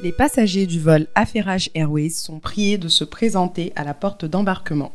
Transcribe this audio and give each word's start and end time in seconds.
Les 0.00 0.12
passagers 0.12 0.66
du 0.66 0.78
vol 0.78 1.08
Affairage 1.16 1.70
Airways 1.74 2.10
sont 2.10 2.38
priés 2.38 2.78
de 2.78 2.86
se 2.86 3.02
présenter 3.02 3.72
à 3.74 3.82
la 3.82 3.94
porte 3.94 4.24
d'embarquement. 4.24 4.92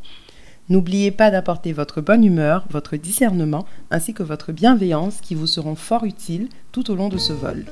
N'oubliez 0.70 1.12
pas 1.12 1.30
d'apporter 1.30 1.74
votre 1.74 2.00
bonne 2.00 2.24
humeur, 2.24 2.66
votre 2.70 2.96
discernement 2.96 3.66
ainsi 3.92 4.14
que 4.14 4.24
votre 4.24 4.54
bienveillance 4.54 5.20
qui 5.20 5.36
vous 5.36 5.46
seront 5.46 5.76
fort 5.76 6.06
utiles 6.06 6.48
tout 6.72 6.90
au 6.90 6.96
long 6.96 7.10
de 7.10 7.18
ce 7.18 7.34
vol. 7.34 7.66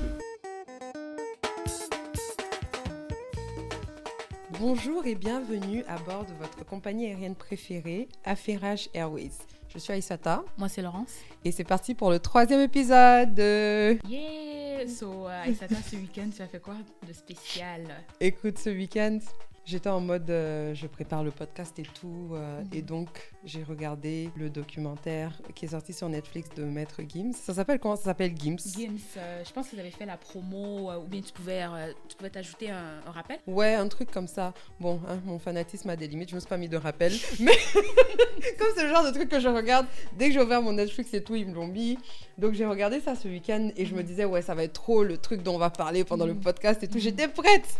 Bonjour 4.59 5.05
et 5.05 5.15
bienvenue 5.15 5.85
à 5.87 5.99
bord 5.99 6.25
de 6.25 6.33
votre 6.33 6.65
compagnie 6.65 7.05
aérienne 7.05 7.35
préférée, 7.35 8.09
Affairage 8.25 8.89
Airways. 8.93 9.31
Je 9.73 9.79
suis 9.79 9.93
Aïsata. 9.93 10.43
Moi, 10.57 10.67
c'est 10.67 10.81
Laurence. 10.81 11.13
Et 11.45 11.51
c'est 11.51 11.63
parti 11.63 11.95
pour 11.95 12.11
le 12.11 12.19
troisième 12.19 12.59
épisode. 12.59 13.37
Yeah! 13.37 14.85
So, 14.87 15.27
uh, 15.27 15.47
Aïsata, 15.47 15.75
ce 15.89 15.95
week-end, 15.95 16.29
tu 16.35 16.41
as 16.41 16.47
fait 16.47 16.59
quoi 16.59 16.75
de 17.07 17.13
spécial? 17.13 17.83
Écoute, 18.19 18.57
ce 18.57 18.69
week-end, 18.69 19.19
J'étais 19.63 19.89
en 19.89 19.99
mode, 19.99 20.29
euh, 20.31 20.73
je 20.73 20.87
prépare 20.87 21.23
le 21.23 21.29
podcast 21.29 21.77
et 21.77 21.83
tout, 21.83 22.31
euh, 22.33 22.63
et 22.73 22.81
donc 22.81 23.31
j'ai 23.43 23.61
regardé 23.61 24.31
le 24.35 24.49
documentaire 24.49 25.39
qui 25.53 25.65
est 25.65 25.69
sorti 25.69 25.93
sur 25.93 26.09
Netflix 26.09 26.49
de 26.55 26.63
Maître 26.63 27.01
Gims. 27.07 27.33
Ça 27.33 27.53
s'appelle 27.53 27.79
comment? 27.79 27.95
Ça 27.95 28.05
s'appelle 28.05 28.33
Gims. 28.35 28.57
Gims, 28.57 28.97
euh, 29.17 29.43
je 29.45 29.53
pense 29.53 29.69
qu'ils 29.69 29.79
avaient 29.79 29.91
fait 29.91 30.07
la 30.07 30.17
promo, 30.17 30.91
ou 30.91 31.07
bien 31.07 31.21
tu 31.21 31.31
pouvais, 31.31 31.63
tu 32.09 32.15
pouvais 32.17 32.31
t'ajouter 32.31 32.71
un, 32.71 33.01
rappel. 33.05 33.39
Ouais, 33.45 33.75
un 33.75 33.87
truc 33.87 34.09
comme 34.09 34.27
ça. 34.27 34.53
Bon, 34.79 34.99
hein, 35.07 35.19
mon 35.25 35.37
fanatisme 35.37 35.89
a 35.91 35.95
des 35.95 36.07
limites, 36.07 36.31
je 36.31 36.35
me 36.35 36.39
suis 36.39 36.49
pas 36.49 36.57
mis 36.57 36.69
de 36.69 36.77
rappel, 36.77 37.13
mais 37.39 37.51
comme 38.57 38.67
c'est 38.75 38.83
le 38.83 38.89
genre 38.89 39.05
de 39.05 39.11
truc 39.11 39.29
que 39.29 39.39
je 39.39 39.47
regarde, 39.47 39.85
dès 40.17 40.29
que 40.29 40.33
j'ai 40.33 40.41
ouvert 40.41 40.63
mon 40.63 40.73
Netflix 40.73 41.13
et 41.13 41.23
tout, 41.23 41.35
ils 41.35 41.47
me 41.47 41.53
l'ont 41.53 41.67
mis. 41.67 41.99
Donc 42.39 42.55
j'ai 42.55 42.65
regardé 42.65 42.99
ça 42.99 43.15
ce 43.15 43.27
week-end 43.27 43.69
et 43.77 43.85
je 43.85 43.93
me 43.93 44.01
disais 44.01 44.25
ouais, 44.25 44.41
ça 44.41 44.55
va 44.55 44.63
être 44.63 44.73
trop 44.73 45.03
le 45.03 45.19
truc 45.19 45.43
dont 45.43 45.55
on 45.55 45.59
va 45.59 45.69
parler 45.69 46.03
pendant 46.03 46.25
le 46.25 46.33
podcast 46.33 46.81
et 46.81 46.87
tout. 46.87 46.97
J'étais 46.97 47.27
prête. 47.27 47.79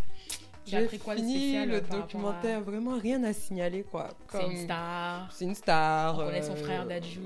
J'ai 0.65 0.97
quoi 0.99 1.15
fini 1.15 1.53
le, 1.65 1.73
le 1.73 1.81
documentaire, 1.81 2.61
vraiment 2.61 2.97
rien 2.97 3.23
à 3.23 3.33
signaler 3.33 3.83
quoi. 3.83 4.09
C'est 4.31 4.45
une 4.45 4.57
star. 4.57 5.31
C'est 5.31 5.45
une 5.45 5.55
star. 5.55 6.15
On 6.15 6.25
connaît 6.25 6.41
son 6.41 6.55
frère 6.55 6.85
Dajou. 6.85 7.21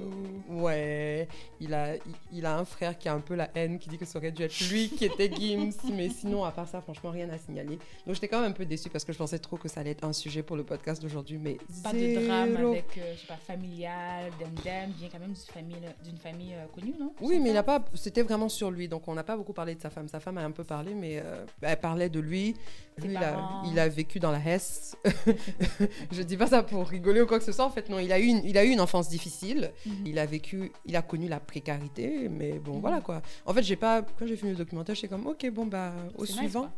Ouais, 0.50 1.28
il 1.59 1.73
a, 1.73 1.95
il, 2.31 2.45
a 2.45 2.58
un 2.58 2.66
frère 2.66 2.97
qui 2.97 3.09
a 3.09 3.13
un 3.13 3.19
peu 3.19 3.36
la 3.36 3.50
haine, 3.56 3.78
qui 3.80 3.89
dit 3.89 3.97
que 3.97 4.06
ça 4.06 4.19
aurait 4.19 4.31
dû 4.31 4.44
être 4.44 4.69
lui 4.69 4.89
qui 4.89 5.06
était 5.06 5.31
Gims, 5.31 5.72
mais 5.94 6.09
sinon 6.09 6.44
à 6.44 6.52
part 6.52 6.67
ça, 6.67 6.81
franchement 6.81 7.11
rien 7.11 7.30
à 7.30 7.38
signaler. 7.38 7.78
Donc 8.06 8.16
j'étais 8.16 8.28
quand 8.28 8.41
même 8.41 8.52
un 8.52 8.53
peu 8.53 8.66
déçue 8.66 8.89
parce 8.89 9.03
que 9.03 9.13
je 9.13 9.17
pensais 9.17 9.39
trop 9.39 9.58
que 9.58 9.67
ça 9.67 9.81
allait 9.81 9.91
être 9.91 10.06
un 10.06 10.13
sujet 10.13 10.44
pour 10.44 10.56
le 10.56 10.63
podcast 10.63 11.02
d'aujourd'hui, 11.02 11.38
mais 11.38 11.58
pas 11.83 11.94
de 11.94 12.25
drame 12.25 12.56
avec, 12.56 12.97
euh, 12.97 13.13
je 13.16 13.22
sais 13.22 13.28
pas, 13.28 13.38
familial, 13.38 14.31
Dem 14.39 14.91
vient 14.97 15.09
quand 15.11 15.19
même 15.19 15.33
d'une 15.33 15.53
famille, 15.53 15.75
d'une 16.03 16.17
famille 16.17 16.53
euh, 16.53 16.66
connue, 16.73 16.94
non? 17.00 17.13
Oui, 17.22 17.39
mais 17.39 17.50
il 17.50 17.58
a 17.58 17.63
pas, 17.63 17.83
c'était 17.94 18.23
vraiment 18.23 18.50
sur 18.50 18.72
lui, 18.72 18.88
donc 18.88 19.08
on 19.08 19.13
n'a 19.13 19.23
pas 19.23 19.38
beaucoup 19.38 19.53
parlé 19.53 19.75
de 19.75 19.81
sa 19.81 19.89
femme. 19.89 20.08
Sa 20.08 20.19
femme 20.19 20.38
a 20.38 20.44
un 20.44 20.52
peu 20.52 20.63
parlé, 20.63 20.94
mais 20.94 21.22
euh, 21.23 21.45
elle 21.61 21.80
parlait 21.80 22.09
de 22.09 22.19
lui. 22.19 22.56
Lui, 22.97 23.16
il 23.66 23.80
a 23.80 23.88
vécu 23.88 24.20
dans 24.20 24.31
la 24.31 24.40
Hesse. 24.40 24.98
je 26.12 26.22
dis 26.22 26.38
pas 26.38 26.48
ça 26.48 26.64
pour 26.64 26.88
rigoler 26.88 27.22
ou 27.22 27.28
quoi 27.28 27.40
que 27.40 27.45
ce 27.45 27.52
soit. 27.52 27.66
En 27.66 27.70
fait, 27.70 27.90
non, 27.90 28.00
il 28.00 28.12
a 28.12 28.20
eu 28.20 28.26
une, 28.26 28.44
il 28.44 28.58
a 28.58 28.66
eu 28.66 28.70
une 28.70 28.81
enfance 28.81 29.09
difficile. 29.09 29.72
Mhm. 29.86 29.94
Il 30.06 30.20
a 30.20 30.26
vécu, 30.26 30.72
il 30.86 30.95
a 30.95 31.02
connu 31.02 31.28
la 31.28 31.40
précarité, 31.40 32.30
mais 32.30 32.59
bon, 32.59 32.76
mhm. 32.76 32.81
voilà 32.81 33.02
quoi. 33.02 33.22
En 33.46 33.53
fait, 33.53 33.64
j'ai 33.64 33.76
pas, 33.76 34.02
quand 34.02 34.28
j'ai 34.28 34.36
fini 34.36 34.52
le 34.52 34.58
documentaire, 34.58 34.96
j'étais 34.96 35.08
comme, 35.08 35.28
ok, 35.28 35.50
bon 35.52 35.66
bah, 35.66 35.94
au 36.18 36.26
suivant. 36.26 36.70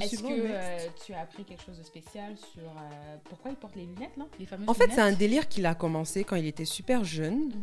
Est-ce 0.00 0.22
que 0.22 0.28
euh, 0.30 0.78
tu 1.04 1.12
as 1.12 1.20
appris 1.20 1.44
quelque 1.44 1.62
chose 1.64 1.78
de 1.78 1.82
spécial 1.82 2.36
sur 2.36 2.62
euh, 2.62 3.16
pourquoi 3.24 3.50
il 3.50 3.56
porte 3.56 3.74
les 3.76 3.86
lunettes 3.86 4.16
là, 4.16 4.26
les 4.38 4.46
En 4.66 4.74
fait, 4.74 4.90
c'est 4.92 5.00
un 5.00 5.12
délire 5.12 5.48
qu'il 5.48 5.66
a 5.66 5.74
commencé 5.74 6.24
quand 6.24 6.36
il 6.36 6.46
était 6.46 6.64
super 6.64 7.04
jeune. 7.04 7.48
Mhm. 7.48 7.54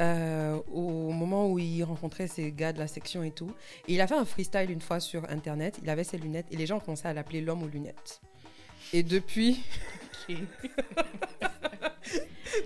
Euh, 0.00 0.58
au 0.72 1.12
moment 1.12 1.48
où 1.48 1.60
il 1.60 1.84
rencontrait 1.84 2.26
ces 2.26 2.50
gars 2.50 2.72
de 2.72 2.80
la 2.80 2.88
section 2.88 3.22
et 3.22 3.30
tout. 3.30 3.52
Et 3.86 3.94
il 3.94 4.00
a 4.00 4.08
fait 4.08 4.16
un 4.16 4.24
freestyle 4.24 4.68
une 4.70 4.80
fois 4.80 4.98
sur 4.98 5.22
Internet. 5.30 5.78
Il 5.82 5.88
avait 5.88 6.02
ses 6.02 6.18
lunettes 6.18 6.46
et 6.50 6.56
les 6.56 6.66
gens 6.66 6.78
ont 6.78 6.80
commencé 6.80 7.06
à 7.06 7.12
l'appeler 7.12 7.40
l'homme 7.40 7.62
aux 7.62 7.68
lunettes. 7.68 8.20
Et 8.92 9.04
depuis. 9.04 9.62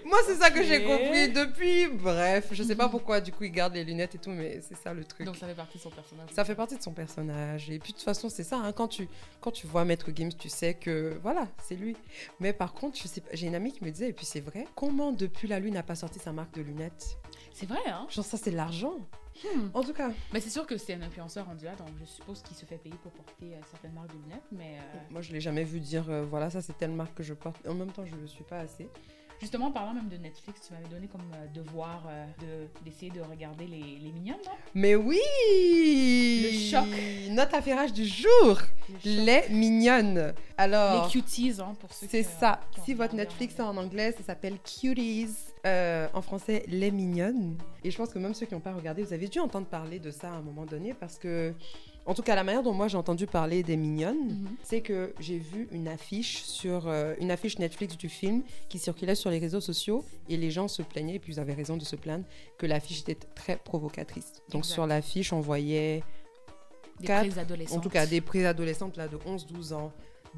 Moi, 0.04 0.18
c'est 0.26 0.36
ça 0.36 0.50
que 0.50 0.62
j'ai 0.62 0.84
compris 0.84 1.32
depuis. 1.32 1.88
Bref, 1.88 2.48
je 2.52 2.62
sais 2.62 2.74
pas 2.74 2.88
pourquoi, 2.88 3.20
du 3.20 3.32
coup, 3.32 3.44
il 3.44 3.50
garde 3.50 3.74
les 3.74 3.84
lunettes 3.84 4.14
et 4.14 4.18
tout, 4.18 4.30
mais 4.30 4.60
c'est 4.60 4.76
ça 4.76 4.92
le 4.92 5.04
truc. 5.04 5.26
Donc, 5.26 5.36
ça 5.36 5.46
fait 5.46 5.54
partie 5.54 5.78
de 5.78 5.82
son 5.82 5.90
personnage. 5.90 6.28
Ça 6.34 6.44
fait 6.44 6.54
partie 6.54 6.76
de 6.76 6.82
son 6.82 6.92
personnage. 6.92 7.70
Et 7.70 7.78
puis, 7.78 7.92
de 7.92 7.98
toute 7.98 8.04
façon, 8.04 8.28
c'est 8.28 8.44
ça. 8.44 8.58
Hein, 8.58 8.72
quand, 8.72 8.88
tu, 8.88 9.08
quand 9.40 9.50
tu 9.50 9.66
vois 9.66 9.84
Maître 9.84 10.10
Games, 10.10 10.32
tu 10.32 10.48
sais 10.48 10.74
que, 10.74 11.18
voilà, 11.22 11.48
c'est 11.62 11.76
lui. 11.76 11.96
Mais 12.40 12.52
par 12.52 12.72
contre, 12.74 12.98
j'ai 13.32 13.46
une 13.46 13.54
amie 13.54 13.72
qui 13.72 13.84
me 13.84 13.90
disait, 13.90 14.08
et 14.08 14.12
puis 14.12 14.26
c'est 14.26 14.40
vrai, 14.40 14.66
comment 14.74 15.12
depuis 15.12 15.48
la 15.48 15.60
Lune 15.60 15.74
n'a 15.74 15.82
pas 15.82 15.94
sorti 15.94 16.18
sa 16.18 16.32
marque 16.32 16.54
de 16.54 16.62
lunettes? 16.62 17.18
C'est 17.52 17.66
vrai, 17.66 17.80
hein 17.86 18.06
Genre, 18.10 18.24
ça, 18.24 18.36
c'est 18.36 18.50
l'argent. 18.50 18.98
Hmm. 19.44 19.68
En 19.72 19.82
tout 19.82 19.92
cas. 19.92 20.10
Mais 20.32 20.40
c'est 20.40 20.50
sûr 20.50 20.66
que 20.66 20.76
c'est 20.76 20.94
un 20.94 21.02
influenceur 21.02 21.48
en 21.48 21.54
duo, 21.54 21.68
donc 21.78 21.88
je 22.00 22.04
suppose 22.04 22.42
qu'il 22.42 22.56
se 22.56 22.66
fait 22.66 22.78
payer 22.78 22.96
pour 23.02 23.12
porter 23.12 23.54
euh, 23.54 23.60
certaines 23.70 23.92
marques 23.92 24.08
de 24.08 24.20
lunettes. 24.24 24.48
Mais 24.50 24.78
euh, 24.78 24.98
Moi, 25.10 25.20
je 25.22 25.32
l'ai 25.32 25.40
jamais 25.40 25.64
vu 25.64 25.80
dire 25.80 26.10
euh, 26.10 26.24
voilà, 26.24 26.50
ça 26.50 26.60
c'est 26.60 26.76
telle 26.76 26.90
marque 26.90 27.14
que 27.14 27.22
je 27.22 27.34
porte. 27.34 27.56
En 27.68 27.74
même 27.74 27.92
temps, 27.92 28.04
je 28.04 28.14
ne 28.14 28.20
le 28.20 28.26
suis 28.26 28.44
pas 28.44 28.58
assez. 28.58 28.88
Justement, 29.40 29.70
parlant 29.70 29.94
même 29.94 30.08
de 30.08 30.16
Netflix, 30.16 30.62
tu 30.66 30.72
m'avais 30.72 30.88
donné 30.88 31.06
comme 31.06 31.22
devoir 31.54 32.04
d'essayer 32.84 33.10
de, 33.10 33.20
regarder 33.20 33.66
les, 33.66 33.78
les 33.78 34.12
mignonnes, 34.12 34.36
non? 34.44 34.52
Mais 34.74 34.94
oui 34.96 35.20
Le 36.42 36.70
choc 36.70 36.86
Notre 37.30 37.54
affairage 37.54 37.92
du 37.92 38.04
jour 38.04 38.58
Les 39.04 39.44
mignonnes 39.50 40.34
Alors. 40.56 41.04
Les 41.04 41.10
cuties, 41.10 41.54
hein, 41.60 41.74
pour 41.78 41.92
ceux 41.92 42.06
C'est 42.08 42.22
ça. 42.22 42.60
si 42.84 42.94
votre 42.94 43.14
Netflix 43.14 43.58
est 43.58 43.62
en 43.62 43.76
anglais, 43.76 44.12
ça 44.18 44.24
s'appelle 44.24 44.58
Cuties. 44.58 45.28
Euh, 45.66 46.06
en 46.14 46.22
français 46.22 46.64
Les 46.68 46.90
Mignonnes. 46.90 47.56
Et 47.84 47.90
je 47.90 47.96
pense 47.96 48.10
que 48.10 48.18
même 48.18 48.34
ceux 48.34 48.46
qui 48.46 48.54
n'ont 48.54 48.60
pas 48.60 48.72
regardé, 48.72 49.02
vous 49.02 49.12
avez 49.12 49.28
dû 49.28 49.38
entendre 49.40 49.66
parler 49.66 49.98
de 49.98 50.10
ça 50.10 50.28
à 50.28 50.36
un 50.36 50.40
moment 50.40 50.64
donné 50.64 50.94
parce 50.94 51.18
que, 51.18 51.52
en 52.08 52.14
tout 52.14 52.22
cas, 52.22 52.34
la 52.34 52.42
manière 52.42 52.62
dont 52.62 52.72
moi 52.72 52.88
j'ai 52.88 52.96
entendu 52.96 53.26
parler 53.26 53.62
des 53.62 53.76
Mignonnes, 53.76 54.28
mhm. 54.28 54.56
c'est 54.62 54.80
que 54.80 55.12
j'ai 55.20 55.38
vu 55.38 55.68
une 55.72 55.88
affiche 55.88 56.42
sur 56.42 56.88
euh, 56.88 57.14
une 57.20 57.30
affiche 57.30 57.58
Netflix 57.58 57.98
du 57.98 58.08
film 58.08 58.42
qui 58.70 58.78
circulait 58.78 59.14
sur 59.14 59.30
les 59.30 59.38
réseaux 59.38 59.60
sociaux 59.60 60.02
et 60.30 60.38
les 60.38 60.50
gens 60.50 60.68
se 60.68 60.80
plaignaient, 60.80 61.16
et 61.16 61.18
puis 61.18 61.34
ils 61.34 61.40
avaient 61.40 61.52
raison 61.52 61.76
de 61.76 61.84
se 61.84 61.96
plaindre, 61.96 62.24
que 62.56 62.64
l'affiche 62.64 63.00
était 63.00 63.18
très 63.34 63.56
provocatrice. 63.56 64.32
Donc 64.48 64.64
sur 64.64 64.86
l'affiche, 64.86 65.34
on 65.34 65.40
voyait 65.40 66.02
des 66.98 67.06
quatre, 67.06 67.28
en 67.72 67.80
tout 67.80 67.90
cas 67.90 68.06
des 68.06 68.22
préadolescentes 68.22 68.96
là 68.96 69.06
de 69.06 69.18
11-12 69.18 69.74
ans 69.74 69.92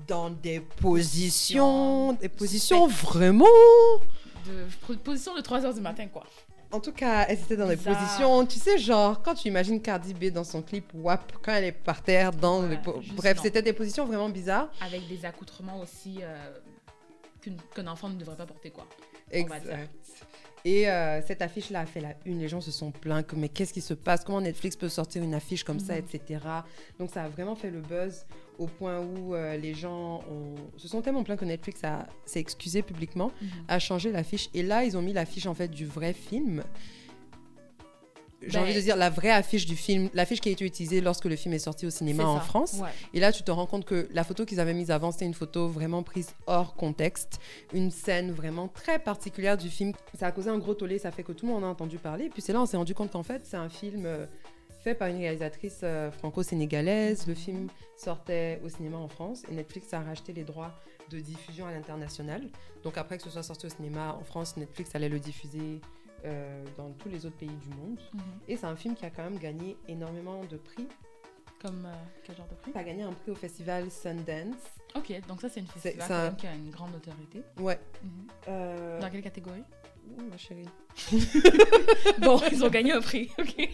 dans 0.09 0.28
des 0.28 0.59
positions, 0.59 2.14
des 2.14 2.28
positions 2.28 2.88
vraiment 2.88 3.47
de 4.47 4.94
position 4.97 5.36
de 5.36 5.41
3 5.41 5.66
heures 5.66 5.75
du 5.75 5.80
matin, 5.80 6.09
quoi. 6.09 6.25
En 6.72 6.78
tout 6.78 6.92
cas, 6.92 7.26
elle 7.28 7.38
était 7.38 7.56
dans 7.56 7.66
des 7.66 7.76
positions, 7.76 8.47
tu 8.47 8.58
sais, 8.58 8.78
genre, 8.78 9.22
quand 9.22 9.34
tu 9.34 9.48
imagines 9.48 9.82
Cardi 9.82 10.14
B 10.14 10.26
dans 10.32 10.44
son 10.44 10.62
clip 10.62 10.84
WAP, 10.94 11.32
quand 11.42 11.53
elle 11.53 11.64
est 11.64 11.72
par 11.72 12.03
terre, 12.03 12.31
dans 12.32 12.62
Bref, 13.16 13.38
c'était 13.42 13.62
des 13.62 13.72
positions 13.72 14.06
vraiment 14.06 14.28
bizarres. 14.28 14.70
Avec 14.80 15.09
des 15.09 15.25
accoutrements 15.25 15.80
aussi 15.80 16.20
euh, 16.22 16.36
qu'un 17.75 17.86
enfant 17.88 18.09
ne 18.09 18.14
devrait 18.14 18.36
pas 18.36 18.47
porter, 18.47 18.70
quoi. 18.70 18.86
Exact. 19.32 19.66
Et 20.65 20.88
euh, 20.88 21.22
cette 21.22 21.43
affiche-là 21.43 21.81
a 21.81 21.87
fait 21.87 22.00
la 22.00 22.15
une. 22.25 22.38
Les 22.38 22.48
gens 22.48 22.60
se 22.60 22.71
sont 22.71 22.91
plaints 22.91 23.22
que, 23.22 23.37
mais 23.37 23.48
qu'est-ce 23.48 23.72
qui 23.72 23.81
se 23.81 23.94
passe? 23.94 24.25
Comment 24.25 24.41
Netflix 24.41 24.76
peut 24.76 24.88
sortir 24.88 25.22
une 25.22 25.34
affiche 25.34 25.65
comme 25.65 25.81
ça, 25.81 25.94
mhm. 25.94 26.04
etc. 26.12 26.41
Donc, 26.98 27.10
ça 27.10 27.25
a 27.25 27.28
vraiment 27.28 27.54
fait 27.54 27.71
le 27.71 27.81
buzz 27.81 28.26
au 28.59 28.66
point 28.66 29.00
où 29.00 29.34
euh, 29.34 29.56
les 29.56 29.72
gens 29.72 30.22
se 30.76 30.87
sont 30.87 31.00
tellement 31.00 31.25
plaints 31.25 31.37
que 31.37 31.47
Netflix 31.47 31.81
s'est 32.26 32.41
excusé 32.41 32.82
publiquement, 32.82 33.32
mhm. 33.41 33.48
a 33.69 33.78
changé 33.78 34.12
l'affiche. 34.12 34.50
Et 34.53 34.62
là, 34.62 34.84
ils 34.84 34.97
ont 34.97 35.03
mis 35.03 35.12
l'affiche 35.12 35.47
en 35.47 35.54
fait 35.54 35.69
du 35.69 35.87
vrai 35.87 36.12
film 36.12 36.62
j'ai 38.46 38.58
envie 38.58 38.72
de 38.72 38.78
ben, 38.78 38.84
dire 38.84 38.96
la 38.96 39.10
vraie 39.10 39.30
affiche 39.30 39.66
du 39.66 39.76
film, 39.76 40.08
l'affiche 40.14 40.40
qui 40.40 40.48
a 40.48 40.52
été 40.52 40.64
utilisée 40.64 41.00
lorsque 41.00 41.26
le 41.26 41.36
film 41.36 41.54
est 41.54 41.58
sorti 41.58 41.86
au 41.86 41.90
cinéma 41.90 42.24
en 42.24 42.40
France. 42.40 42.80
Et 43.12 43.20
là, 43.20 43.32
tu 43.32 43.42
te 43.42 43.50
rends 43.50 43.66
compte 43.66 43.84
que 43.84 44.08
la 44.12 44.24
photo 44.24 44.44
qu'ils 44.44 44.60
avaient 44.60 44.74
mise 44.74 44.90
avant, 44.90 45.12
c'était 45.12 45.26
une 45.26 45.34
photo 45.34 45.68
vraiment 45.68 46.02
prise 46.02 46.30
hors 46.46 46.74
contexte, 46.74 47.40
une 47.72 47.90
scène 47.90 48.32
vraiment 48.32 48.68
très 48.68 48.98
particulière 48.98 49.56
du 49.56 49.68
film. 49.68 49.92
Ça 50.18 50.26
a 50.26 50.32
causé 50.32 50.50
un 50.50 50.58
gros 50.58 50.74
tollé, 50.74 50.98
ça 50.98 51.10
fait 51.10 51.22
que 51.22 51.32
tout 51.32 51.46
le 51.46 51.52
monde 51.52 51.64
en 51.64 51.68
a 51.68 51.70
entendu 51.70 51.98
parler. 51.98 52.26
Et 52.26 52.30
puis 52.30 52.42
c'est 52.42 52.52
là 52.52 52.60
on 52.60 52.66
s'est 52.66 52.76
rendu 52.76 52.94
compte 52.94 53.10
qu'en 53.10 53.22
fait, 53.22 53.42
c'est 53.44 53.56
un 53.56 53.68
film 53.68 54.06
euh, 54.06 54.26
fait 54.82 54.94
par 54.94 55.08
une 55.08 55.18
réalisatrice 55.18 55.80
euh, 55.82 56.10
franco-sénégalaise. 56.10 57.26
Le 57.26 57.34
film 57.34 57.68
sortait 57.97 58.60
au 58.65 58.68
cinéma 58.68 58.97
en 58.97 59.09
France 59.09 59.42
et 59.50 59.54
Netflix 59.54 59.92
a 59.92 60.00
racheté 60.00 60.32
les 60.32 60.44
droits 60.44 60.74
de 61.10 61.20
diffusion 61.20 61.66
à 61.66 61.72
l'international. 61.72 62.42
Donc 62.84 62.97
après 62.97 63.18
que 63.18 63.24
ce 63.24 63.30
soit 63.30 63.42
sorti 63.42 63.66
au 63.66 63.68
cinéma 63.68 64.16
en 64.18 64.24
France, 64.24 64.56
Netflix 64.56 64.94
allait 64.94 65.09
le 65.09 65.18
diffuser 65.18 65.80
euh, 66.24 66.64
dans 66.76 66.90
tous 66.92 67.08
les 67.08 67.26
autres 67.26 67.36
pays 67.36 67.48
du 67.48 67.68
monde. 67.76 67.98
Mhm. 68.12 68.20
Et 68.48 68.56
c'est 68.56 68.66
un 68.66 68.76
film 68.76 68.94
qui 68.94 69.04
a 69.04 69.10
quand 69.10 69.24
même 69.24 69.38
gagné 69.38 69.76
énormément 69.88 70.44
de 70.44 70.56
prix. 70.56 70.86
Comme 71.62 71.84
euh, 71.86 71.92
quel 72.24 72.36
genre 72.36 72.48
de 72.48 72.54
prix? 72.54 72.72
Ça 72.72 72.78
a 72.78 72.84
gagné 72.84 73.02
un 73.02 73.12
prix 73.12 73.30
au 73.30 73.34
festival 73.34 73.90
Sundance. 73.90 74.56
Ok, 74.94 75.12
donc 75.28 75.40
ça 75.40 75.48
c'est 75.48 75.60
une 75.60 75.66
festival 75.66 76.34
qui 76.36 76.46
a 76.46 76.54
une 76.54 76.70
grande 76.70 76.92
notoriété. 76.92 77.42
Ouais. 77.58 77.78
Mhm. 78.02 78.10
Euh, 78.48 79.00
dans 79.00 79.10
quelle 79.10 79.22
catégorie? 79.22 79.64
Ouh, 80.18 80.22
ma 80.30 80.36
chérie. 80.36 80.68
bon, 82.20 82.40
ils 82.50 82.64
ont 82.64 82.70
gagné 82.70 82.92
un 82.92 83.00
prix. 83.00 83.30
Ok. 83.38 83.56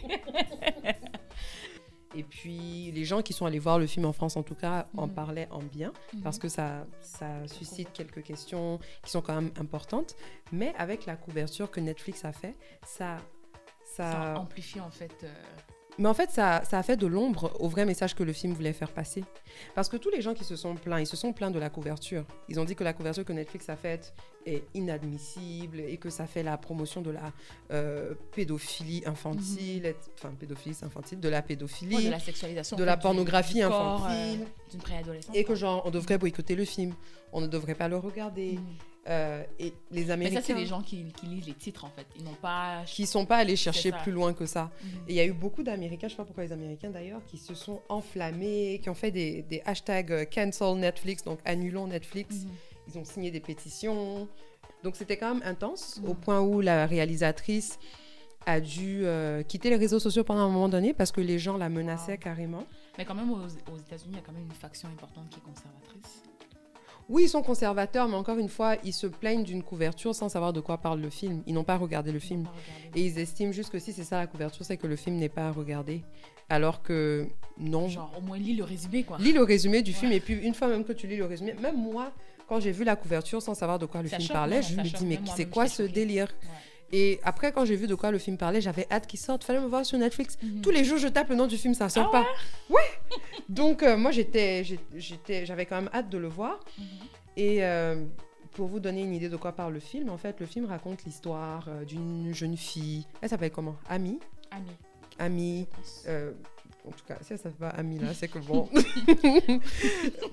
Et 2.17 2.23
puis, 2.23 2.91
les 2.93 3.05
gens 3.05 3.21
qui 3.21 3.35
sont 3.35 3.45
allés 3.45 3.59
voir 3.59 3.79
le 3.79 3.87
film 3.87 4.07
en 4.07 4.13
France, 4.13 4.37
en 4.37 4.43
tout 4.43 4.55
cas, 4.55 4.89
en 4.97 5.07
mhm. 5.07 5.15
parlaient 5.15 5.49
en 5.51 5.63
bien, 5.63 5.93
mhm. 6.15 6.23
parce 6.23 6.39
que 6.39 6.49
ça, 6.49 6.87
ça 7.03 7.47
suscite 7.47 7.93
quelques 7.93 8.23
questions 8.23 8.81
qui 9.05 9.11
sont 9.11 9.21
quand 9.21 9.35
même 9.35 9.53
importantes. 9.61 10.17
Mais 10.51 10.75
avec 10.79 11.05
la 11.05 11.17
couverture 11.17 11.71
que 11.71 11.81
Netflix 11.81 12.25
a 12.25 12.33
fait, 12.33 12.57
ça... 12.85 13.19
Ça, 13.85 14.11
ça 14.11 14.39
amplifie 14.39 14.81
en 14.81 14.91
fait... 14.91 15.15
Euh, 15.23 15.33
Mais 15.99 16.09
en 16.09 16.15
fait, 16.15 16.31
ça, 16.31 16.63
ça 16.69 16.79
a 16.79 16.83
fait 16.83 16.97
de 16.97 17.07
l'ombre 17.07 17.57
au 17.59 17.69
vrai 17.69 17.87
message 17.87 18.15
que 18.15 18.23
le 18.23 18.33
film 18.35 18.53
voulait 18.53 18.75
faire 18.75 18.91
passer. 18.93 19.25
Parce 19.75 19.89
que 19.89 19.97
tous 19.97 20.11
les 20.11 20.21
gens 20.21 20.35
qui 20.35 20.45
se 20.45 20.55
sont 20.55 20.75
plaints, 20.75 21.01
ils 21.01 21.07
se 21.07 21.17
sont 21.17 21.33
plaints 21.33 21.51
de 21.51 21.59
la 21.59 21.71
couverture. 21.71 22.25
Ils 22.49 22.61
ont 22.61 22.65
dit 22.65 22.75
que 22.77 22.85
la 22.85 22.93
couverture 22.93 23.25
que 23.25 23.33
Netflix 23.33 23.69
a 23.71 23.77
faite 23.77 24.13
est 24.45 24.63
inadmissible 24.75 25.81
et 25.81 25.97
que 25.97 26.11
ça 26.11 26.27
fait 26.27 26.43
la 26.43 26.57
promotion 26.59 27.01
de 27.01 27.11
la 27.11 27.33
euh, 27.73 28.15
pédophilie 28.35 29.03
infantile, 29.07 29.87
et- 29.87 29.97
enfin 30.19 30.33
pédophilie 30.39 30.77
infantile, 30.83 31.19
de 31.19 31.29
la 31.29 31.41
pédophilie, 31.43 31.97
Ouais, 31.97 32.05
de 32.05 32.11
la 32.11 32.19
sexualisation. 32.21 32.77
de 32.77 32.83
en 32.83 32.87
la 32.87 32.97
fait, 32.97 33.03
pornographie 33.03 33.55
du 33.55 33.63
corps, 33.67 34.05
infantile. 34.07 34.41
euh, 34.43 34.71
D'une 34.71 34.81
préadolescente. 34.83 35.35
et 35.35 35.45
que 35.45 35.55
genre 35.55 35.83
on 35.87 35.91
devrait 35.91 36.19
boycotter 36.19 36.55
le 36.55 36.65
film, 36.65 36.95
on 37.33 37.41
ne 37.41 37.47
devrait 37.47 37.75
pas 37.75 37.89
le 37.89 37.97
regarder. 37.97 38.53
Mhm. 38.53 38.65
Euh, 39.09 39.45
et 39.61 39.73
les 39.93 40.05
Mais 40.07 40.11
Américains 40.11 40.41
ça, 40.41 40.47
c'est 40.49 40.55
les 40.55 40.67
gens 40.67 40.83
qui, 40.83 41.05
qui 41.13 41.27
lisent 41.27 41.47
les 41.47 41.55
titres, 41.55 41.85
en 41.85 41.91
fait. 41.91 42.07
Ils 42.19 42.25
n'ont 42.25 42.35
pas. 42.35 42.83
qui 42.87 43.07
sont 43.07 43.25
pas 43.25 43.37
allés 43.37 43.55
chercher 43.57 43.93
plus 43.93 44.11
loin 44.13 44.33
que 44.35 44.47
ça. 44.47 44.65
Mhm. 44.83 44.91
Et 45.09 45.13
il 45.13 45.15
y 45.17 45.21
a 45.21 45.25
eu 45.25 45.33
beaucoup 45.33 45.63
d'Américains, 45.63 46.09
je 46.09 46.13
sais 46.13 46.17
pas 46.17 46.25
pourquoi 46.25 46.45
les 46.45 46.53
Américains 46.53 46.91
d'ailleurs, 46.91 47.25
qui 47.27 47.39
se 47.39 47.55
sont 47.55 47.81
enflammés, 47.89 48.81
qui 48.83 48.91
ont 48.91 48.95
fait 48.95 49.11
des, 49.13 49.43
des 49.43 49.63
hashtags 49.65 50.11
euh, 50.13 50.25
cancel 50.25 50.75
Netflix, 50.77 51.23
donc 51.23 51.39
annulons 51.45 51.87
Netflix. 51.87 52.35
Mhm. 52.45 52.51
Ils 52.89 52.99
ont 52.99 53.05
signé 53.05 53.31
des 53.31 53.41
pétitions. 53.41 54.29
Donc 54.83 54.97
c'était 54.97 55.17
quand 55.17 55.35
même 55.35 55.43
intense, 55.45 56.01
Mhm. 56.03 56.09
au 56.11 56.15
point 56.15 56.41
où 56.41 56.61
la 56.61 56.87
réalisatrice 56.87 57.79
a 58.45 58.61
dû 58.61 59.01
euh, 59.05 59.43
quitter 59.43 59.71
les 59.71 59.77
réseaux 59.77 59.99
sociaux 59.99 60.23
pendant 60.25 60.43
un 60.43 60.49
moment 60.49 60.69
donné 60.69 60.95
parce 60.95 61.11
que 61.11 61.21
les 61.21 61.39
gens 61.39 61.57
la 61.57 61.69
menaçaient 61.69 62.13
Wow. 62.13 62.19
carrément. 62.19 62.65
Mais 62.99 63.05
quand 63.05 63.15
même, 63.15 63.31
aux, 63.31 63.37
aux 63.73 63.77
États-Unis, 63.79 64.13
il 64.13 64.17
y 64.17 64.19
a 64.19 64.23
quand 64.23 64.33
même 64.33 64.45
une 64.45 64.53
faction 64.53 64.89
importante 64.89 65.29
qui 65.31 65.39
est 65.39 65.43
conservatrice. 65.43 66.23
Oui, 67.09 67.25
ils 67.25 67.29
sont 67.29 67.43
conservateurs, 67.43 68.09
mais 68.09 68.17
encore 68.17 68.39
une 68.39 68.49
fois, 68.49 68.77
ils 68.83 68.93
se 68.93 69.07
plaignent 69.07 69.45
d'une 69.45 69.63
couverture 69.63 70.15
sans 70.15 70.29
savoir 70.29 70.53
de 70.53 70.61
quoi 70.61 70.79
parle 70.79 71.01
le 71.01 71.11
film. 71.11 71.43
Ils 71.47 71.55
n'ont 71.55 71.63
pas 71.65 71.77
regardé 71.77 72.11
le 72.11 72.19
film. 72.19 72.47
Et 72.97 73.07
ils 73.07 73.19
estiment 73.19 73.53
juste 73.53 73.71
que 73.71 73.79
si 73.79 73.93
c'est 73.93 74.03
ça 74.05 74.19
la 74.19 74.27
couverture, 74.27 74.65
c'est 74.65 74.77
que 74.77 74.87
le 74.89 74.97
film 74.97 75.17
n'est 75.17 75.29
pas 75.29 75.49
à 75.49 75.53
regarder. 75.53 76.03
Alors 76.49 76.83
que 76.83 77.27
non. 77.59 77.89
Genre, 77.89 78.13
au 78.19 78.21
moins, 78.23 78.39
lis 78.39 78.57
le 78.57 78.65
résumé, 78.65 79.05
quoi. 79.05 79.19
Lis 79.19 79.33
le 79.33 79.43
résumé 79.43 79.83
du 79.83 79.93
Ouais. 79.93 79.97
film 79.97 80.13
et 80.13 80.21
puis 80.21 80.35
une 80.35 80.55
fois 80.55 80.67
même 80.69 80.85
que 80.85 80.93
tu 80.93 81.07
lis 81.07 81.17
le 81.17 81.25
résumé, 81.27 81.55
même 81.61 81.77
moi, 81.77 82.13
quand 82.49 82.61
j'ai 82.61 82.73
vu 82.73 82.83
la 82.85 82.97
couverture 82.97 83.41
sans 83.43 83.55
savoir 83.55 83.79
de 83.79 83.87
quoi 83.87 84.03
le 84.03 84.09
Ça 84.09 84.17
film 84.17 84.29
choque, 84.29 84.35
parlait, 84.37 84.63
je 84.63 84.77
me 84.77 84.83
dis 84.83 85.07
mais 85.07 85.19
c'est 85.37 85.47
quoi 85.47 85.67
ce 85.69 85.83
délire? 85.83 86.29
Ouais. 86.43 86.49
Et 86.93 87.21
après 87.25 87.53
quand 87.53 87.65
j'ai 87.65 87.77
vu 87.77 87.87
de 87.87 87.95
quoi 87.95 88.11
le 88.11 88.19
film 88.19 88.37
parlait, 88.37 88.61
j'avais 88.61 88.87
hâte 88.91 89.07
qu'il 89.07 89.19
sorte. 89.19 89.45
Fallait 89.45 89.61
me 89.61 89.67
voir 89.67 89.85
sur 89.85 89.99
Netflix. 89.99 90.39
Mhm. 90.43 90.61
Tous 90.63 90.71
les 90.71 90.85
jours 90.85 90.99
je 90.99 91.09
tape 91.09 91.29
le 91.29 91.35
nom 91.35 91.47
du 91.47 91.57
film, 91.57 91.75
ça 91.75 91.89
sort 91.89 92.11
Ah 92.15 92.23
pas. 92.23 92.27
Ouais. 92.75 92.83
Donc 93.49 93.83
euh, 93.83 93.97
moi 93.97 94.11
j'étais, 94.11 94.65
j'étais, 94.95 95.47
j'avais 95.47 95.67
quand 95.67 95.77
même 95.77 95.91
hâte 95.93 96.09
de 96.09 96.19
le 96.19 96.29
voir. 96.29 96.61
Mhm. 96.79 96.85
Et 97.37 97.65
euh, 97.65 98.05
pour 98.53 98.69
vous 98.69 98.81
donner 98.81 99.03
une 99.03 99.15
idée 99.15 99.29
de 99.29 99.37
quoi 99.37 99.53
parle 99.53 99.75
le 99.75 99.81
film, 99.81 100.09
en 100.09 100.17
fait 100.17 100.41
le 100.41 100.47
film 100.47 100.65
raconte 100.67 101.05
l'histoire 101.05 101.67
euh, 101.69 101.85
d'une 101.85 102.33
jeune 102.33 102.57
fille. 102.57 103.07
Elle 103.21 103.29
s'appelle 103.29 103.51
comment? 103.51 103.77
Ami. 103.89 104.19
Ami, 104.51 104.71
Ami. 105.19 105.67
Euh, 106.07 106.33
en 106.87 106.93
tout 106.93 107.05
cas, 107.05 107.17
si 107.21 107.29
ça 107.29 107.37
s'appelle 107.37 107.59
pas 107.59 107.69
Ami 107.71 107.99
là, 107.99 108.15
c'est 108.15 108.29
que 108.29 108.39
bon. 108.39 108.69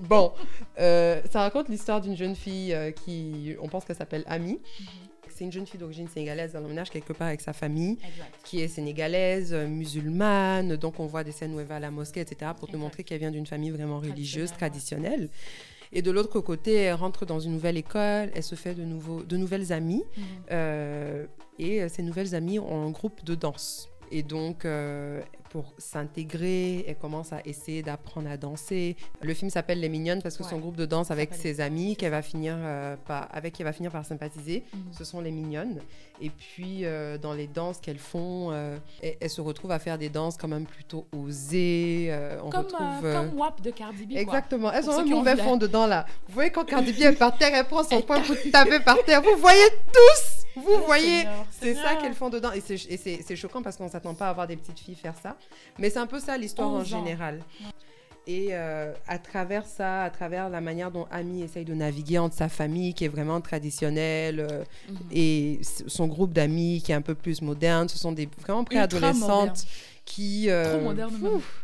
bon, 0.00 0.32
ça 0.76 1.40
raconte 1.40 1.68
l'histoire 1.68 2.00
d'une 2.00 2.16
jeune 2.16 2.36
fille 2.36 2.76
qui, 3.04 3.56
on 3.60 3.68
pense 3.68 3.84
qu'elle 3.84 3.96
s'appelle 3.96 4.22
Ami. 4.28 4.52
Mhm. 4.52 4.86
C'est 5.34 5.44
une 5.44 5.52
jeune 5.52 5.66
fille 5.66 5.80
d'origine 5.80 6.08
sénégalaise, 6.08 6.52
elle 6.54 6.64
emménage 6.64 6.90
quelque 6.90 7.12
part 7.12 7.26
avec 7.28 7.40
sa 7.40 7.52
famille, 7.52 7.98
Exact. 8.06 8.32
qui 8.44 8.60
est 8.60 8.68
sénégalaise, 8.68 9.52
euh, 9.52 9.66
musulmane. 9.66 10.76
Donc 10.76 11.00
on 11.00 11.06
voit 11.06 11.24
des 11.24 11.32
scènes 11.32 11.54
où 11.54 11.60
elle 11.60 11.66
va 11.66 11.76
à 11.76 11.80
la 11.80 11.90
mosquée, 11.90 12.20
etc., 12.20 12.52
pour 12.56 12.68
te 12.68 12.76
montrer 12.76 13.02
qu'elle 13.02 13.18
vient 13.18 13.32
d'une 13.32 13.46
famille 13.46 13.70
vraiment 13.70 13.98
religieuse, 13.98 14.52
Traditionnelle. 14.52 15.28
Et 15.92 16.02
de 16.02 16.10
l'autre 16.10 16.40
côté, 16.40 16.74
elle 16.74 16.94
rentre 16.94 17.24
dans 17.24 17.40
une 17.40 17.52
nouvelle 17.52 17.76
école, 17.76 18.30
elle 18.34 18.42
se 18.42 18.56
fait 18.56 18.74
de, 18.74 18.82
nouveaux, 18.84 19.22
de 19.22 19.36
nouvelles 19.36 19.72
amies. 19.72 20.04
Mhm. 20.16 20.24
Euh, 20.50 21.26
et 21.58 21.82
euh, 21.82 21.88
ces 21.88 22.02
nouvelles 22.02 22.34
amies 22.34 22.58
ont 22.58 22.86
un 22.86 22.90
groupe 22.90 23.24
de 23.24 23.34
danse. 23.34 23.88
Et 24.10 24.22
donc, 24.22 24.64
euh, 24.64 25.22
pour 25.54 25.72
s'intégrer, 25.78 26.84
elle 26.88 26.96
commence 26.96 27.32
à 27.32 27.38
essayer 27.44 27.84
d'apprendre 27.84 28.28
à 28.28 28.36
danser. 28.36 28.96
Le 29.22 29.34
film 29.34 29.50
s'appelle 29.50 29.78
Les 29.78 29.88
Mignonnes 29.88 30.20
parce 30.20 30.36
que 30.36 30.42
Ouais. 30.42 30.48
son 30.50 30.58
groupe 30.58 30.74
de 30.74 30.84
danse 30.84 31.12
avec 31.12 31.32
ses 31.32 31.60
amis 31.60 31.94
qu'elle 31.96 32.10
va 32.10 32.22
finir 32.22 32.56
euh, 32.58 32.96
par, 33.06 33.28
avec 33.32 33.54
qui 33.54 33.62
elle 33.62 33.66
va 33.66 33.72
finir 33.72 33.92
par 33.92 34.04
sympathiser, 34.04 34.64
Mhm. 34.72 34.80
ce 34.92 35.04
sont 35.04 35.20
les 35.20 35.30
Mignonnes. 35.30 35.78
Et 36.20 36.30
puis, 36.30 36.84
euh, 36.84 37.18
dans 37.18 37.34
les 37.34 37.46
danses 37.46 37.78
qu'elles 37.78 37.98
font, 38.00 38.50
euh, 38.50 38.76
elles, 39.00 39.16
elles 39.20 39.30
se 39.30 39.40
retrouvent 39.40 39.70
à 39.70 39.78
faire 39.78 39.96
des 39.96 40.08
danses 40.08 40.36
quand 40.36 40.48
même 40.48 40.66
plutôt 40.66 41.06
osées. 41.16 42.08
euh, 42.10 42.40
on 42.42 42.50
Comme, 42.50 42.64
retrouve... 42.66 43.04
euh, 43.04 43.14
euh, 43.14 43.14
comme 43.28 43.38
WAP 43.38 43.60
de 43.62 43.70
Cardi 43.70 44.06
B, 44.06 44.10
quoi. 44.10 44.20
Exactement. 44.22 44.72
Elles 44.72 44.84
Pour 44.84 44.94
ont 44.94 44.98
un 44.98 45.04
mauvais 45.04 45.36
fond 45.36 45.56
dedans 45.56 45.86
là. 45.86 46.04
Vous 46.26 46.34
voyez 46.34 46.50
quand 46.50 46.64
Cardi 46.64 46.92
B 46.92 46.98
est 47.02 47.12
par 47.12 47.38
terre, 47.38 47.52
elle 47.54 47.64
prend 47.66 47.84
son 47.84 48.02
poing 48.02 48.20
pour 48.22 48.34
taper 48.50 48.80
par 48.80 49.02
terre. 49.04 49.22
Vous 49.22 49.36
voyez 49.40 49.68
tous. 49.92 50.33
Vous 50.56 50.84
voyez. 50.86 51.24
C'est 51.50 51.74
ça 51.74 51.96
qu'elles 51.96 52.14
font 52.14 52.30
dedans. 52.30 52.50
Et 52.52 52.60
c'est 52.60 53.36
choquant 53.36 53.62
parce 53.62 53.76
qu'on 53.76 53.88
s'attend 53.88 54.14
pas 54.14 54.28
à 54.28 54.32
voir 54.32 54.46
des 54.46 54.56
petites 54.56 54.78
filles 54.80 54.94
faire 54.94 55.14
ça. 55.22 55.36
Mais 55.78 55.90
c'est 55.90 55.98
un 55.98 56.06
peu 56.06 56.20
ça 56.20 56.36
l'histoire 56.38 56.68
en 56.68 56.76
11 56.80 56.94
ans. 56.94 56.98
général. 57.04 57.40
Et 58.26 58.48
euh, 58.52 58.94
à 59.06 59.18
travers 59.18 59.66
ça, 59.66 60.04
à 60.04 60.08
travers 60.10 60.48
la 60.48 60.62
manière 60.62 60.90
dont 60.90 61.06
Amy 61.10 61.42
essaye 61.42 61.66
de 61.66 61.74
naviguer 61.74 62.16
entre 62.18 62.34
sa 62.34 62.48
famille 62.48 62.94
qui 62.94 63.04
est 63.04 63.08
vraiment 63.08 63.38
traditionnelle 63.42 64.40
euh, 64.40 64.64
Mhm. 64.88 64.96
et 65.12 65.60
son 65.62 66.06
groupe 66.06 66.32
d'amis 66.32 66.80
qui 66.82 66.92
est 66.92 66.94
un 66.94 67.02
peu 67.02 67.14
plus 67.14 67.42
moderne, 67.42 67.86
ce 67.90 67.98
sont 67.98 68.12
des 68.12 68.26
vraiment 68.40 68.64
préadolescentes 68.64 69.66
qui... 70.06 70.48
euh, 70.48 70.76
Trop 70.78 70.84
moderne, 70.84 71.14
ouf, 71.34 71.63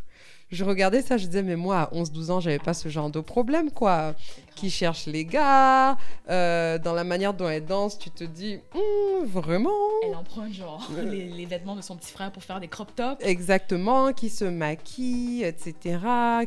je 0.50 0.64
regardais 0.64 1.02
ça, 1.02 1.16
je 1.16 1.26
disais, 1.26 1.42
mais 1.42 1.56
moi, 1.56 1.80
à 1.82 1.94
11-12 1.94 2.30
ans, 2.30 2.40
j'avais 2.40 2.58
pas 2.58 2.74
ce 2.74 2.88
genre 2.88 3.10
de 3.10 3.20
problème, 3.20 3.70
quoi. 3.70 4.14
Qui 4.56 4.68
cherche 4.70 5.06
les 5.06 5.24
gars, 5.24 5.96
euh, 6.28 6.76
dans 6.78 6.92
la 6.92 7.04
manière 7.04 7.32
dont 7.34 7.48
elle 7.48 7.64
danse, 7.64 7.98
tu 7.98 8.10
te 8.10 8.24
dis, 8.24 8.58
Hum, 8.74 9.24
vraiment 9.26 9.70
Elle 10.06 10.14
emprunte, 10.16 10.52
genre, 10.52 10.86
Euh. 10.96 11.02
les, 11.04 11.28
les 11.28 11.46
vêtements 11.46 11.76
de 11.76 11.82
son 11.82 11.96
petit 11.96 12.12
frère 12.12 12.30
pour 12.32 12.42
faire 12.42 12.60
des 12.60 12.68
crop 12.68 12.94
tops. 12.94 13.24
Exactement, 13.24 14.12
qui 14.12 14.28
se 14.28 14.44
maquille, 14.44 15.44
etc. 15.44 15.98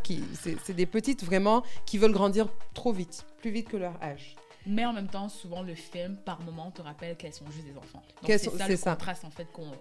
Qui, 0.03 0.23
c'est, 0.33 0.73
des 0.73 0.85
petites, 0.85 1.23
vraiment, 1.23 1.63
qui 1.85 1.97
veulent 1.97 2.11
grandir 2.13 2.47
trop 2.73 2.91
vite, 2.91 3.25
plus 3.41 3.51
vite 3.51 3.67
que 3.69 3.77
leur 3.77 3.93
âge. 4.03 4.35
Mais 4.65 4.85
en 4.85 4.93
même 4.93 5.07
temps, 5.07 5.27
souvent, 5.27 5.61
le 5.61 5.75
film, 5.75 6.15
par 6.23 6.39
moment, 6.41 6.71
te 6.71 6.81
rappelle 6.81 7.17
qu'elles 7.17 7.33
sont 7.33 7.49
juste 7.51 7.65
des 7.65 7.77
enfants. 7.77 8.01
Donc, 8.21 8.25
c'est 8.27 8.37
ça 8.57 8.67
le 8.67 8.77
ça. 8.77 8.91
contraste, 8.91 9.25
en 9.25 9.29
fait, 9.31 9.47
qu'on 9.51 9.71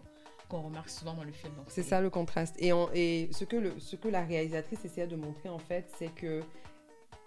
qu'on 0.52 0.62
remarque 0.62 0.90
souvent 0.90 1.14
dans 1.14 1.25
le 1.25 1.32
film. 1.32 1.52
C'est 1.66 1.82
ça 1.82 2.00
le 2.02 2.10
contraste. 2.10 2.54
Et, 2.58 2.72
on- 2.75 2.90
et 2.94 3.28
ce, 3.32 3.44
que 3.44 3.56
le, 3.56 3.72
ce 3.78 3.96
que 3.96 4.08
la 4.08 4.22
réalisatrice 4.22 4.84
essayait 4.84 5.06
de 5.06 5.16
montrer, 5.16 5.49
en 5.49 5.58
fait, 5.58 5.87
c'est 5.99 6.14
que 6.14 6.43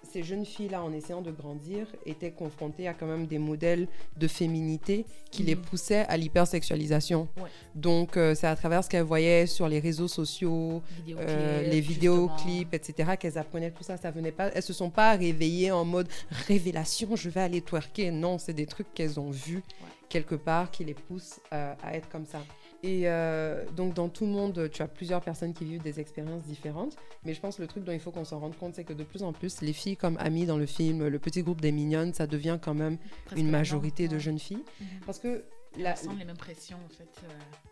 ces 0.03 0.21
jeunes 0.21 0.45
filles-là, 0.45 0.83
en 0.83 0.93
essayant 0.93 1.23
de 1.23 1.31
grandir, 1.31 1.87
étaient 2.05 2.29
confrontées 2.31 2.87
à 2.87 2.93
quand 2.93 3.07
même 3.07 3.25
des 3.25 3.39
modèles 3.39 3.87
de 4.17 4.27
féminité 4.27 5.07
qui 5.31 5.41
les 5.41 5.55
Mhm. 5.55 5.61
poussaient 5.63 6.05
à 6.07 6.15
l'hypersexualisation. 6.17 7.27
Ouais. 7.37 7.49
Donc, 7.73 8.15
euh, 8.15 8.35
c'est 8.35 8.45
à 8.45 8.55
travers 8.55 8.83
ce 8.83 8.89
qu'elles 8.89 9.01
voyaient 9.01 9.47
sur 9.47 9.67
les 9.67 9.79
réseaux 9.79 10.07
sociaux, 10.07 10.83
Vidéoclips, 10.97 11.27
euh, 11.27 11.61
les 11.67 11.81
vidéoclips, 11.81 12.73
etc., 12.75 13.13
qu'elles 13.19 13.39
apprenaient 13.39 13.71
tout 13.71 13.83
ça. 13.83 13.97
Ça 13.97 14.11
venait 14.11 14.31
pas, 14.31 14.49
elles 14.53 14.61
se 14.61 14.73
sont 14.73 14.91
pas 14.91 15.15
réveillées 15.15 15.71
en 15.71 15.83
mode 15.85 16.07
révélation, 16.47 17.15
je 17.15 17.29
vais 17.29 17.41
aller 17.41 17.61
twerker. 17.61 18.11
Non, 18.11 18.37
c'est 18.37 18.53
des 18.53 18.67
trucs 18.67 18.93
qu'elles 18.93 19.19
ont 19.19 19.31
vus 19.31 19.63
quelque 20.09 20.35
part 20.35 20.69
qui 20.69 20.85
les 20.85 20.93
poussent 20.93 21.39
euh, 21.51 21.73
à 21.81 21.95
être 21.97 22.07
comme 22.09 22.27
ça. 22.27 22.43
Et 22.83 23.03
euh, 23.05 23.65
donc, 23.75 23.93
dans 23.93 24.09
tout 24.09 24.25
le 24.25 24.31
monde, 24.31 24.69
tu 24.71 24.81
as 24.81 24.87
plusieurs 24.87 25.21
personnes 25.21 25.53
qui 25.53 25.65
vivent 25.65 25.81
des 25.81 25.99
expériences 25.99 26.43
différentes. 26.43 26.95
Mais 27.23 27.33
je 27.33 27.41
pense 27.41 27.57
que 27.57 27.61
le 27.61 27.67
truc 27.67 27.83
dont 27.83 27.91
il 27.91 27.99
faut 27.99 28.11
qu'on 28.11 28.25
s'en 28.25 28.39
rende 28.39 28.55
compte, 28.55 28.75
c'est 28.75 28.83
que 28.83 28.93
de 28.93 29.03
plus 29.03 29.23
en 29.23 29.33
plus, 29.33 29.61
les 29.61 29.73
filles 29.73 29.97
comme 29.97 30.17
Amy 30.19 30.45
dans 30.45 30.57
le 30.57 30.65
film, 30.65 31.07
le 31.07 31.19
petit 31.19 31.41
groupe 31.41 31.61
des 31.61 31.71
mignonnes, 31.71 32.13
ça 32.13 32.27
devient 32.27 32.59
quand 32.61 32.73
même 32.75 32.97
Presque 33.25 33.39
une 33.39 33.49
majorité 33.49 34.07
de 34.07 34.19
jeunes 34.19 34.39
filles. 34.39 34.63
Mhm. 34.79 34.87
Parce 35.05 35.19
que, 35.19 35.43
Elles 35.75 35.83
la... 35.83 35.93
ressentent 35.93 36.19
les 36.19 36.25
mêmes 36.25 36.37
pressions, 36.37 36.77
en 36.85 36.93
fait, 36.93 37.23
euh, 37.23 37.29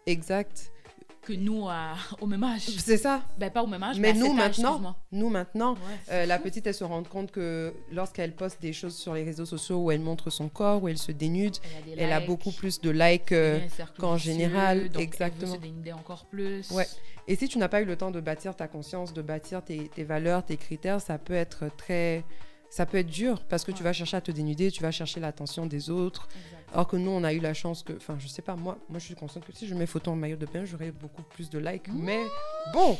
exact, 0.07 0.71
que 1.21 1.33
nous, 1.33 1.67
à- 1.69 1.93
au 2.21 2.25
même 2.27 2.43
âge. 2.43 2.61
c'est 2.63 2.97
ça. 2.97 3.21
Ben, 3.37 3.49
pas 3.49 3.63
au 3.63 3.67
même 3.67 3.81
âge, 3.83 3.97
Mais 3.99 4.13
nous, 4.13 4.25
âge, 4.27 4.35
maintenant, 4.35 4.47
excuse-moi. 4.71 4.95
Nous, 5.11 5.29
maintenant, 5.29 5.73
Ouais, 5.73 5.79
Euh, 6.11 6.25
la 6.25 6.37
petite, 6.39 6.67
elle 6.67 6.73
se 6.73 6.83
rend 6.83 7.03
compte 7.03 7.31
que 7.31 7.73
lorsqu'elle 7.91 8.33
poste 8.35 8.61
des 8.61 8.73
choses 8.73 8.95
sur 8.95 9.13
les 9.13 9.23
réseaux 9.23 9.45
sociaux 9.45 9.77
où 9.77 9.91
elle 9.91 10.01
montre 10.01 10.29
son 10.29 10.49
corps, 10.49 10.83
où 10.83 10.87
elle 10.89 10.97
se 10.97 11.11
dénude, 11.11 11.55
Elle 11.97 12.11
a, 12.11 12.19
elle 12.19 12.25
beaucoup 12.27 12.51
plus 12.51 12.81
de 12.81 12.89
likes. 12.89 13.31
euh, 13.31 13.59
qu'en 13.97 14.17
général, 14.17 14.89
donc 14.89 15.01
exactement. 15.01 15.41
Elle 15.43 15.47
veut 15.47 15.55
se 15.55 15.61
dénuder 15.61 15.93
encore 15.93 16.25
plus. 16.25 16.69
Ouais. 16.71 16.87
Et 17.27 17.35
si 17.37 17.47
tu 17.47 17.57
n'as 17.57 17.69
pas 17.69 17.81
eu 17.81 17.85
le 17.85 17.95
temps 17.95 18.11
de 18.11 18.19
bâtir 18.19 18.53
ta 18.55 18.67
conscience, 18.67 19.13
de 19.13 19.21
bâtir 19.21 19.63
tes, 19.63 19.87
tes 19.95 20.03
valeurs, 20.03 20.43
tes 20.45 20.57
critères, 20.57 20.99
ça 20.99 21.17
peut 21.17 21.33
être 21.33 21.69
très... 21.77 22.23
Ça 22.73 22.87
peut 22.87 22.97
être 22.97 23.11
dur 23.11 23.39
parce 23.49 23.63
que 23.63 23.71
tu 23.71 23.83
vas 23.83 23.93
chercher 23.93 24.17
à 24.17 24.21
te 24.21 24.31
dénuder, 24.31 24.71
tu 24.71 24.81
vas 24.81 24.89
chercher 24.89 25.19
l'attention 25.19 25.67
des 25.67 25.91
autres. 25.91 26.27
Exact. 26.31 26.69
Alors 26.73 26.87
que 26.87 26.95
nous, 26.95 27.11
on 27.11 27.23
a 27.23 27.31
eu 27.31 27.39
la 27.39 27.53
chance 27.53 27.83
que... 27.83 27.93
Enfin, 27.93 28.17
je 28.17 28.27
sais 28.27 28.41
pas, 28.41 28.55
moi, 28.55 28.79
moi 28.89 28.97
je 28.97 29.05
suis 29.05 29.13
consciente 29.13 29.45
que 29.45 29.51
si 29.53 29.67
je 29.67 29.75
mets 29.75 29.85
photo 29.85 30.09
en 30.09 30.15
maillot 30.15 30.37
de 30.37 30.47
bain, 30.47 30.65
j'aurais 30.65 30.89
beaucoup 30.89 31.21
plus 31.21 31.51
de 31.51 31.59
likes. 31.59 31.87
Mais 31.93 32.23
bon, 32.73 32.97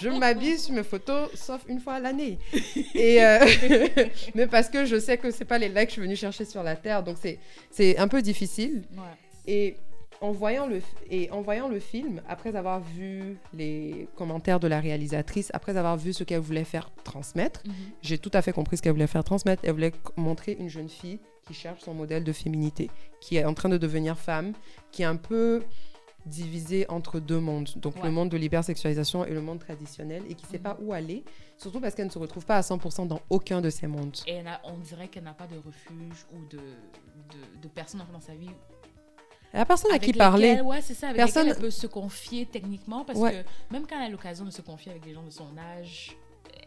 je 0.00 0.08
m'habille 0.08 0.56
sur 0.56 0.72
mes 0.72 0.84
photos, 0.84 1.30
sauf 1.34 1.64
une 1.66 1.80
fois 1.80 1.94
à 1.94 1.98
l'année. 1.98 2.38
Et 2.94 3.24
euh, 3.24 3.44
mais 4.36 4.46
parce 4.46 4.68
que 4.68 4.84
je 4.84 5.00
sais 5.00 5.18
que 5.18 5.32
c'est 5.32 5.44
pas 5.44 5.58
les 5.58 5.68
likes 5.68 5.86
que 5.86 5.88
je 5.88 5.92
suis 5.94 6.02
venue 6.02 6.14
chercher 6.14 6.44
sur 6.44 6.62
la 6.62 6.76
Terre. 6.76 7.02
Donc 7.02 7.16
c'est 7.20 7.40
c'est 7.72 7.98
un 7.98 8.06
peu 8.06 8.22
difficile. 8.22 8.84
Ouais. 8.92 9.02
Et 9.48 9.76
en 10.20 10.32
voyant 10.32 10.66
le, 10.66 10.80
et 11.10 11.30
en 11.30 11.40
voyant 11.42 11.68
le 11.68 11.78
film, 11.80 12.20
après 12.28 12.56
avoir 12.56 12.80
vu 12.80 13.38
les 13.54 14.08
commentaires 14.16 14.58
de 14.60 14.66
la 14.66 14.80
réalisatrice, 14.80 15.50
après 15.54 15.76
avoir 15.76 15.96
vu 15.96 16.12
ce 16.12 16.24
qu'elle 16.24 16.40
voulait 16.40 16.64
faire 16.64 16.90
transmettre, 17.04 17.62
Mhm. 17.66 17.72
j'ai 18.02 18.18
tout 18.18 18.30
à 18.34 18.42
fait 18.42 18.52
compris 18.52 18.76
ce 18.76 18.82
qu'elle 18.82 18.92
voulait 18.92 19.06
faire 19.06 19.24
transmettre. 19.24 19.62
Elle 19.64 19.72
voulait 19.72 19.92
montrer 20.16 20.56
une 20.58 20.68
jeune 20.68 20.88
fille 20.88 21.20
qui 21.46 21.54
cherche 21.54 21.80
son 21.82 21.94
modèle 21.94 22.24
de 22.24 22.32
féminité, 22.32 22.90
qui 23.20 23.36
est 23.36 23.44
en 23.44 23.54
train 23.54 23.68
de 23.68 23.78
devenir 23.78 24.18
femme, 24.18 24.52
qui 24.92 25.02
est 25.02 25.06
un 25.06 25.16
peu 25.16 25.62
divisé 26.26 26.84
entre 26.90 27.20
deux 27.20 27.38
mondes, 27.40 27.70
donc 27.76 27.94
Ouais. 27.96 28.02
le 28.02 28.10
monde 28.10 28.28
de 28.28 28.36
l'hypersexualisation 28.36 29.24
et 29.24 29.30
le 29.32 29.40
monde 29.40 29.60
traditionnel, 29.60 30.22
et 30.28 30.34
qui 30.34 30.44
ne 30.44 30.50
sait 30.50 30.56
Mhm. 30.58 30.62
pas 30.62 30.76
où 30.82 30.92
aller, 30.92 31.24
surtout 31.56 31.80
parce 31.80 31.94
qu'elle 31.94 32.06
ne 32.06 32.10
se 32.10 32.18
retrouve 32.18 32.44
pas 32.44 32.56
à 32.56 32.62
100% 32.62 33.06
dans 33.06 33.20
aucun 33.30 33.60
de 33.62 33.70
ces 33.70 33.86
mondes. 33.86 34.16
Et 34.26 34.32
elle 34.32 34.48
a- 34.48 34.60
on 34.64 34.76
dirait 34.78 35.08
qu'elle 35.08 35.22
n'a 35.24 35.32
pas 35.32 35.46
de 35.46 35.56
refuge 35.56 36.26
ou 36.34 36.44
de, 36.50 36.58
de, 36.58 37.62
de 37.62 37.68
personne 37.68 38.02
dans 38.12 38.20
sa 38.20 38.34
vie. 38.34 38.50
La 39.54 39.64
personne 39.64 39.90
à 39.92 39.98
qui 39.98 40.12
parler, 40.12 40.60
Ouais, 40.60 40.80
c'est 40.82 40.94
ça. 40.94 41.06
Avec 41.08 41.16
Personne- 41.16 41.48
elle 41.48 41.56
peut 41.56 41.70
se 41.70 41.86
confier 41.86 42.46
techniquement. 42.46 43.04
Parce 43.04 43.18
Ouais. 43.18 43.44
que 43.44 43.72
même 43.72 43.86
quand 43.86 43.96
elle 43.98 44.06
a 44.06 44.08
l'occasion 44.10 44.44
de 44.44 44.50
se 44.50 44.60
confier 44.62 44.90
avec 44.92 45.04
des 45.04 45.14
gens 45.14 45.22
de 45.22 45.30
son 45.30 45.48
âge, 45.78 46.16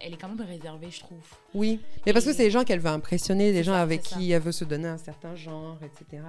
elle 0.04 0.14
est 0.14 0.18
quand 0.18 0.30
même 0.30 0.42
réservée, 0.48 0.88
je 0.90 1.00
trouve. 1.00 1.20
oui, 1.54 1.80
mais 2.06 2.14
parce 2.14 2.26
que 2.26 2.34
c'est 2.34 2.44
les 2.44 2.50
gens 2.52 2.64
qu'elle 2.64 2.80
veut 2.80 2.90
impressionner, 2.90 3.52
les 3.52 3.60
C'est 3.60 3.64
gens 3.66 3.74
ça, 3.74 3.82
avec 3.82 4.02
qui 4.02 4.32
elle 4.32 4.42
veut 4.42 4.52
se 4.52 4.64
donner 4.66 4.88
un 4.88 4.98
certain 4.98 5.36
genre, 5.36 5.78
etc. 5.84 6.24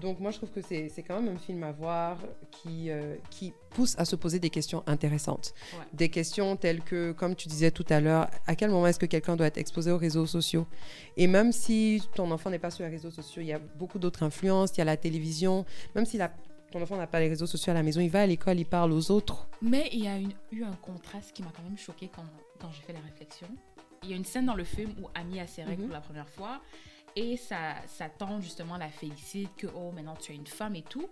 Donc 0.00 0.20
moi 0.20 0.30
je 0.30 0.38
trouve 0.38 0.50
que 0.50 0.62
c'est 0.62 0.90
quand 1.06 1.20
même 1.20 1.34
un 1.36 1.38
film 1.38 1.62
à 1.64 1.72
voir 1.72 2.16
qui, 2.50 2.90
euh, 2.90 3.16
qui 3.30 3.52
pousse 3.70 3.94
à 3.98 4.04
se 4.04 4.16
poser 4.16 4.38
des 4.38 4.48
questions 4.50 4.82
intéressantes. 4.86 5.52
Ouais. 5.74 5.84
Des 5.92 6.08
questions 6.08 6.56
telles 6.56 6.80
que, 6.80 7.12
comme 7.12 7.36
tu 7.36 7.46
disais 7.48 7.70
tout 7.70 7.84
à 7.90 8.00
l'heure, 8.00 8.28
à 8.46 8.56
quel 8.56 8.70
moment 8.70 8.86
est-ce 8.86 8.98
que 8.98 9.06
quelqu'un 9.06 9.36
doit 9.36 9.46
être 9.46 9.58
exposé 9.58 9.90
aux 9.92 9.98
réseaux 9.98 10.26
sociaux? 10.26 10.66
Et 11.16 11.26
même 11.26 11.52
si 11.52 12.02
ton 12.14 12.30
enfant 12.30 12.48
n'est 12.50 12.58
pas 12.58 12.70
sur 12.70 12.84
les 12.84 12.90
réseaux 12.90 13.10
sociaux, 13.10 13.42
il 13.42 13.48
y 13.48 13.52
a 13.52 13.58
beaucoup 13.58 13.98
d'autres 13.98 14.22
influences, 14.22 14.70
il 14.76 14.78
y 14.78 14.80
a 14.80 14.84
la 14.86 14.96
télévision, 14.96 15.64
même 15.94 16.06
si 16.06 16.16
la- 16.16 16.32
ton 16.70 16.80
enfant 16.82 16.96
n'a 16.96 17.06
pas 17.06 17.20
les 17.20 17.28
réseaux 17.28 17.46
sociaux 17.46 17.70
à 17.72 17.74
la 17.74 17.82
maison, 17.82 18.00
il 18.00 18.08
va 18.08 18.22
à 18.22 18.26
l'école, 18.26 18.58
il 18.58 18.64
parle 18.64 18.92
aux 18.92 19.10
autres. 19.10 19.46
Mais 19.60 19.90
il 19.92 20.04
y 20.04 20.08
a 20.08 20.16
une- 20.16 20.32
eu 20.52 20.64
un 20.64 20.72
contraste 20.80 21.32
qui 21.34 21.42
m'a 21.42 21.52
quand 21.54 21.62
même 21.64 21.76
choqué 21.76 22.08
quand, 22.14 22.24
quand 22.58 22.70
j'ai 22.72 22.80
fait 22.82 22.94
la 22.94 23.00
réflexion. 23.00 23.46
Il 24.04 24.10
y 24.10 24.14
a 24.14 24.16
une 24.16 24.24
scène 24.24 24.46
dans 24.46 24.54
le 24.56 24.64
film 24.64 24.90
où 25.02 25.08
Amy 25.14 25.38
a 25.38 25.46
ses 25.46 25.62
règles 25.62 25.82
Mhm. 25.82 25.88
pour 25.88 25.94
la 25.94 26.00
première 26.00 26.28
fois 26.30 26.60
et 27.16 27.36
sa, 27.36 27.74
sa 27.86 28.08
tante 28.08 28.42
justement 28.42 28.76
la 28.76 28.88
félicite 28.88 29.54
que 29.56 29.66
oh 29.74 29.90
maintenant 29.92 30.16
tu 30.16 30.32
es 30.32 30.34
une 30.34 30.46
femme 30.46 30.76
et 30.76 30.82
tout. 30.82 31.08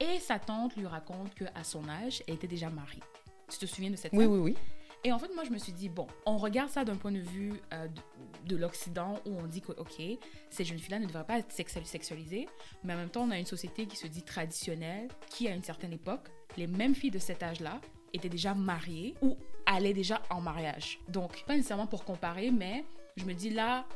Et 0.00 0.18
sa 0.18 0.38
tante 0.38 0.76
lui 0.76 0.86
raconte 0.86 1.34
que 1.34 1.44
à 1.54 1.64
son 1.64 1.88
âge 1.88 2.22
elle 2.26 2.34
était 2.34 2.46
déjà 2.46 2.70
mariée. 2.70 3.02
Tu 3.50 3.58
te 3.58 3.66
souviens 3.66 3.90
de 3.90 3.96
cette 3.96 4.12
Oui, 4.12 4.24
oui, 4.26 4.38
oui. 4.38 4.56
Et 5.02 5.12
en 5.12 5.18
fait 5.18 5.32
moi 5.34 5.44
je 5.44 5.50
me 5.50 5.58
suis 5.58 5.72
dit 5.72 5.88
bon 5.88 6.06
on 6.26 6.36
regarde 6.36 6.70
ça 6.70 6.84
d'un 6.84 6.96
point 6.96 7.12
de 7.12 7.20
vue 7.20 7.54
euh, 7.72 7.88
de, 7.88 8.54
de 8.54 8.56
l'Occident 8.56 9.18
où 9.26 9.30
on 9.38 9.46
dit 9.46 9.60
que 9.62 9.72
ok 9.72 10.18
ces 10.50 10.64
jeunes 10.64 10.78
filles 10.78 10.90
là 10.92 10.98
ne 10.98 11.06
devraient 11.06 11.24
pas 11.26 11.38
être 11.38 11.50
sexu- 11.52 11.84
sexualisées 11.84 12.46
mais 12.84 12.94
en 12.94 12.96
même 12.98 13.08
temps 13.08 13.22
on 13.22 13.30
a 13.30 13.38
une 13.38 13.46
société 13.46 13.86
qui 13.86 13.96
se 13.96 14.06
dit 14.06 14.22
traditionnelle 14.22 15.08
qui 15.30 15.48
à 15.48 15.54
une 15.54 15.62
certaine 15.62 15.92
époque 15.92 16.28
les 16.56 16.66
mêmes 16.66 16.94
filles 16.94 17.10
de 17.10 17.18
cet 17.18 17.42
âge 17.42 17.60
là 17.60 17.80
étaient 18.12 18.28
déjà 18.28 18.54
mariées 18.54 19.14
ou 19.22 19.36
allaient 19.66 19.94
déjà 19.94 20.20
en 20.30 20.40
mariage. 20.40 20.98
Donc, 21.06 21.44
pas 21.46 21.54
nécessairement 21.54 21.86
pour 21.86 22.04
comparer, 22.04 22.50
mais 22.50 22.84
je 23.16 23.24
me 23.24 23.34
dis 23.34 23.50
là, 23.50 23.86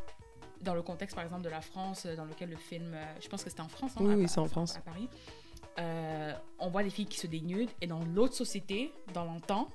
dans 0.62 0.74
le 0.74 0.82
contexte 0.82 1.14
par 1.14 1.24
exemple 1.24 1.42
de 1.42 1.48
la 1.48 1.60
France, 1.60 2.06
euh, 2.06 2.16
dans 2.16 2.24
lequel 2.24 2.50
le 2.50 2.56
film, 2.56 2.92
euh, 2.94 3.04
je 3.20 3.28
pense 3.28 3.42
que 3.44 3.50
c'était 3.50 3.62
en 3.62 3.68
France, 3.68 3.92
hein, 3.96 4.00
Oui, 4.02 4.14
oui, 4.14 4.28
c'est 4.28 4.38
en 4.40 4.46
France. 4.48 4.76
à 4.76 4.80
Paris, 4.80 5.08
euh, 5.78 6.32
on 6.58 6.70
voit 6.70 6.82
des 6.82 6.90
filles 6.90 7.06
qui 7.06 7.18
se 7.18 7.26
dénudent 7.26 7.70
et 7.80 7.86
dans 7.86 8.00
l'autre 8.14 8.34
société, 8.34 8.92
dans 9.12 9.24
l'antan, 9.24 9.68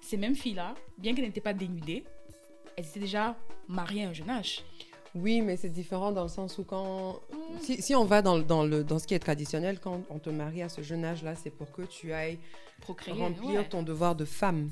ces 0.00 0.16
mêmes 0.16 0.34
filles-là, 0.34 0.74
bien 0.98 1.14
qu'elles 1.14 1.26
n'étaient 1.26 1.40
pas 1.40 1.52
dénudées, 1.54 2.04
elles 2.76 2.86
étaient 2.86 3.00
déjà 3.00 3.36
mariées 3.68 4.04
à 4.04 4.08
un 4.08 4.12
jeune 4.12 4.30
âge. 4.30 4.64
Oui, 5.14 5.42
mais 5.42 5.58
c'est 5.58 5.68
différent 5.68 6.10
dans 6.10 6.22
le 6.22 6.28
sens 6.28 6.56
où 6.56 6.64
quand... 6.64 7.20
Si, 7.60 7.82
si 7.82 7.94
on 7.94 8.06
va 8.06 8.22
dans, 8.22 8.38
dans, 8.38 8.64
le, 8.64 8.82
dans 8.82 8.98
ce 8.98 9.06
qui 9.06 9.12
est 9.12 9.18
traditionnel, 9.18 9.78
quand 9.78 10.00
on 10.08 10.18
te 10.18 10.30
marie 10.30 10.62
à 10.62 10.70
ce 10.70 10.80
jeune 10.80 11.04
âge-là, 11.04 11.34
c'est 11.34 11.50
pour 11.50 11.70
que 11.70 11.82
tu 11.82 12.14
ailles 12.14 12.38
Procréer. 12.80 13.14
remplir 13.20 13.60
ouais. 13.60 13.68
ton 13.68 13.82
devoir 13.82 14.14
de 14.16 14.24
femme. 14.24 14.70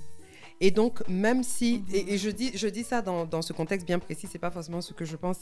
Et 0.61 0.71
donc, 0.71 1.07
même 1.09 1.43
si, 1.43 1.79
Mhm. 1.88 1.95
et, 1.95 2.14
et 2.14 2.19
je, 2.19 2.31
dis, 2.31 2.50
je 2.57 2.69
dis 2.69 2.85
ça 2.85 3.00
dans, 3.02 3.25
dans 3.25 3.43
ce 3.43 3.52
contexte 3.52 3.87
bien 3.87 3.99
précis, 3.99 4.29
c'est 4.31 4.38
pas 4.38 4.50
forcément 4.50 4.81
ce 4.81 4.93
que 4.93 5.05
je 5.05 5.17
pense. 5.17 5.38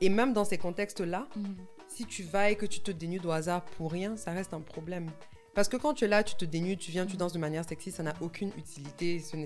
Et 0.00 0.08
même 0.08 0.32
dans 0.32 0.44
ces 0.44 0.58
contextes-là, 0.58 1.28
Mhm. 1.36 1.56
si 1.88 2.06
tu 2.06 2.22
vas 2.24 2.50
et 2.50 2.56
que 2.56 2.66
tu 2.66 2.80
te 2.80 2.90
dénudes 2.90 3.24
au 3.26 3.30
hasard 3.30 3.64
pour 3.64 3.92
rien, 3.92 4.16
ça 4.16 4.32
reste 4.32 4.52
un 4.54 4.60
problème. 4.60 5.10
Parce 5.54 5.68
que 5.68 5.76
quand 5.76 5.94
tu 5.94 6.04
es 6.04 6.08
là, 6.08 6.22
tu 6.22 6.36
te 6.36 6.44
dénudes, 6.44 6.78
tu 6.78 6.92
viens, 6.92 7.04
tu 7.04 7.14
Mhm. 7.14 7.18
danses 7.18 7.32
de 7.32 7.38
manière 7.38 7.64
sexy, 7.64 7.90
ça 7.90 8.04
n'a 8.04 8.14
aucune 8.20 8.50
utilité. 8.56 9.18
Ce. 9.18 9.36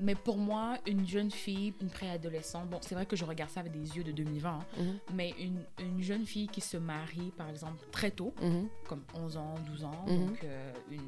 Mais 0.00 0.16
pour 0.16 0.36
moi, 0.36 0.78
une 0.86 1.06
jeune 1.06 1.30
fille, 1.30 1.74
une 1.80 1.90
préadolescente, 1.90 2.68
bon, 2.70 2.78
c'est 2.80 2.94
vrai 2.96 3.06
que 3.06 3.14
je 3.14 3.24
regarde 3.24 3.50
ça 3.50 3.60
avec 3.60 3.70
des 3.72 3.96
yeux 3.96 4.02
de 4.02 4.10
2020, 4.10 4.58
hein, 4.80 4.84
mais 5.14 5.32
une, 5.38 5.62
une 5.78 6.02
jeune 6.02 6.26
fille 6.26 6.48
qui 6.48 6.60
se 6.60 6.76
marie, 6.76 7.32
par 7.36 7.48
exemple, 7.48 7.78
très 7.92 8.10
tôt, 8.10 8.34
comme 8.88 9.02
11 9.14 9.36
ans, 9.36 9.54
12 9.66 9.84
ans, 9.84 10.04
donc 10.08 10.42
euh, 10.42 10.72
une, 10.90 11.00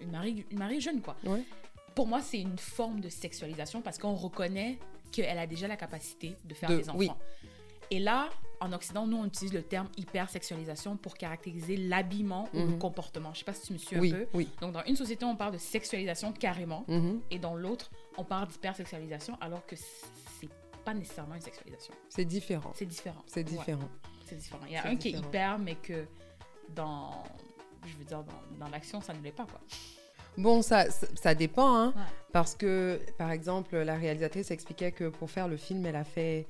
une, 0.00 0.10
mariée, 0.10 0.44
une 0.50 0.80
jeune, 0.80 1.00
quoi. 1.02 1.14
Ouais. 1.24 1.44
Pour 1.94 2.06
moi, 2.06 2.20
c'est 2.20 2.40
une 2.40 2.58
forme 2.58 3.00
de 3.00 3.08
sexualisation 3.08 3.82
parce 3.82 3.98
qu'on 3.98 4.14
reconnaît 4.14 4.78
qu'elle 5.12 5.38
a 5.38 5.46
déjà 5.46 5.66
la 5.68 5.76
capacité 5.76 6.36
de 6.44 6.54
faire 6.54 6.68
De- 6.70 6.76
des 6.76 6.88
enfants. 6.88 6.98
oui. 6.98 7.10
Et 7.92 7.98
là, 7.98 8.30
en 8.60 8.72
Occident, 8.72 9.04
nous, 9.04 9.16
on 9.16 9.24
utilise 9.24 9.52
le 9.52 9.64
terme 9.64 9.88
hypersexualisation 9.96 10.96
pour 10.96 11.16
caractériser 11.16 11.76
l'habillement 11.76 12.48
ou 12.54 12.58
le 12.58 12.66
Mhm. 12.66 12.78
comportement. 12.78 13.34
Je 13.34 13.40
sais 13.40 13.44
pas 13.44 13.52
si 13.52 13.66
tu 13.66 13.72
me 13.72 13.78
suis 13.78 13.98
Oui, 13.98 14.12
un 14.12 14.18
peu. 14.18 14.26
oui. 14.34 14.48
Donc, 14.60 14.72
dans 14.72 14.84
une 14.84 14.94
société, 14.94 15.24
on 15.24 15.34
parle 15.34 15.54
de 15.54 15.58
sexualisation 15.58 16.32
carrément, 16.32 16.84
mhm. 16.86 17.20
et 17.32 17.40
dans 17.40 17.56
l'autre, 17.56 17.90
on 18.16 18.22
parle 18.22 18.46
d'hypersexualisation, 18.46 19.36
alors 19.40 19.66
que 19.66 19.74
c'est 19.74 20.48
pas 20.84 20.94
nécessairement 20.94 21.34
une 21.34 21.40
sexualisation. 21.40 21.92
C'est 22.08 22.24
différent. 22.24 22.70
C'est 22.76 22.86
différent. 22.86 23.22
C'est 23.26 23.40
Ouais, 23.40 23.44
différent. 23.44 23.88
c'est 24.24 24.36
différent. 24.36 24.62
Il 24.68 24.72
y 24.74 24.76
a 24.76 24.86
un 24.86 24.94
qui 24.94 25.08
est 25.08 25.18
hyper, 25.18 25.58
mais 25.58 25.74
que 25.74 26.06
dans, 26.68 27.24
je 27.84 27.96
veux 27.96 28.04
dire, 28.04 28.22
dans, 28.22 28.56
dans 28.64 28.68
l'action, 28.70 29.00
ça 29.00 29.12
ne 29.14 29.20
l'est 29.20 29.32
pas, 29.32 29.46
quoi. 29.46 29.60
Bon, 30.38 30.62
ça, 30.62 30.90
ça, 30.90 31.06
ça 31.14 31.34
dépend, 31.34 31.74
hein, 31.76 31.92
Ouais. 31.96 32.02
parce 32.32 32.54
que, 32.54 32.98
par 33.18 33.30
exemple, 33.30 33.76
la 33.76 33.94
réalisatrice 33.96 34.50
expliquait 34.50 34.92
que 34.92 35.08
pour 35.08 35.30
faire 35.30 35.48
le 35.48 35.56
film, 35.56 35.84
elle 35.86 35.96
a 35.96 36.04
fait 36.04 36.46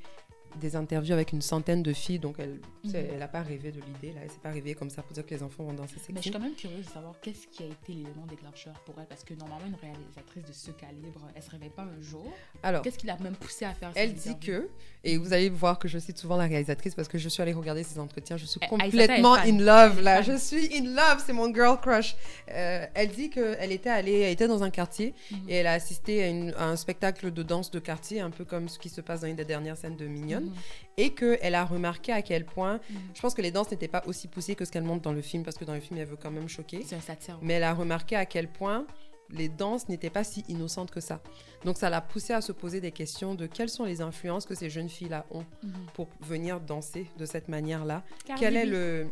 des 0.61 0.77
interviews 0.77 1.13
avec 1.13 1.33
une 1.33 1.43
centaine 1.43 1.83
de 1.83 1.93
filles, 1.93 2.19
donc 2.19 2.37
elle 2.39 2.59
sais, 2.91 3.09
Mhm. 3.13 3.19
n'a 3.19 3.29
pas 3.29 3.43
rêvé 3.43 3.71
de 3.73 3.81
l'idée, 3.81 4.13
là, 4.15 4.21
elle 4.25 4.31
s'est 4.31 4.39
pas 4.43 4.51
rêvée 4.51 4.75
comme 4.75 4.91
ça 4.91 5.03
pour 5.03 5.13
dire 5.13 5.25
que 5.25 5.35
les 5.35 5.43
enfants 5.43 5.65
vont 5.65 5.73
danser 5.73 5.95
Mais 6.09 6.17
je 6.17 6.23
suis 6.23 6.31
quand 6.31 6.41
même 6.41 6.55
curieuse 6.55 6.87
de 6.87 6.91
savoir 6.91 7.15
qu'est-ce 7.21 7.47
qui 7.47 7.63
a 7.63 7.67
été 7.67 7.93
l'élément 7.93 8.27
déclencheur 8.29 8.75
pour 8.87 8.95
elle, 8.99 9.07
parce 9.07 9.23
que 9.25 9.35
normalement, 9.35 9.67
une 9.67 9.75
réalisatrice 9.77 10.45
de 10.45 10.53
ce 10.53 10.71
calibre, 10.73 11.21
elle 11.35 11.43
se 11.43 11.51
réveille 11.51 11.71
pas 11.71 11.83
un 11.83 12.01
jour. 12.01 12.31
Alors, 12.63 12.83
Qu'est-ce 12.83 12.99
qui 12.99 13.07
l'a 13.07 13.17
même 13.19 13.37
poussé 13.37 13.65
à 13.65 13.73
faire 13.75 13.93
elle 13.95 14.15
dit 14.15 14.39
que, 14.39 14.69
et 15.05 15.17
vous 15.19 15.33
allez 15.33 15.49
voir 15.51 15.79
que 15.79 15.89
je 15.89 15.99
cite 15.99 16.19
souvent 16.19 16.37
la 16.37 16.47
réalisatrice 16.47 16.95
parce 16.95 17.09
que 17.09 17.19
je 17.19 17.29
suis 17.29 17.43
allée 17.43 17.53
regarder 17.53 17.83
ses 17.83 17.99
entretiens, 17.99 18.37
je 18.37 18.47
suis 18.47 18.61
complètement 18.61 19.35
in 19.35 19.59
love 19.59 20.01
là, 20.03 20.23
je 20.23 20.37
suis 20.37 20.69
in 20.77 20.85
love, 20.95 21.23
c'est 21.25 21.33
mon 21.33 21.53
girl 21.53 21.79
crush. 21.81 22.17
Euh, 22.51 22.87
elle 22.95 23.09
dit 23.11 23.31
qu'elle 23.31 23.73
était 23.73 23.91
allée, 23.91 24.21
elle 24.21 24.33
était 24.33 24.49
dans 24.49 24.63
un 24.63 24.71
quartier 24.71 25.15
Mhm. 25.31 25.39
et 25.49 25.55
elle 25.57 25.67
a 25.67 25.73
assisté 25.73 26.23
à, 26.25 26.29
une- 26.29 26.55
à 26.59 26.65
un 26.67 26.77
spectacle 26.77 27.31
de 27.33 27.43
danse 27.43 27.71
de 27.71 27.79
quartier, 27.79 28.21
un 28.21 28.31
peu 28.31 28.45
comme 28.45 28.69
ce 28.69 28.79
qui 28.79 28.89
se 28.89 29.01
passe 29.01 29.21
dans 29.21 29.27
une 29.29 29.37
des 29.37 29.45
dernières 29.45 29.77
scènes 29.77 29.97
de 29.97 30.07
Mignonne, 30.07 30.40
Mhm. 30.47 30.53
et 30.97 31.11
qu'elle 31.15 31.55
a 31.55 31.65
remarqué 31.65 32.13
à 32.13 32.23
quel 32.23 32.45
point, 32.45 32.75
Mhm. 32.91 32.97
je 33.15 33.21
pense 33.21 33.35
que 33.35 33.43
les 33.43 33.51
danses 33.51 33.71
n'étaient 33.71 33.89
pas 33.89 34.03
aussi 34.07 34.29
poussées 34.29 34.55
que 34.55 34.65
ce 34.65 34.71
qu'elle 34.71 34.83
montre 34.85 35.03
dans 35.03 35.13
le 35.13 35.23
film, 35.23 35.45
parce 35.45 35.57
que 35.57 35.65
dans 35.65 35.75
le 35.75 35.81
film, 35.81 35.99
elle 35.99 36.07
veut 36.09 36.17
quand 36.17 36.31
même 36.31 36.49
choquer, 36.49 36.83
C'est 36.85 36.97
un 36.97 37.01
satire. 37.01 37.35
ouais. 37.37 37.41
mais 37.43 37.55
elle 37.55 37.65
a 37.65 37.73
remarqué 37.75 38.17
à 38.17 38.27
quel 38.27 38.49
point 38.49 38.87
les 39.33 39.49
danses 39.49 39.89
n'étaient 39.89 40.11
pas 40.11 40.25
si 40.25 40.45
innocentes 40.49 40.91
que 40.91 41.01
ça. 41.01 41.23
Donc 41.65 41.79
ça 41.79 41.89
l'a 41.89 42.01
poussée 42.01 42.33
à 42.33 42.41
se 42.41 42.51
poser 42.51 42.81
des 42.81 42.91
questions 42.91 43.37
de 43.37 43.47
quelles 43.47 43.69
sont 43.69 43.85
les 43.85 44.01
influences 44.01 44.45
que 44.45 44.57
ces 44.57 44.69
jeunes 44.69 44.89
filles-là 44.89 45.25
ont 45.31 45.45
Mhm. 45.63 45.73
pour 45.95 46.09
venir 46.21 46.61
danser 46.61 47.07
de 47.17 47.25
cette 47.27 47.47
manière-là. 47.49 48.03
Cardi 48.27 48.41
Quel 48.43 48.57
est 48.57 48.67
B. 48.67 48.71
le 48.71 49.07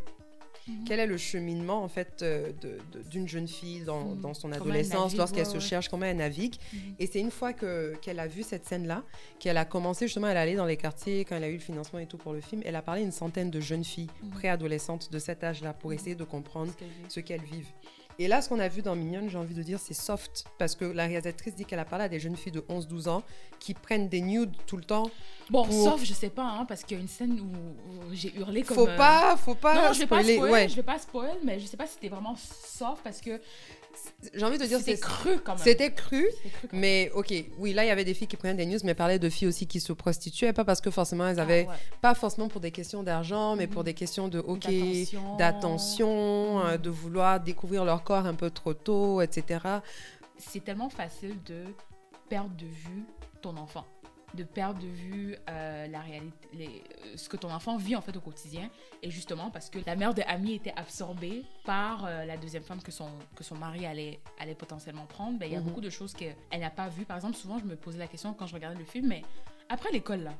Mhm. 0.68 0.84
quel 0.86 1.00
est 1.00 1.06
le 1.06 1.16
cheminement 1.16 1.82
en 1.82 1.88
fait 1.88 2.22
euh, 2.22 2.52
d'une 3.10 3.26
jeune 3.28 3.48
fille 3.48 3.80
dans, 3.84 4.04
Mhm. 4.04 4.20
dans 4.20 4.34
son 4.34 4.52
adolescence 4.52 5.16
lorsqu'elle 5.16 5.44
ouais, 5.44 5.50
se 5.50 5.54
ouais. 5.54 5.60
cherche, 5.60 5.88
comment 5.88 6.06
elle 6.06 6.16
navigue. 6.18 6.56
Mhm. 6.72 6.78
Et 6.98 7.06
c'est 7.06 7.20
une 7.20 7.30
fois 7.30 7.52
que 7.52 7.94
qu'elle 8.02 8.20
a 8.20 8.26
vu 8.26 8.42
cette 8.42 8.66
scène-là, 8.66 9.02
qu'elle 9.38 9.56
a 9.56 9.64
commencé 9.64 10.06
justement, 10.06 10.28
elle 10.28 10.36
allait 10.36 10.56
dans 10.56 10.66
les 10.66 10.76
quartiers 10.76 11.24
quand 11.24 11.36
elle 11.36 11.44
a 11.44 11.48
eu 11.48 11.54
le 11.54 11.58
financement 11.58 11.98
et 11.98 12.06
tout 12.06 12.18
pour 12.18 12.32
le 12.32 12.40
film. 12.40 12.62
Elle 12.64 12.76
a 12.76 12.82
parlé 12.82 13.00
à 13.02 13.04
une 13.04 13.12
centaine 13.12 13.50
de 13.50 13.60
jeunes 13.60 13.84
filles 13.84 14.10
préadolescentes 14.32 15.10
de 15.12 15.18
cet 15.18 15.44
âge-là 15.44 15.72
pour 15.72 15.92
essayer 15.92 16.14
de 16.14 16.24
comprendre 16.24 16.72
ce 17.08 17.20
qu'elles 17.20 17.42
vivent. 17.42 17.72
Et 18.20 18.26
là, 18.26 18.42
ce 18.42 18.48
qu'on 18.48 18.58
a 18.58 18.66
vu 18.66 18.82
dans 18.82 18.96
Mignonne, 18.96 19.30
j'ai 19.30 19.38
envie 19.38 19.54
de 19.54 19.62
dire, 19.62 19.78
c'est 19.78 19.94
soft. 19.94 20.44
Parce 20.58 20.74
que 20.74 20.84
la 20.84 21.04
réalisatrice 21.06 21.54
dit 21.54 21.64
qu'elle 21.64 21.78
a 21.78 21.84
parlé 21.84 22.06
à 22.06 22.08
des 22.08 22.18
jeunes 22.18 22.34
filles 22.34 22.50
de 22.50 22.60
11-12 22.68 23.08
ans 23.08 23.22
qui 23.60 23.74
prennent 23.74 24.08
des 24.08 24.20
nudes 24.20 24.50
tout 24.66 24.76
le 24.76 24.82
temps. 24.82 25.08
Bon, 25.50 25.64
pour- 25.64 25.72
sauf, 25.72 26.04
je 26.04 26.12
sais 26.12 26.28
pas, 26.28 26.42
hein, 26.44 26.64
parce 26.66 26.82
qu'il 26.82 26.96
y 26.96 27.00
a 27.00 27.02
une 27.02 27.08
scène 27.08 27.38
où, 27.40 27.44
où 28.10 28.12
j'ai 28.14 28.34
hurlé 28.36 28.62
comme. 28.62 28.76
Faut 28.76 28.88
euh, 28.88 28.96
pas, 28.96 29.36
faut 29.36 29.54
pas 29.54 29.74
Non, 29.88 29.92
je 29.92 30.00
vais 30.00 30.06
pas 30.06 30.22
spoil, 30.24 30.50
Ouais. 30.50 30.68
je 30.68 30.74
vais 30.76 30.82
pas 30.82 30.98
spoil, 30.98 31.36
mais 31.44 31.60
je 31.60 31.66
sais 31.66 31.76
pas 31.76 31.86
si 31.86 31.94
c'était 31.94 32.08
vraiment 32.08 32.34
soft 32.36 33.02
parce 33.04 33.20
que 33.20 33.40
J'ai 34.34 34.44
envie 34.44 34.58
de 34.58 34.64
dire, 34.66 34.78
c'était 34.78 34.98
cru 34.98 35.38
quand 35.42 35.54
même. 35.54 35.64
C'était 35.64 35.92
cru, 35.92 36.28
cru 36.58 36.68
mais 36.72 37.10
ok, 37.14 37.32
oui, 37.58 37.72
là 37.72 37.84
il 37.84 37.88
y 37.88 37.90
avait 37.90 38.04
des 38.04 38.14
filles 38.14 38.28
qui 38.28 38.36
prenaient 38.36 38.54
des 38.54 38.66
news, 38.66 38.78
mais 38.84 38.94
parlaient 38.94 39.18
de 39.18 39.28
filles 39.30 39.48
aussi 39.48 39.66
qui 39.66 39.80
se 39.80 39.92
prostituaient, 39.92 40.52
pas 40.52 40.64
parce 40.64 40.80
que 40.80 40.90
forcément 40.90 41.26
elles 41.26 41.40
avaient, 41.40 41.66
Ah, 41.68 41.72
ouais. 41.72 41.78
pas 42.02 42.14
forcément 42.14 42.48
pour 42.48 42.60
des 42.60 42.70
questions 42.70 43.02
d'argent, 43.02 43.56
mais 43.56 43.66
pour 43.66 43.80
Mhm. 43.80 43.86
des 43.86 43.94
questions 43.94 44.28
de 44.28 44.38
ok, 44.40 44.68
D'attention. 45.38 46.58
Mhm. 46.64 46.76
de 46.76 46.90
vouloir 46.90 47.40
découvrir 47.40 47.84
leur 47.84 48.04
corps 48.08 48.24
un 48.26 48.34
peu 48.34 48.50
trop 48.50 48.72
tôt, 48.72 49.20
etc. 49.20 49.60
c'est 50.38 50.64
tellement 50.64 50.88
facile 50.88 51.36
de 51.44 51.64
perdre 52.30 52.54
de 52.56 52.64
vue 52.66 53.04
ton 53.42 53.54
enfant, 53.58 53.84
de 54.32 54.44
perdre 54.44 54.80
de 54.80 54.86
vue 54.86 55.36
euh, 55.50 55.86
la 55.88 56.00
réalité, 56.00 56.48
les- 56.54 56.66
euh, 57.04 57.16
ce 57.16 57.28
que 57.28 57.36
ton 57.36 57.50
enfant 57.50 57.76
vit 57.76 57.96
en 57.96 58.00
fait 58.00 58.16
au 58.16 58.20
quotidien. 58.20 58.70
Et 59.02 59.10
justement 59.10 59.50
parce 59.50 59.68
que 59.68 59.78
la 59.86 59.94
mère 59.94 60.14
de 60.14 60.22
Amy 60.26 60.54
était 60.54 60.72
absorbée 60.76 61.44
par 61.64 62.04
euh, 62.06 62.24
la 62.24 62.36
deuxième 62.38 62.62
femme 62.62 62.80
que 62.82 62.90
son, 62.92 63.10
que 63.36 63.44
son 63.44 63.56
mari 63.56 63.84
allait, 63.84 64.20
allait 64.40 64.54
potentiellement 64.54 65.04
prendre, 65.06 65.38
ben, 65.38 65.46
il 65.46 65.52
y 65.52 65.56
a 65.56 65.60
Mhm. 65.60 65.66
beaucoup 65.66 65.80
de 65.82 65.90
choses 65.90 66.14
qu'elle 66.14 66.36
n'a 66.60 66.70
pas 66.70 66.88
vues. 66.88 67.04
Par 67.04 67.16
exemple, 67.16 67.36
souvent 67.36 67.58
je 67.58 67.64
me 67.66 67.76
posais 67.76 67.98
la 67.98 68.06
question 68.08 68.32
quand 68.32 68.46
je 68.46 68.54
regardais 68.54 68.78
le 68.78 68.84
film, 68.86 69.06
mais 69.08 69.22
après 69.68 69.90
l'école 69.92 70.20
là, 70.22 70.32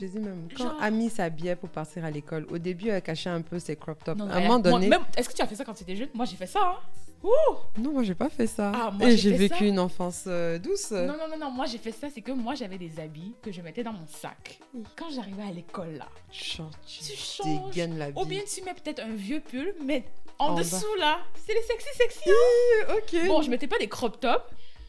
Je 0.00 0.06
dis 0.06 0.18
même, 0.18 0.48
quand 0.56 0.64
Genre- 0.64 0.82
Ami 0.82 1.10
s'habillait 1.10 1.56
pour 1.56 1.68
partir 1.70 2.04
à 2.04 2.10
l'école, 2.10 2.46
au 2.50 2.58
début 2.58 2.88
elle 2.88 3.02
cachait 3.02 3.30
un 3.30 3.40
peu 3.42 3.58
ses 3.58 3.74
crop 3.76 4.02
tops. 4.04 4.18
Non, 4.18 4.28
à 4.30 4.36
un 4.36 4.40
moment 4.40 4.58
donné, 4.58 4.90
Est-ce 5.16 5.28
que 5.28 5.34
tu 5.34 5.42
as 5.42 5.46
fait 5.46 5.56
ça 5.56 5.64
quand 5.64 5.74
tu 5.74 5.82
étais 5.82 5.96
jeune? 5.96 6.08
Moi 6.14 6.24
j'ai 6.24 6.36
fait 6.36 6.46
ça. 6.46 6.60
hein. 6.62 6.76
Non, 7.76 7.92
moi 7.92 8.04
j'ai 8.04 8.14
pas 8.14 8.28
fait 8.28 8.46
ça. 8.46 8.70
Ah, 8.74 8.90
moi, 8.92 9.10
Et 9.10 9.16
j'ai 9.16 9.32
vécu 9.32 9.58
ça. 9.58 9.64
une 9.64 9.80
enfance 9.80 10.24
euh, 10.28 10.56
douce. 10.60 10.92
Non, 10.92 11.06
non, 11.08 11.28
non, 11.30 11.38
non, 11.38 11.50
moi 11.50 11.66
j'ai 11.66 11.78
fait 11.78 11.90
ça, 11.90 12.06
c'est 12.14 12.20
que 12.20 12.30
moi 12.30 12.54
j'avais 12.54 12.78
des 12.78 13.00
habits 13.00 13.34
que 13.42 13.50
je 13.50 13.60
mettais 13.60 13.82
dans 13.82 13.92
mon 13.92 14.06
sac. 14.06 14.60
Quand 14.96 15.10
j'arrivais 15.10 15.42
à 15.42 15.50
l'école 15.50 15.94
là, 15.98 16.06
Chant, 16.30 16.70
tu 16.86 17.00
tu 17.02 17.16
changes. 17.16 17.64
dégaines 17.72 17.98
la 17.98 18.10
vie. 18.12 18.20
Ou 18.20 18.24
bien 18.24 18.40
tu 18.48 18.62
mets 18.62 18.72
peut-être 18.74 19.00
un 19.02 19.14
vieux 19.14 19.40
pull, 19.40 19.74
mais 19.84 20.04
en, 20.38 20.50
En 20.50 20.54
bas. 20.54 20.62
dessous 20.62 20.94
là, 21.00 21.18
c'est 21.44 21.54
les 21.54 21.62
sexy 21.62 21.88
sexy. 21.96 22.30
Ok. 22.96 23.26
Bon, 23.26 23.42
je 23.42 23.50
mettais 23.50 23.66
pas 23.66 23.78
des 23.78 23.88
crop 23.88 24.20
tops, 24.20 24.44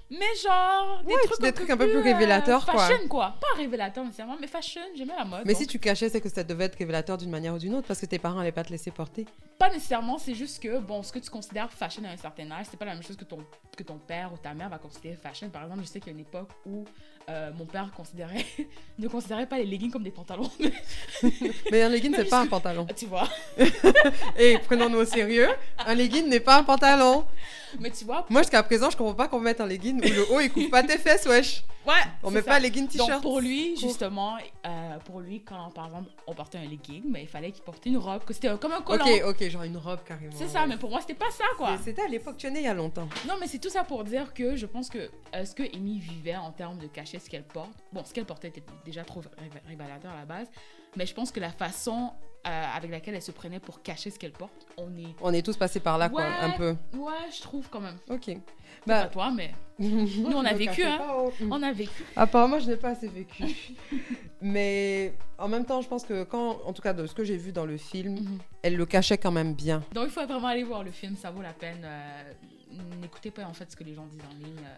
mais 0.10 0.26
genre 0.44 1.02
des 1.06 1.14
Ouais, 1.14 1.22
trucs, 1.26 1.42
des 1.42 1.52
trucs 1.54 1.70
un 1.70 1.78
peu 1.78 1.88
plus 1.88 2.00
révélateurs, 2.00 2.66
quoi. 2.66 2.80
Fashion 2.88 3.08
quoi. 3.08 3.36
Pas 3.40 3.58
révélateur 3.58 4.04
nécessairement, 4.04 4.38
mais 4.40 4.48
fashion, 4.48 4.82
j'aimais 4.96 5.14
la 5.18 5.26
mode. 5.26 5.42
Mais 5.46 5.54
donc 5.54 5.62
si 5.62 5.68
tu 5.68 5.80
cachais, 5.80 6.10
c'est 6.10 6.22
que 6.22 6.30
ça 6.30 6.44
devait 6.44 6.66
être 6.66 6.78
révélateur 6.78 7.18
d'une 7.18 7.30
manière 7.30 7.54
ou 7.54 7.58
d'une 7.60 7.76
autre 7.76 7.88
parce 7.88 8.00
que 8.00 8.06
tes 8.06 8.20
parents 8.20 8.40
allaient 8.40 8.52
pas 8.52 8.64
te 8.64 8.72
laisser 8.72 8.92
porter. 8.92 9.26
Pas 9.60 9.70
nécessairement, 9.70 10.18
c'est 10.18 10.36
juste 10.36 10.64
que, 10.64 10.80
bon, 10.80 11.04
ce 11.04 11.12
que 11.12 11.20
tu 11.20 11.30
considères 11.30 11.70
fashion 11.70 12.02
à 12.06 12.12
un 12.12 12.16
certain 12.16 12.50
âge, 12.50 12.68
c'est 12.72 12.78
pas 12.78 12.86
la 12.86 12.94
même 12.94 13.04
chose 13.04 13.18
que 13.18 13.26
ton, 13.26 13.40
que 13.76 13.84
ton 13.84 13.98
père 13.98 14.32
ou 14.32 14.38
ta 14.38 14.54
mère 14.54 14.70
va 14.70 14.78
considérer 14.78 15.18
fashion. 15.22 15.50
Par 15.50 15.64
exemple, 15.64 15.82
je 15.82 15.88
sais 15.88 16.00
qu'il 16.00 16.14
y 16.14 16.16
a 16.16 16.18
une 16.18 16.26
époque 16.26 16.48
où 16.66 16.86
euh, 17.30 17.52
mon 17.58 17.66
père 17.66 17.92
considérait, 17.92 18.46
ne 18.98 19.08
considérait 19.10 19.48
pas 19.48 19.58
les 19.58 19.66
leggings 19.66 19.92
comme 19.92 20.04
des 20.04 20.12
pantalons. 20.12 20.50
Mais 21.74 21.82
un 21.82 21.90
legging, 21.90 22.16
c'est 22.16 22.30
pas 22.30 22.40
un 22.40 22.48
pantalon. 22.48 22.88
tu 22.96 23.06
vois. 23.06 23.28
Et 24.38 24.58
prenons-nous 24.60 25.00
au 25.00 25.06
sérieux, 25.06 25.50
un 25.86 25.94
legging 25.94 26.30
n'est 26.30 26.40
pas 26.40 26.60
un 26.60 26.64
pantalon. 26.64 27.26
Mais 27.82 27.92
tu 27.92 28.06
vois, 28.06 28.26
Moi, 28.30 28.44
jusqu'à 28.44 28.64
présent, 28.64 28.90
je 28.90 28.96
comprends 28.96 29.14
pas 29.14 29.28
qu'on 29.28 29.42
mette 29.42 29.60
un 29.60 29.68
legging 29.68 29.98
où 29.98 30.08
le 30.08 30.32
haut 30.32 30.40
il 30.40 30.54
couvre 30.54 30.70
pas 30.70 30.84
tes 30.84 30.98
fesses, 30.98 31.26
wesh. 31.26 31.66
Ouais. 31.88 31.94
On 32.24 32.32
met 32.32 32.42
ça. 32.42 32.52
pas 32.52 32.60
legging 32.60 32.84
Donc 32.88 32.92
t-shirt. 33.08 33.22
pour 33.22 33.40
lui, 33.40 33.76
justement, 33.78 34.38
euh, 34.66 34.98
pour 35.06 35.20
lui, 35.20 35.42
quand 35.42 35.70
par 35.72 35.86
exemple 35.88 36.10
on 36.28 36.34
portait 36.34 36.58
un 36.58 36.66
legging, 36.66 37.04
mais 37.08 37.24
il 37.24 37.28
fallait 37.28 37.52
qu'il 37.52 37.64
porte 37.64 37.86
une 37.86 37.98
robe, 37.98 38.24
que 38.26 38.34
c'était 38.34 38.50
comme 38.58 38.74
un 38.74 38.82
collant. 38.82 39.06
Ok, 39.06 39.22
ok, 39.26 39.50
genre 39.50 39.64
une 39.64 39.78
robe 39.78 40.00
carrément. 40.06 40.34
C'est 40.36 40.48
ça, 40.50 40.66
mais 40.68 40.78
pour 40.78 40.90
moi 40.90 41.02
c'était 41.02 41.14
pas 41.14 41.32
ça 41.32 41.46
quoi. 41.58 41.78
C'était 41.84 42.02
à 42.04 42.08
l'époque, 42.08 42.38
tu 42.38 42.48
il 42.48 42.62
y 42.62 42.68
a 42.68 42.74
longtemps. 42.74 43.08
Non, 43.28 43.36
mais 43.40 43.48
c'est 43.48 43.60
tout 43.60 43.70
ça 43.70 43.84
pour 43.84 44.04
dire 44.04 44.34
que 44.34 44.56
je 44.56 44.66
pense 44.66 44.90
que 44.90 45.10
euh, 45.36 45.46
ce 45.46 45.54
que 45.56 45.64
Amy 45.76 46.00
vivait 46.00 46.36
en 46.36 46.52
termes 46.52 46.78
de 46.78 46.88
cacher 46.88 47.20
ce 47.20 47.30
qu'elle 47.30 47.44
porte, 47.44 47.72
bon, 47.94 48.04
ce 48.04 48.14
qu'elle 48.14 48.26
portait 48.26 48.50
était 48.50 48.64
déjà 48.86 49.04
trop 49.04 49.22
ré- 49.22 49.50
révélateur 49.68 50.12
à 50.12 50.18
la 50.18 50.26
base, 50.26 50.48
mais 50.96 51.06
je 51.06 51.14
pense 51.14 51.32
que 51.32 51.40
la 51.40 51.52
façon 51.52 52.12
euh, 52.48 52.64
avec 52.76 52.90
laquelle 52.92 53.16
elle 53.16 53.22
se 53.22 53.32
prenait 53.32 53.60
pour 53.60 53.82
cacher 53.82 54.10
ce 54.12 54.18
qu'elle 54.20 54.32
porte, 54.32 54.66
on 54.78 54.96
est. 54.98 55.14
On 55.22 55.34
est 55.34 55.42
tous 55.46 55.58
passés 55.58 55.80
par 55.80 55.98
là, 55.98 56.10
quoi, 56.10 56.24
un 56.26 56.52
peu. 56.52 56.76
Ouais, 56.94 57.12
je 57.36 57.42
trouve 57.42 57.68
quand 57.70 57.82
même. 57.82 57.98
Ok. 58.10 58.28
Pas 58.86 59.04
Bah, 59.04 59.06
toi, 59.08 59.32
mais 59.36 59.52
nous, 59.80 60.32
on 60.34 60.46
a 60.46 60.54
vécu, 60.54 60.84
hein. 60.84 61.00
on 61.52 61.62
a 61.64 61.72
vécu. 61.74 62.04
Apparemment, 62.16 62.60
je 62.60 62.68
n'ai 62.70 62.78
pas 62.78 62.90
assez 62.90 63.08
vécu. 63.10 63.44
Mais 64.42 65.14
en 65.38 65.48
même 65.50 65.66
temps, 65.66 65.82
je 65.82 65.88
pense 65.90 66.06
que 66.06 66.24
quand, 66.24 66.62
en 66.66 66.72
tout 66.72 66.82
cas, 66.82 66.94
de 66.94 67.06
ce 67.06 67.14
que 67.14 67.24
j'ai 67.26 67.36
vu 67.38 67.52
dans 67.52 67.66
le 67.66 67.76
film, 67.78 68.14
Mhm. 68.16 68.38
elle 68.62 68.76
le 68.78 68.86
cachait 68.86 69.18
quand 69.18 69.32
même 69.32 69.54
bien. 69.54 69.84
Donc 69.94 70.06
il 70.06 70.12
faut 70.12 70.26
vraiment 70.26 70.48
aller 70.48 70.64
voir 70.64 70.84
le 70.84 70.92
film, 70.92 71.18
ça 71.18 71.30
vaut 71.32 71.42
la 71.42 71.52
peine. 71.54 71.82
euh, 71.84 72.34
N'écoutez 73.02 73.32
pas 73.32 73.44
en 73.46 73.54
fait 73.54 73.70
ce 73.72 73.76
que 73.76 73.84
les 73.84 73.94
gens 73.96 74.06
disent 74.06 74.22
en 74.32 74.34
ligne. 74.46 74.56
euh, 74.64 74.78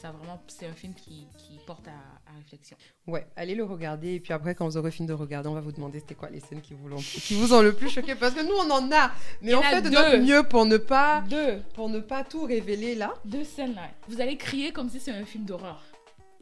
ça 0.00 0.10
vraiment, 0.12 0.40
c'est 0.48 0.66
un 0.66 0.72
film 0.72 0.94
qui, 0.94 1.26
qui 1.36 1.58
porte 1.66 1.86
à, 1.88 1.90
à 1.90 2.36
réflexion. 2.36 2.76
Ouais, 3.06 3.26
allez 3.36 3.54
le 3.54 3.64
regarder. 3.64 4.14
Et 4.14 4.20
puis 4.20 4.32
après, 4.32 4.54
quand 4.54 4.66
vous 4.66 4.76
aurez 4.76 4.90
fini 4.90 5.06
de 5.08 5.12
regarder, 5.12 5.48
on 5.48 5.54
va 5.54 5.60
vous 5.60 5.72
demander 5.72 6.00
c'était 6.00 6.14
quoi 6.14 6.30
les 6.30 6.40
scènes 6.40 6.60
qui 6.60 6.74
vous, 6.74 6.88
l'ont- 6.88 6.96
qui 6.98 7.34
vous 7.34 7.52
ont 7.52 7.62
le 7.62 7.72
plus 7.74 7.88
choqué. 7.90 8.14
Parce 8.14 8.34
que 8.34 8.42
nous, 8.42 8.54
on 8.54 8.70
en 8.70 8.90
a. 8.92 9.10
Mais 9.42 9.54
on 9.54 9.62
fait 9.62 9.82
de 9.82 9.90
notre 9.90 10.16
mieux 10.18 10.42
pour 10.44 10.64
ne 10.66 10.76
pas, 10.76 11.22
Deux, 11.28 11.60
pour 11.74 11.88
ne 11.88 12.00
pas 12.00 12.24
tout 12.24 12.44
révéler 12.44 12.94
là. 12.94 13.14
deux 13.24 13.44
scènes 13.44 13.74
là. 13.74 13.88
Vous 14.08 14.20
allez 14.20 14.36
crier 14.36 14.72
comme 14.72 14.88
si 14.88 14.98
c'était 15.00 15.16
un 15.18 15.24
film 15.24 15.44
d'horreur. 15.44 15.82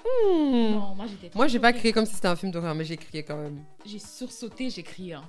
Hmm. 0.04 0.70
Non, 0.72 0.94
moi 0.94 1.06
j'étais. 1.08 1.30
Moi, 1.36 1.48
j'ai 1.48 1.58
pas 1.58 1.72
crié 1.72 1.92
comme 1.92 2.06
si 2.06 2.14
c'était 2.14 2.28
un 2.28 2.36
film 2.36 2.52
d'horreur, 2.52 2.74
mais 2.74 2.84
j'ai 2.84 2.96
crié 2.96 3.22
quand 3.24 3.36
même. 3.36 3.64
J'ai 3.84 3.98
sursauté, 3.98 4.70
j'ai 4.70 4.82
crié. 4.84 5.14
hein. 5.14 5.24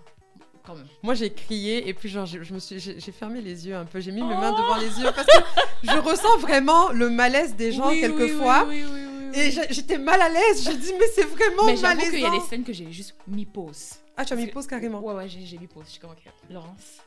Quand 0.69 0.75
même. 0.75 0.87
Moi, 1.01 1.15
j'ai 1.15 1.31
crié 1.33 1.89
et 1.89 1.93
puis 1.95 2.09
genre, 2.09 2.27
je, 2.27 2.43
je 2.43 2.53
me 2.53 2.59
suis, 2.59 2.79
j'ai 2.79 3.11
fermé 3.11 3.41
les 3.41 3.65
yeux 3.67 3.75
un 3.75 3.85
peu. 3.85 3.99
J'ai 3.99 4.11
mis 4.11 4.21
mes 4.21 4.35
Oh 4.37 4.39
mains 4.39 4.51
devant 4.51 4.77
les 4.77 4.99
yeux 4.99 5.11
parce 5.15 5.25
que 5.25 5.41
je 5.83 5.97
ressens 5.97 6.37
vraiment 6.37 6.91
le 6.91 7.09
malaise 7.09 7.55
des 7.55 7.71
gens 7.71 7.89
Oui, 7.89 8.01
quelquefois. 8.01 8.65
Oui, 8.67 8.83
oui, 8.85 9.01
oui. 9.33 9.39
Et 9.39 9.51
j'étais 9.71 9.97
mal 9.97 10.21
à 10.21 10.29
l'aise. 10.29 10.63
J'ai 10.63 10.77
dit, 10.77 10.93
mais 10.99 11.07
c'est 11.15 11.23
vraiment 11.23 11.65
Mais 11.65 11.75
malaisant. 11.75 12.11
qu'il 12.11 12.19
y 12.19 12.25
a 12.25 12.29
des 12.29 12.39
scènes 12.41 12.63
que 12.63 12.73
j'ai 12.73 12.91
juste 12.91 13.15
mis 13.27 13.45
pause. 13.47 13.93
Ah, 14.15 14.25
tu 14.25 14.33
as 14.33 14.35
mis 14.35 14.45
pause 14.47 14.67
carrément. 14.67 14.99
Ouais, 14.99 15.15
ouais, 15.15 15.27
j'ai 15.27 15.57
mis 15.57 15.65
pause. 15.65 15.85
Je 15.87 15.91
suis 15.93 15.99
comme, 15.99 16.11
Laurence, 16.51 16.97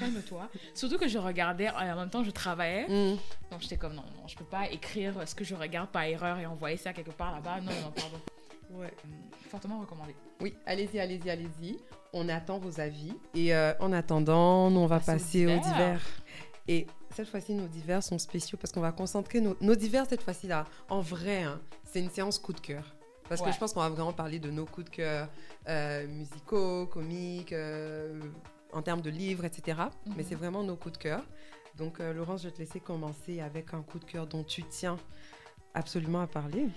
calme-toi. 0.00 0.48
Surtout 0.74 0.98
que 0.98 1.06
je 1.06 1.18
regardais, 1.18 1.64
et 1.66 1.70
en 1.92 1.96
même 1.96 2.10
temps, 2.10 2.24
je 2.24 2.30
travaillais. 2.32 2.86
Hmm. 2.88 3.16
Donc 3.50 3.60
j'étais 3.60 3.76
comme, 3.76 3.94
non, 3.94 4.02
non, 4.02 4.26
je 4.26 4.34
peux 4.34 4.44
pas 4.44 4.68
écrire 4.70 5.14
ce 5.24 5.36
que 5.36 5.44
je 5.44 5.54
regarde 5.54 5.90
par 5.90 6.02
erreur 6.02 6.36
et 6.38 6.46
envoyer 6.46 6.78
ça 6.78 6.92
quelque 6.92 7.12
part 7.12 7.32
là-bas. 7.32 7.60
Non, 7.60 7.70
non, 7.70 7.92
pardon. 7.94 8.18
Ouais. 8.70 8.92
Hum, 9.04 9.10
Fortement 9.50 9.80
recommandé. 9.80 10.16
Oui, 10.40 10.54
allez-y, 10.66 10.98
allez-y, 10.98 11.30
allez-y. 11.30 11.78
On 12.16 12.28
attend 12.28 12.58
vos 12.58 12.78
avis. 12.80 13.12
Et 13.34 13.54
euh, 13.54 13.72
en 13.80 13.92
attendant, 13.92 14.70
nous, 14.70 14.78
on 14.80 14.86
va 14.86 15.00
Passer 15.00 15.44
passer 15.44 15.46
aux 15.46 15.58
aux 15.58 15.60
divers. 15.62 16.00
Et 16.68 16.86
cette 17.14 17.28
fois-ci, 17.28 17.54
nos 17.54 17.66
divers 17.66 18.02
sont 18.04 18.18
spéciaux 18.18 18.56
parce 18.56 18.72
qu'on 18.72 18.80
va 18.80 18.92
concentrer 18.92 19.40
nos, 19.40 19.56
nos 19.60 19.74
divers 19.74 20.06
cette 20.08 20.22
fois-ci 20.22 20.46
là. 20.46 20.64
En 20.88 21.00
vrai, 21.00 21.42
hein, 21.42 21.60
c'est 21.84 22.00
une 22.00 22.10
séance 22.10 22.38
coup 22.38 22.52
de 22.52 22.60
cœur. 22.60 22.94
Parce 23.28 23.40
Ouais. 23.40 23.48
que 23.48 23.52
je 23.54 23.58
pense 23.58 23.72
qu'on 23.72 23.80
va 23.80 23.88
vraiment 23.88 24.12
parler 24.12 24.38
de 24.38 24.50
nos 24.50 24.64
coups 24.64 24.84
de 24.90 24.94
cœur 24.96 25.28
euh, 25.68 26.06
musicaux, 26.06 26.86
comiques, 26.86 27.52
euh, 27.52 28.20
en 28.72 28.80
termes 28.82 29.00
de 29.00 29.10
livres, 29.10 29.44
etc. 29.44 29.78
Mais 30.06 30.22
Mhm. 30.22 30.24
c'est 30.28 30.34
vraiment 30.36 30.62
nos 30.62 30.76
coups 30.76 30.92
de 30.98 31.02
cœur. 31.02 31.22
Donc, 31.76 31.98
euh, 32.00 32.12
Laurence, 32.12 32.42
je 32.42 32.48
vais 32.48 32.54
te 32.54 32.58
laisser 32.60 32.78
commencer 32.80 33.40
avec 33.40 33.74
un 33.74 33.82
coup 33.82 33.98
de 33.98 34.04
cœur 34.04 34.26
dont 34.28 34.44
tu 34.44 34.62
tiens 34.62 34.96
absolument 35.74 36.20
à 36.20 36.26
parler. 36.28 36.68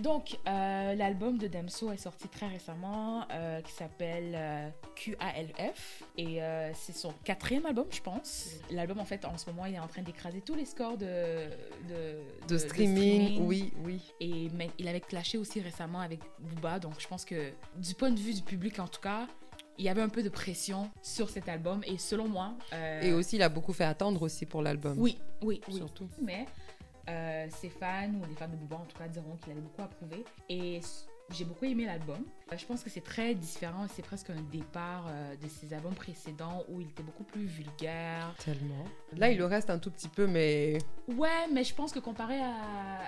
Donc, 0.00 0.38
euh, 0.48 0.94
l'album 0.94 1.38
de 1.38 1.46
Damso 1.46 1.92
est 1.92 1.96
sorti 1.98 2.28
très 2.28 2.48
récemment, 2.48 3.26
euh, 3.30 3.60
qui 3.60 3.72
s'appelle 3.72 4.34
euh, 4.34 4.68
QALF. 4.96 6.02
Et 6.18 6.40
c'est 6.74 6.94
son 6.96 7.12
quatrième 7.24 7.66
album, 7.66 7.86
je 7.90 8.00
pense. 8.00 8.48
L'album, 8.70 8.98
en 9.00 9.04
fait, 9.04 9.24
en 9.24 9.38
ce 9.38 9.48
moment, 9.50 9.66
il 9.66 9.74
est 9.74 9.78
en 9.78 9.86
train 9.86 10.02
d'écraser 10.02 10.40
tous 10.40 10.54
les 10.54 10.64
scores 10.66 10.96
de, 10.98 11.46
de, 11.88 12.16
De, 12.48 12.58
streaming, 12.58 13.40
oui, 13.46 13.72
oui. 13.84 14.00
Et 14.20 14.48
mais 14.54 14.70
il 14.78 14.88
avait 14.88 15.00
clashé 15.00 15.38
aussi 15.38 15.60
récemment 15.60 16.00
avec 16.00 16.20
Booba. 16.38 16.78
Donc, 16.78 16.94
je 16.98 17.06
pense 17.06 17.24
que 17.24 17.52
du 17.76 17.94
point 17.94 18.10
de 18.10 18.18
vue 18.18 18.34
du 18.34 18.42
public, 18.42 18.78
en 18.78 18.88
tout 18.88 19.00
cas, 19.00 19.26
il 19.78 19.84
y 19.84 19.88
avait 19.88 20.02
un 20.02 20.08
peu 20.08 20.22
de 20.22 20.28
pression 20.28 20.90
sur 21.02 21.28
cet 21.28 21.48
album. 21.48 21.82
Et 21.86 21.98
selon 21.98 22.28
moi... 22.28 22.54
euh, 22.72 23.00
Et 23.02 23.12
aussi, 23.12 23.36
il 23.36 23.42
a 23.42 23.48
beaucoup 23.48 23.72
fait 23.72 23.84
attendre 23.84 24.22
aussi 24.22 24.46
pour 24.46 24.62
l'album. 24.62 24.96
Oui, 24.98 25.18
oui, 25.42 25.60
oui. 25.68 25.76
Surtout. 25.76 26.08
Mais 26.22 26.46
euh, 27.08 27.46
ses 27.50 27.68
fans, 27.68 28.10
ou 28.14 28.26
les 28.28 28.34
fans 28.34 28.48
de 28.48 28.56
Booba 28.56 28.76
en 28.76 28.84
tout 28.84 28.96
cas, 28.98 29.08
diront 29.08 29.36
qu'il 29.36 29.52
avait 29.52 29.60
beaucoup 29.60 29.82
approuvé. 29.82 30.24
Et 30.48 30.80
j'ai 31.30 31.44
beaucoup 31.44 31.64
aimé 31.64 31.86
l'album. 31.86 32.24
Euh, 32.52 32.56
Je 32.58 32.66
pense 32.66 32.82
que 32.82 32.90
c'est 32.90 33.00
très 33.02 33.34
différent. 33.34 33.86
C'est 33.94 34.04
presque 34.04 34.30
un 34.30 34.42
départ 34.52 35.06
euh, 35.08 35.34
de 35.36 35.48
ses 35.48 35.72
albums 35.72 35.94
précédents 35.94 36.62
où 36.68 36.80
il 36.80 36.88
était 36.88 37.02
beaucoup 37.02 37.24
plus 37.24 37.46
vulgaire. 37.46 38.34
Tellement. 38.44 38.84
Là, 39.16 39.30
il 39.30 39.38
le 39.38 39.46
reste 39.46 39.70
un 39.70 39.78
tout 39.78 39.90
petit 39.90 40.08
peu, 40.08 40.26
mais 40.26 40.78
Ouais, 41.08 41.46
mais 41.52 41.64
je 41.64 41.74
pense 41.74 41.92
que 41.92 41.98
comparé 41.98 42.38
à. 42.40 42.52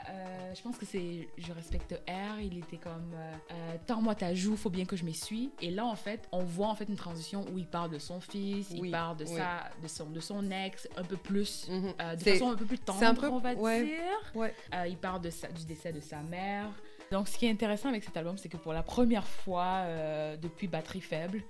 euh, 0.09 0.55
je 0.55 0.63
pense 0.63 0.79
que 0.79 0.87
c'est 0.87 1.29
Je 1.37 1.53
respecte 1.53 1.93
R, 2.09 2.41
il 2.41 2.59
était 2.59 2.79
comme. 2.79 3.13
Euh, 3.15 3.33
euh, 3.53 3.77
Tends-moi 3.87 4.15
ta 4.15 4.35
joue, 4.35 4.57
faut 4.57 4.71
bien 4.71 4.87
que 4.87 4.97
je 4.97 5.05
m'essuie. 5.05 5.51
Et 5.61 5.71
là, 5.71 5.85
en 5.85 5.97
fait, 5.97 6.27
on 6.33 6.43
voit 6.45 6.69
en 6.69 6.75
fait 6.75 6.89
une 6.89 6.97
transition 6.97 7.45
où 7.53 7.59
il 7.59 7.67
parle 7.67 7.91
de 7.91 7.99
son 7.99 8.21
fils, 8.21 8.69
Oui, 8.73 8.89
il 8.89 8.91
parle 8.91 9.19
de, 9.19 9.25
oui. 9.27 9.37
sa, 9.37 9.71
de, 9.83 9.89
son, 9.89 10.07
de 10.11 10.21
son 10.21 10.51
ex, 10.51 10.89
un 10.97 11.05
peu 11.05 11.17
plus. 11.17 11.69
Mhm. 11.69 11.93
euh, 12.01 12.17
de 12.17 12.23
façon 12.23 12.51
un 12.51 12.57
peu 12.57 12.65
plus 12.65 12.79
tendre, 12.79 12.99
c'est 12.99 13.05
un 13.07 13.15
peu- 13.15 13.29
on 13.29 13.39
va 13.39 13.53
ouais. 13.55 13.85
dire. 13.85 14.33
Ouais. 14.35 14.55
Euh, 14.75 14.87
il 14.89 14.97
parle 14.97 15.21
de 15.21 15.31
sa- 15.31 15.49
du 15.49 15.65
décès 15.67 15.93
de 15.93 16.01
sa 16.01 16.21
mère. 16.23 16.71
Donc, 17.13 17.29
ce 17.29 17.39
qui 17.39 17.47
est 17.47 17.51
intéressant 17.51 17.89
avec 17.89 18.05
cet 18.05 18.17
album, 18.17 18.37
c'est 18.37 18.49
que 18.49 18.57
pour 18.57 18.73
la 18.73 18.83
première 18.83 19.27
fois 19.27 19.83
euh, 19.85 20.37
depuis 20.37 20.67
Batterie 20.67 21.01
Faible, 21.01 21.43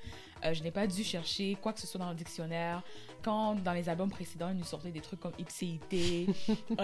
euh, 0.45 0.53
je 0.53 0.63
n'ai 0.63 0.71
pas 0.71 0.87
dû 0.87 1.03
chercher 1.03 1.57
quoi 1.63 1.73
que 1.73 1.81
ce 1.81 1.87
soit 1.87 1.99
dans 1.99 2.11
le 2.11 2.15
dictionnaire. 2.15 2.83
Quand 3.23 3.55
dans 3.55 3.73
les 3.73 3.89
albums 3.89 4.11
précédents, 4.11 4.51
ils 4.51 4.57
nous 4.57 4.65
sortaient 4.65 4.91
des 4.91 5.01
trucs 5.01 5.21
comme 5.21 5.33
ipséité, 5.39 6.27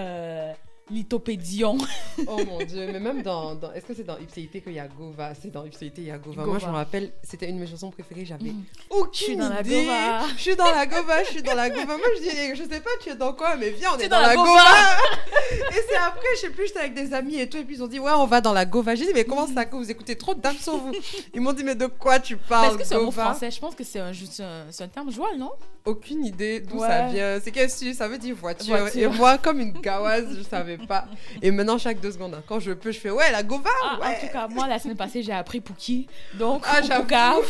lithopédion. 0.92 1.78
Oh 2.26 2.38
mon 2.46 2.58
dieu, 2.58 2.86
mais 2.92 3.00
même 3.00 3.22
dans. 3.22 3.54
dans- 3.54 3.72
Est-ce 3.72 3.86
que 3.86 3.94
c'est 3.94 4.04
dans 4.04 4.18
Ipséité 4.18 4.60
qu'il 4.60 4.74
y 4.74 4.78
a 4.78 4.86
Gova 4.86 5.32
C'est 5.34 5.50
dans 5.50 5.64
Ipséité, 5.64 6.02
il 6.02 6.08
y 6.08 6.10
a 6.10 6.18
Gova. 6.18 6.44
Moi, 6.44 6.58
je 6.58 6.66
me 6.66 6.72
rappelle, 6.72 7.10
c'était 7.22 7.48
une 7.48 7.56
de 7.56 7.60
mes 7.62 7.66
chansons 7.66 7.90
préférées, 7.90 8.26
j'avais 8.26 8.50
Mhm. 8.50 8.64
aucune 8.90 9.10
Je 9.12 9.18
suis 9.24 9.36
dans 9.36 9.48
la 9.48 9.60
idée. 9.62 9.80
Gova. 9.84 10.20
Je 10.36 10.40
suis 10.42 10.56
dans 10.56 10.70
la 10.70 10.86
Gova, 10.86 11.24
je 11.24 11.30
suis 11.30 11.42
dans 11.42 11.54
la 11.54 11.70
Gova. 11.70 11.96
Moi, 11.96 12.06
je 12.16 12.20
dis, 12.22 12.54
je 12.54 12.62
sais 12.68 12.80
pas, 12.80 12.90
tu 13.02 13.08
es 13.10 13.14
dans 13.16 13.32
quoi, 13.32 13.56
mais 13.56 13.70
viens, 13.70 13.88
on 13.94 13.98
est 13.98 14.04
es 14.04 14.08
dans, 14.08 14.16
dans 14.16 14.22
la 14.22 14.28
la 14.28 14.34
Gova. 14.36 14.48
Gova. 14.50 15.68
et 15.70 15.80
c'est 15.88 15.96
après, 15.96 16.26
je 16.36 16.40
sais 16.40 16.50
plus, 16.50 16.66
j'étais 16.66 16.80
avec 16.80 16.94
des 16.94 17.14
amis 17.14 17.36
et 17.40 17.48
tout, 17.48 17.56
et 17.56 17.64
puis 17.64 17.76
ils 17.76 17.82
ont 17.82 17.86
dit, 17.88 17.98
ouais, 17.98 18.12
on 18.14 18.26
va 18.26 18.40
dans 18.42 18.52
la 18.52 18.66
Gova. 18.66 18.94
J'ai 18.94 19.06
dit, 19.06 19.12
mais 19.14 19.24
comment 19.24 19.46
ça 19.46 19.64
que 19.64 19.74
vous 19.74 19.90
écoutez 19.90 20.16
trop 20.16 20.34
Damso, 20.34 20.76
vous? 20.76 20.92
Ils 21.34 21.40
m'ont 21.40 21.54
dit, 21.54 21.64
mais 21.64 21.74
de 21.74 21.86
quoi 21.86 22.20
tu 22.20 22.36
parles 22.36 22.68
Est-ce 22.68 22.78
que 22.78 22.84
c'est 22.84 22.94
un 22.96 23.00
mot 23.00 23.10
français 23.10 23.50
Je 23.50 23.58
pense 23.58 23.74
que 23.74 23.84
c'est 23.84 24.00
un, 24.00 24.10
un, 24.10 24.66
c'est 24.70 24.84
un 24.84 24.88
terme 24.88 25.10
joual, 25.10 25.38
non? 25.38 25.52
Aucune 25.84 26.24
idée 26.24 26.60
d'où 26.60 26.78
Ouais. 26.78 26.86
ça 26.88 27.08
vient. 27.08 27.40
C'est 27.40 27.50
qu'est-ce 27.50 27.84
que 27.84 27.92
ça 27.92 28.06
veut 28.06 28.18
dire 28.18 28.36
voiture. 28.36 28.76
Voiture. 28.76 29.00
Et 29.12 29.16
moi, 29.16 29.36
comme 29.38 29.58
une 29.60 29.72
gawaze, 29.72 30.36
je 30.38 30.42
savais 30.42 30.78
pas. 30.78 31.06
Et 31.42 31.50
maintenant, 31.50 31.76
chaque 31.76 32.00
deux 32.00 32.12
secondes, 32.12 32.34
hein, 32.34 32.42
quand 32.46 32.60
je 32.60 32.70
peux, 32.72 32.92
je 32.92 33.00
fais, 33.00 33.10
ouais, 33.10 33.32
la 33.32 33.42
Gova, 33.42 33.68
Ah, 33.84 33.98
ouais. 34.00 34.16
En 34.16 34.20
tout 34.26 34.32
cas, 34.32 34.46
moi, 34.48 34.68
la 34.68 34.78
semaine 34.78 34.96
passée, 34.96 35.22
j'ai 35.24 35.32
appris 35.32 35.60
Pookie. 35.60 36.06
Donc, 36.34 36.62
Ah, 36.68 36.82
j'avoue. 36.82 37.08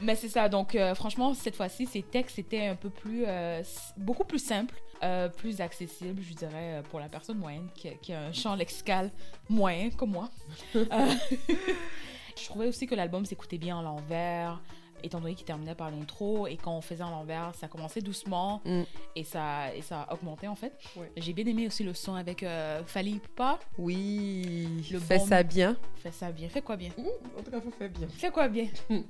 Mais 0.00 0.16
c'est 0.16 0.28
ça. 0.28 0.48
Donc, 0.48 0.74
euh, 0.74 0.94
franchement, 0.94 1.32
cette 1.34 1.54
fois-ci, 1.54 1.86
ces 1.86 2.02
textes 2.02 2.38
étaient 2.38 2.66
un 2.66 2.74
peu 2.76 2.90
plus. 2.90 3.24
euh, 3.26 3.62
beaucoup 3.96 4.24
plus 4.24 4.38
simples, 4.40 4.74
euh, 5.04 5.28
plus 5.28 5.60
accessibles, 5.60 6.22
je 6.28 6.34
dirais, 6.34 6.82
pour 6.90 6.98
la 6.98 7.08
personne 7.08 7.38
moyenne 7.38 7.68
qui, 7.76 7.88
a- 7.88 7.94
qui 8.00 8.12
a 8.12 8.20
un 8.20 8.32
champ 8.32 8.54
lexical 8.56 9.10
moyen, 9.48 9.90
comme 9.90 10.10
moi. 10.10 10.30
Je 10.74 12.46
trouvais 12.46 12.66
aussi 12.66 12.86
que 12.86 12.94
l'album 12.94 13.26
s'écoutait 13.26 13.58
bien 13.58 13.76
en 13.76 13.82
l'envers. 13.82 14.58
Étant 15.02 15.20
donné 15.20 15.34
qu'il 15.34 15.44
terminait 15.44 15.74
par 15.74 15.90
l'intro 15.90 16.46
et 16.46 16.56
quand 16.56 16.76
on 16.76 16.80
faisait 16.80 17.02
en 17.02 17.10
l'envers, 17.10 17.52
ça 17.54 17.68
commençait 17.68 18.00
doucement 18.00 18.60
Mm. 18.64 18.82
et 19.16 19.24
ça, 19.24 19.74
et 19.74 19.82
ça 19.82 20.02
a 20.02 20.14
augmenté 20.14 20.48
en 20.48 20.54
fait. 20.54 20.72
Ouais. 20.96 21.10
J'ai 21.16 21.32
bien 21.32 21.46
aimé 21.46 21.66
aussi 21.66 21.82
le 21.84 21.94
son 21.94 22.14
avec 22.14 22.42
euh, 22.42 22.82
Fali 22.86 23.18
Poupa. 23.18 23.58
Oui, 23.78 24.68
Le 24.90 24.98
fais 24.98 25.18
bon- 25.18 25.26
ça 25.26 25.42
bien. 25.42 25.76
Fais 25.96 26.12
ça 26.12 26.30
bien. 26.32 26.48
Fais 26.48 26.62
quoi 26.62 26.76
bien? 26.76 26.90
En 27.38 27.42
tout 27.42 27.50
cas, 27.50 27.60
faut 27.60 27.70
faire 27.70 27.90
bien. 27.90 28.08
Fais 28.08 28.30
quoi 28.30 28.48
bien? 28.48 28.66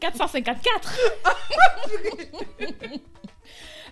454 0.00 0.98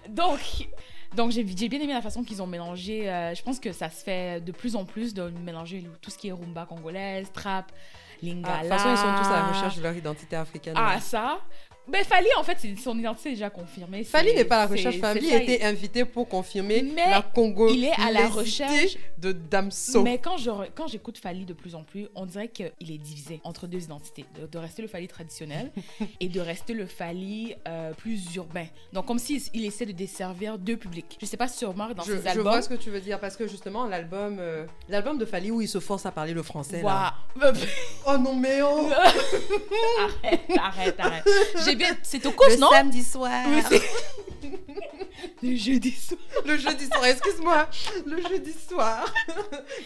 Donc, 0.08 0.68
donc 1.16 1.30
j'ai 1.30 1.46
j'ai 1.56 1.68
bien 1.68 1.80
aimé 1.80 1.92
la 1.94 2.02
façon 2.02 2.22
qu'ils 2.24 2.42
ont 2.42 2.46
mélangé. 2.46 3.08
euh, 3.10 3.34
je 3.34 3.42
pense 3.42 3.58
que 3.58 3.72
ça 3.72 3.88
se 3.88 4.02
fait 4.04 4.40
de 4.44 4.52
plus 4.52 4.76
en 4.76 4.84
plus 4.84 5.14
de 5.14 5.30
mélanger 5.30 5.84
tout 6.02 6.10
ce 6.10 6.18
qui 6.18 6.28
est 6.28 6.32
rumba 6.32 6.66
congolaise, 6.66 7.30
trap, 7.32 7.72
Ah, 8.44 8.58
de 8.58 8.68
toute 8.68 8.68
façon, 8.68 8.90
ils 8.90 8.96
sont 8.96 9.22
tous 9.22 9.28
à 9.28 9.36
la 9.36 9.46
recherche 9.48 9.76
de 9.76 9.82
leur 9.82 9.94
identité 9.94 10.36
africaine. 10.36 10.74
Ah, 10.76 11.00
ça. 11.00 11.38
Ben, 11.86 12.02
Fali, 12.02 12.26
en 12.38 12.42
fait, 12.42 12.58
son 12.82 12.98
identité 12.98 13.28
est 13.30 13.32
déjà 13.32 13.50
confirmée. 13.50 14.04
Fali 14.04 14.32
n'est 14.34 14.44
pas 14.44 14.56
à 14.56 14.60
la 14.60 14.66
recherche. 14.72 14.98
Fali 14.98 15.30
a 15.32 15.42
été 15.42 15.62
invité 15.64 16.04
pour 16.04 16.28
confirmer 16.28 16.82
Mais 16.82 17.10
la 17.10 17.20
Congo. 17.22 17.68
il 17.68 17.84
est 17.84 17.92
à 18.00 18.10
la 18.10 18.28
recherche- 18.28 18.96
de 19.18 19.32
Damso. 19.32 20.02
Mais 20.02 20.18
quand 20.18 20.36
je 20.36 20.50
re- 20.50 20.68
quand 20.74 20.86
j'écoute 20.86 21.16
Fali 21.16 21.46
de 21.46 21.54
plus 21.54 21.74
en 21.74 21.82
plus, 21.82 22.08
on 22.14 22.26
dirait 22.26 22.48
qu'il 22.48 22.66
est 22.90 22.98
divisé 22.98 23.40
entre 23.42 23.66
deux 23.66 23.82
identités. 23.82 24.26
De, 24.38 24.46
de 24.46 24.58
rester 24.58 24.82
le 24.82 24.88
Fali 24.88 25.08
traditionnel 25.08 25.72
et 26.20 26.28
de 26.28 26.40
rester 26.40 26.74
le 26.74 26.84
Fali 26.84 27.54
euh, 27.66 27.92
plus 27.94 28.34
urbain. 28.34 28.66
Donc, 28.92 29.06
comme 29.06 29.18
s'il 29.18 29.40
il 29.54 29.64
essaie 29.64 29.86
de 29.86 29.92
desservir 29.92 30.58
deux 30.58 30.76
publics. 30.76 31.16
Je 31.22 31.26
sais 31.26 31.38
pas 31.38 31.48
si 31.48 31.58
tu 31.58 31.64
remarques 31.64 31.94
dans 31.94 32.02
je, 32.02 32.16
ses 32.16 32.22
je 32.22 32.28
albums. 32.28 32.44
vois 32.44 32.60
ce 32.62 32.68
que 32.68 32.74
tu 32.74 32.90
veux 32.90 33.00
dire 33.00 33.18
parce 33.18 33.36
que 33.36 33.46
justement 33.46 33.86
l'album 33.86 34.36
euh, 34.40 34.66
l'album 34.90 35.16
de 35.16 35.24
Fali 35.24 35.50
où 35.50 35.60
il 35.62 35.68
se 35.68 35.80
force 35.80 36.04
à 36.04 36.10
parler 36.10 36.34
le 36.34 36.42
français 36.42 36.82
là. 36.82 37.14
Voilà. 37.34 37.52
Oh 38.06 38.18
non 38.18 38.34
mais 38.36 38.60
oh 38.62 38.88
arrête, 39.98 40.40
arrête, 40.58 41.00
arrête. 41.00 41.24
Bien. 41.74 41.96
C'est 42.02 42.24
au 42.26 42.32
cause, 42.32 42.58
non 42.58 42.70
samedi 42.70 43.02
soir. 43.02 43.44
Oui, 43.48 43.62
c'est- 43.68 43.82
Le 45.42 45.56
jeudi 45.56 45.90
soir. 45.90 46.18
le 46.46 46.56
jeudi 46.56 46.86
soir, 46.86 47.04
excuse-moi. 47.04 47.68
Le 48.06 48.20
jeudi 48.28 48.54
soir. 48.68 49.04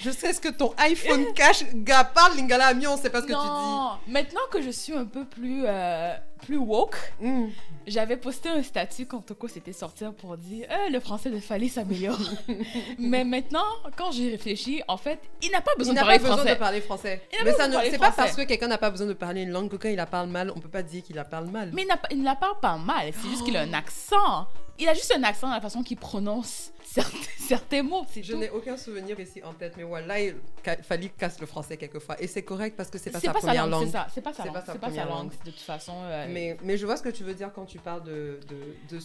je 0.01 0.11
sais 0.11 0.33
ce 0.33 0.41
que 0.41 0.49
ton 0.49 0.73
iPhone 0.79 1.33
cache. 1.35 1.65
Gars, 1.75 2.05
parle 2.05 2.37
Lingala 2.37 2.67
Ami, 2.69 2.87
on 2.87 2.97
sait 2.97 3.11
pas 3.11 3.23
ce 3.23 3.27
que 3.27 3.33
non, 3.33 3.91
maintenant 4.07 4.41
que 4.53 4.63
je 4.63 4.71
suis 4.71 4.93
un 4.95 5.05
peu 5.05 5.25
plus, 5.25 5.63
euh, 5.67 6.15
plus 6.39 6.57
woke. 6.57 6.97
Hmm. 7.21 7.47
j'avais 7.87 8.17
posté 8.17 8.49
un 8.49 8.63
statut 8.63 9.07
quand 9.07 9.21
Toko 9.21 9.49
s'était 9.49 9.73
sorti 9.73 10.05
pour 10.19 10.37
dire 10.37 10.67
Eh, 10.71 10.91
le 10.91 11.01
français 11.01 11.31
de 11.31 11.39
Fali 11.39 11.69
s'améliore. 11.69 12.19
Mais 12.99 13.25
maintenant, 13.25 13.65
quand 13.97 14.13
j'y 14.13 14.31
réfléchis, 14.31 14.83
en 14.89 14.97
fait, 14.97 15.19
il 15.43 15.51
n'a 15.51 15.61
pas 15.61 15.73
besoin 15.77 15.95
Il 15.95 15.97
de 15.97 16.01
parler 16.01 16.17
pas 16.19 16.23
besoin 16.23 16.37
français. 16.37 16.55
de 16.55 16.59
parler 16.59 16.81
français. 16.81 17.23
Il 17.33 17.39
n'a 17.39 17.45
Mais 17.45 17.51
pas 17.53 17.57
ça 17.57 17.67
besoin 17.67 17.69
de 17.69 17.75
parler 17.75 17.91
c'est 17.91 17.99
pas 17.99 18.13
français. 18.13 18.23
parce 18.23 18.37
que 18.37 18.43
quelqu'un 18.49 18.69
n'a 18.69 18.79
pas 18.79 18.91
besoin 18.91 19.07
de 19.07 19.13
parler 19.15 19.43
une 19.43 19.51
langue 19.51 19.69
que 19.71 19.77
quand 19.77 19.89
il 19.89 19.97
la 19.97 20.07
parle 20.07 20.29
mal, 20.29 20.53
on 20.55 20.61
peut 20.61 20.69
pas 20.69 20.83
dire 20.83 21.03
qu'il 21.03 21.17
la 21.17 21.25
parle 21.25 21.49
mal. 21.49 21.71
Mais 21.75 21.87
il, 22.11 22.23
la 22.23 22.35
parle 22.37 22.59
pas 22.61 22.77
mal, 22.77 23.11
c'est 23.13 23.29
juste 23.29 23.45
qu'il 23.45 23.57
a 23.57 23.63
un 23.63 23.73
accent. 23.75 24.47
Il 24.79 24.89
a 24.89 24.95
juste 24.95 25.13
un 25.17 25.23
accent 25.25 25.49
dans 25.49 25.55
la 25.55 25.61
façon 25.61 25.83
qu'il 25.83 25.97
prononce 25.97 26.71
certains, 26.85 27.17
certains 27.39 27.83
mots, 27.83 28.07
Je 28.21 28.35
n'ai 28.35 28.51
aucun 28.51 28.77
souvenir 28.77 29.19
ici 29.19 29.43
en 29.43 29.53
tête, 29.53 29.75
mais 29.77 29.83
voilà, 29.83 30.21
il 30.21 30.37
Fali 30.83 31.11
casse 31.11 31.41
le 31.41 31.47
français 31.47 31.77
quelquefois. 31.77 32.21
Et 32.23 32.27
c'est 32.27 32.43
correct 32.43 32.75
parce 32.77 32.89
que 32.91 32.99
c'est 32.99 33.11
pas 33.11 33.21
sa 33.21 33.33
pas 33.33 33.41
sa 33.41 33.47
première 33.47 33.67
langue, 33.67 33.81
langue. 33.81 33.87
c'est 33.87 33.93
ça. 33.93 34.07
C'est 34.15 34.21
pas 34.21 34.33
sa 34.33 34.45
langue. 34.45 34.63
C'est 34.67 34.79
pas 34.79 34.91
sa 34.93 35.05
langue, 35.05 35.31
de 35.45 35.51
toute 35.51 35.61
façon. 35.61 35.95
euh, 36.05 36.27
Mais, 36.31 36.57
mais 36.63 36.77
je 36.77 36.87
vois 36.87 36.97
ce 36.97 37.03
que 37.03 37.09
tu 37.09 37.25
veux 37.25 37.35
dire 37.35 37.53
quand 37.53 37.65
tu 37.65 37.79
parles 37.79 38.05
de, 38.05 38.39
de, 38.49 38.97
de, 38.97 39.01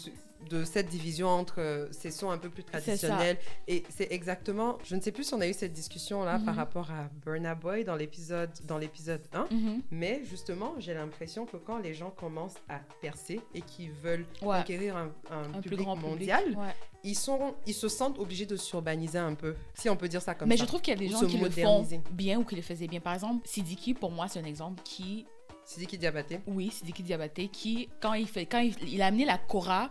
de 0.50 0.64
cette 0.64 0.88
division 0.88 1.28
entre 1.28 1.60
euh, 1.60 1.88
ces 1.92 2.12
sons 2.12 2.30
un 2.32 2.38
peu 2.38 2.50
plus 2.50 2.64
traditionnels. 2.64 3.38
Et 3.68 3.84
c'est 3.90 4.12
exactement, 4.12 4.78
je 4.84 4.96
ne 4.96 5.02
sais 5.02 5.12
plus 5.12 5.24
si 5.24 5.34
on 5.34 5.42
a 5.42 5.48
eu 5.48 5.54
cette 5.54 5.74
discussion 5.74 6.24
là 6.24 6.40
par 6.40 6.54
Mhm. 6.54 6.60
rapport 6.60 6.92
à 6.92 7.10
Burna 7.26 7.56
Boy 7.56 7.84
dans 7.84 7.96
l'épisode 7.96 8.52
dans 8.66 8.78
l'épisode 8.78 9.22
1. 9.34 9.48
mhm. 9.52 9.82
Mais 9.92 10.22
justement, 10.26 10.74
j'ai 10.80 10.94
l'impression 10.94 11.46
que 11.46 11.58
quand 11.58 11.78
les 11.78 11.94
gens 11.94 12.10
commencent 12.12 12.60
à 12.70 12.80
percer 13.02 13.40
et 13.54 13.62
qu'ils 13.62 13.92
veulent 13.92 14.26
Ouais. 14.42 14.58
conquérir 14.60 14.98
un, 14.98 15.12
un 15.32 15.44
Un 15.46 15.52
plus 15.62 15.62
public 15.72 15.80
grand 15.80 15.96
public. 15.96 16.10
mondial, 16.10 16.44
ouais. 16.58 16.76
ils, 17.04 17.16
sont, 17.16 17.56
ils 17.66 17.74
se 17.74 17.88
sentent 17.88 18.20
obligés 18.20 18.46
de 18.46 18.56
s'urbaniser 18.56 19.18
un 19.20 19.34
peu, 19.36 19.56
si 19.74 19.90
on 19.90 19.96
peut 19.96 20.08
dire 20.08 20.22
ça 20.22 20.36
comme 20.36 20.50
Mais 20.50 20.58
ça. 20.58 20.64
je 20.64 20.68
trouve 20.68 20.82
qu'il 20.82 20.94
y 20.94 20.98
a 20.98 21.00
des 21.00 21.08
gens 21.10 21.26
qui 21.26 21.38
le 21.38 21.50
font 21.50 21.86
bien 22.12 22.40
ou 22.40 22.44
qui 22.44 22.56
le 22.56 22.62
faisaient 22.62 22.88
bien. 22.88 23.00
Par 23.00 23.14
exemple, 23.14 23.48
Sidiki, 23.48 23.94
pour 23.94 24.12
moi, 24.12 24.28
c'est 24.28 24.40
un 24.40 24.46
exemple 24.46 24.82
qui, 24.84 25.26
Sidiki 25.66 25.98
Diabaté. 25.98 26.42
oui, 26.48 26.70
Sidiki 26.72 27.04
Diabaté, 27.04 27.48
qui, 27.48 27.88
quand 28.02 28.14
il 28.14 28.28
fait, 28.28 28.46
quand 28.46 28.60
il, 28.60 28.76
il 28.88 29.02
a 29.02 29.06
amené 29.08 29.24
la 29.26 29.38
Kora 29.38 29.90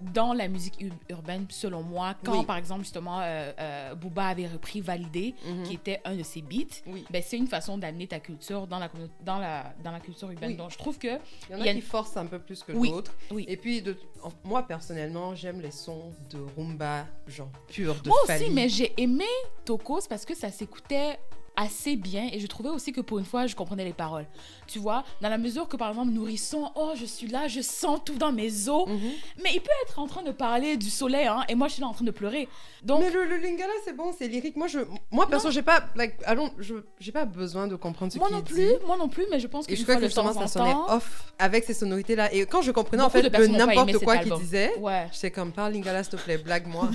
dans 0.00 0.32
la 0.32 0.48
musique 0.48 0.74
ur- 0.80 0.92
urbaine, 1.08 1.46
selon 1.50 1.82
moi, 1.82 2.14
quand 2.24 2.38
Oui. 2.40 2.44
par 2.46 2.56
exemple, 2.56 2.82
justement, 2.82 3.20
euh, 3.20 3.52
euh, 3.58 3.94
Booba 3.94 4.26
avait 4.26 4.46
repris 4.46 4.80
Validé, 4.80 5.34
Mhm. 5.44 5.62
qui 5.64 5.74
était 5.74 6.00
un 6.04 6.14
de 6.14 6.22
ses 6.22 6.42
beats, 6.42 6.82
Oui. 6.86 7.04
ben, 7.10 7.22
c'est 7.24 7.36
une 7.36 7.46
façon 7.48 7.78
d'amener 7.78 8.06
ta 8.06 8.20
culture 8.20 8.66
dans 8.66 8.78
la, 8.78 8.88
dans 9.24 9.38
la, 9.38 9.72
dans 9.82 9.90
la 9.92 10.00
culture 10.00 10.30
urbaine. 10.30 10.50
Oui. 10.50 10.56
Donc, 10.56 10.70
je 10.70 10.78
trouve 10.78 10.98
que 10.98 11.08
Il 11.48 11.52
y 11.52 11.54
en 11.54 11.60
a, 11.60 11.66
y 11.66 11.68
a 11.68 11.72
qui 11.72 11.78
une- 11.78 11.82
forcent 11.84 12.16
un 12.16 12.26
peu 12.26 12.38
plus 12.38 12.62
que 12.62 12.72
Oui, 12.72 12.90
d'autres. 12.90 13.14
oui. 13.30 13.44
Et 13.48 13.56
puis, 13.56 13.82
de... 13.82 13.96
moi, 14.44 14.62
personnellement, 14.66 15.34
j'aime 15.34 15.60
les 15.60 15.70
sons 15.70 16.12
de 16.30 16.38
rumba, 16.56 17.06
genre 17.26 17.50
pur, 17.68 17.94
de 18.02 18.08
Moi 18.08 18.18
aussi, 18.24 18.50
mais 18.50 18.68
j'ai 18.68 18.92
aimé 19.00 19.24
Tokos 19.64 20.02
parce 20.08 20.24
que 20.24 20.34
ça 20.34 20.50
s'écoutait 20.50 21.18
assez 21.58 21.96
bien 21.96 22.28
et 22.32 22.38
je 22.38 22.46
trouvais 22.46 22.68
aussi 22.68 22.92
que 22.92 23.00
pour 23.00 23.18
une 23.18 23.24
fois, 23.24 23.46
je 23.48 23.56
comprenais 23.56 23.84
les 23.84 23.92
paroles. 23.92 24.26
Tu 24.68 24.78
vois, 24.78 25.02
dans 25.20 25.28
la 25.28 25.38
mesure 25.38 25.66
que 25.66 25.76
par 25.76 25.88
exemple, 25.88 26.12
Nourrisson, 26.12 26.70
oh, 26.76 26.92
je 26.94 27.04
suis 27.04 27.26
là, 27.26 27.48
je 27.48 27.60
sens 27.60 27.98
tout 28.04 28.14
dans 28.14 28.30
mes 28.30 28.68
os. 28.68 28.86
Mhm. 28.86 29.10
Mais 29.42 29.50
il 29.54 29.60
peut 29.60 29.70
être 29.84 29.98
en 29.98 30.06
train 30.06 30.22
de 30.22 30.30
parler 30.30 30.76
du 30.76 30.88
soleil, 30.88 31.26
hein, 31.26 31.44
et 31.48 31.56
moi, 31.56 31.66
je 31.66 31.74
suis 31.74 31.82
là 31.82 31.88
en 31.88 31.92
train 31.92 32.04
de 32.04 32.12
pleurer. 32.12 32.48
Donc, 32.84 33.00
Mais 33.00 33.10
le, 33.10 33.24
le 33.24 33.36
lingala, 33.38 33.72
c'est 33.84 33.92
bon, 33.92 34.14
c'est 34.16 34.28
lyrique. 34.28 34.56
Moi, 34.56 34.68
je, 34.68 34.78
moi 35.10 35.26
perso, 35.28 35.50
j'ai 35.50 35.62
pas, 35.62 35.84
like, 35.96 36.14
allons, 36.24 36.50
je, 36.58 36.76
j'ai 37.00 37.10
pas 37.12 37.24
besoin 37.24 37.66
de 37.66 37.74
comprendre 37.74 38.12
ce 38.12 38.18
moi 38.18 38.30
non 38.30 38.38
dit. 38.38 38.52
plus, 38.52 38.70
moi 38.86 38.96
non 38.96 39.08
plus, 39.08 39.26
mais 39.30 39.40
je 39.40 39.48
pense 39.48 39.66
que 39.66 39.72
Et 39.72 39.76
je 39.76 39.82
crois 39.82 39.96
que 39.96 40.04
justement, 40.04 40.32
ça 40.32 40.46
sonnait 40.46 40.74
off 40.88 41.32
avec 41.40 41.64
ces 41.64 41.74
sonorités-là. 41.74 42.32
Et 42.32 42.46
quand 42.46 42.62
je 42.62 42.70
comprenais 42.70 43.02
en 43.02 43.10
fait 43.10 43.22
de 43.22 43.46
n'importe 43.46 43.98
quoi 44.04 44.18
qu'il 44.18 44.32
disait, 44.34 44.72
Ouais, 44.78 45.08
j'étais 45.12 45.32
comme, 45.32 45.50
parle 45.50 45.72
lingala, 45.72 46.04
s'il 46.04 46.12
te 46.12 46.22
plaît, 46.22 46.38
blague-moi. 46.38 46.90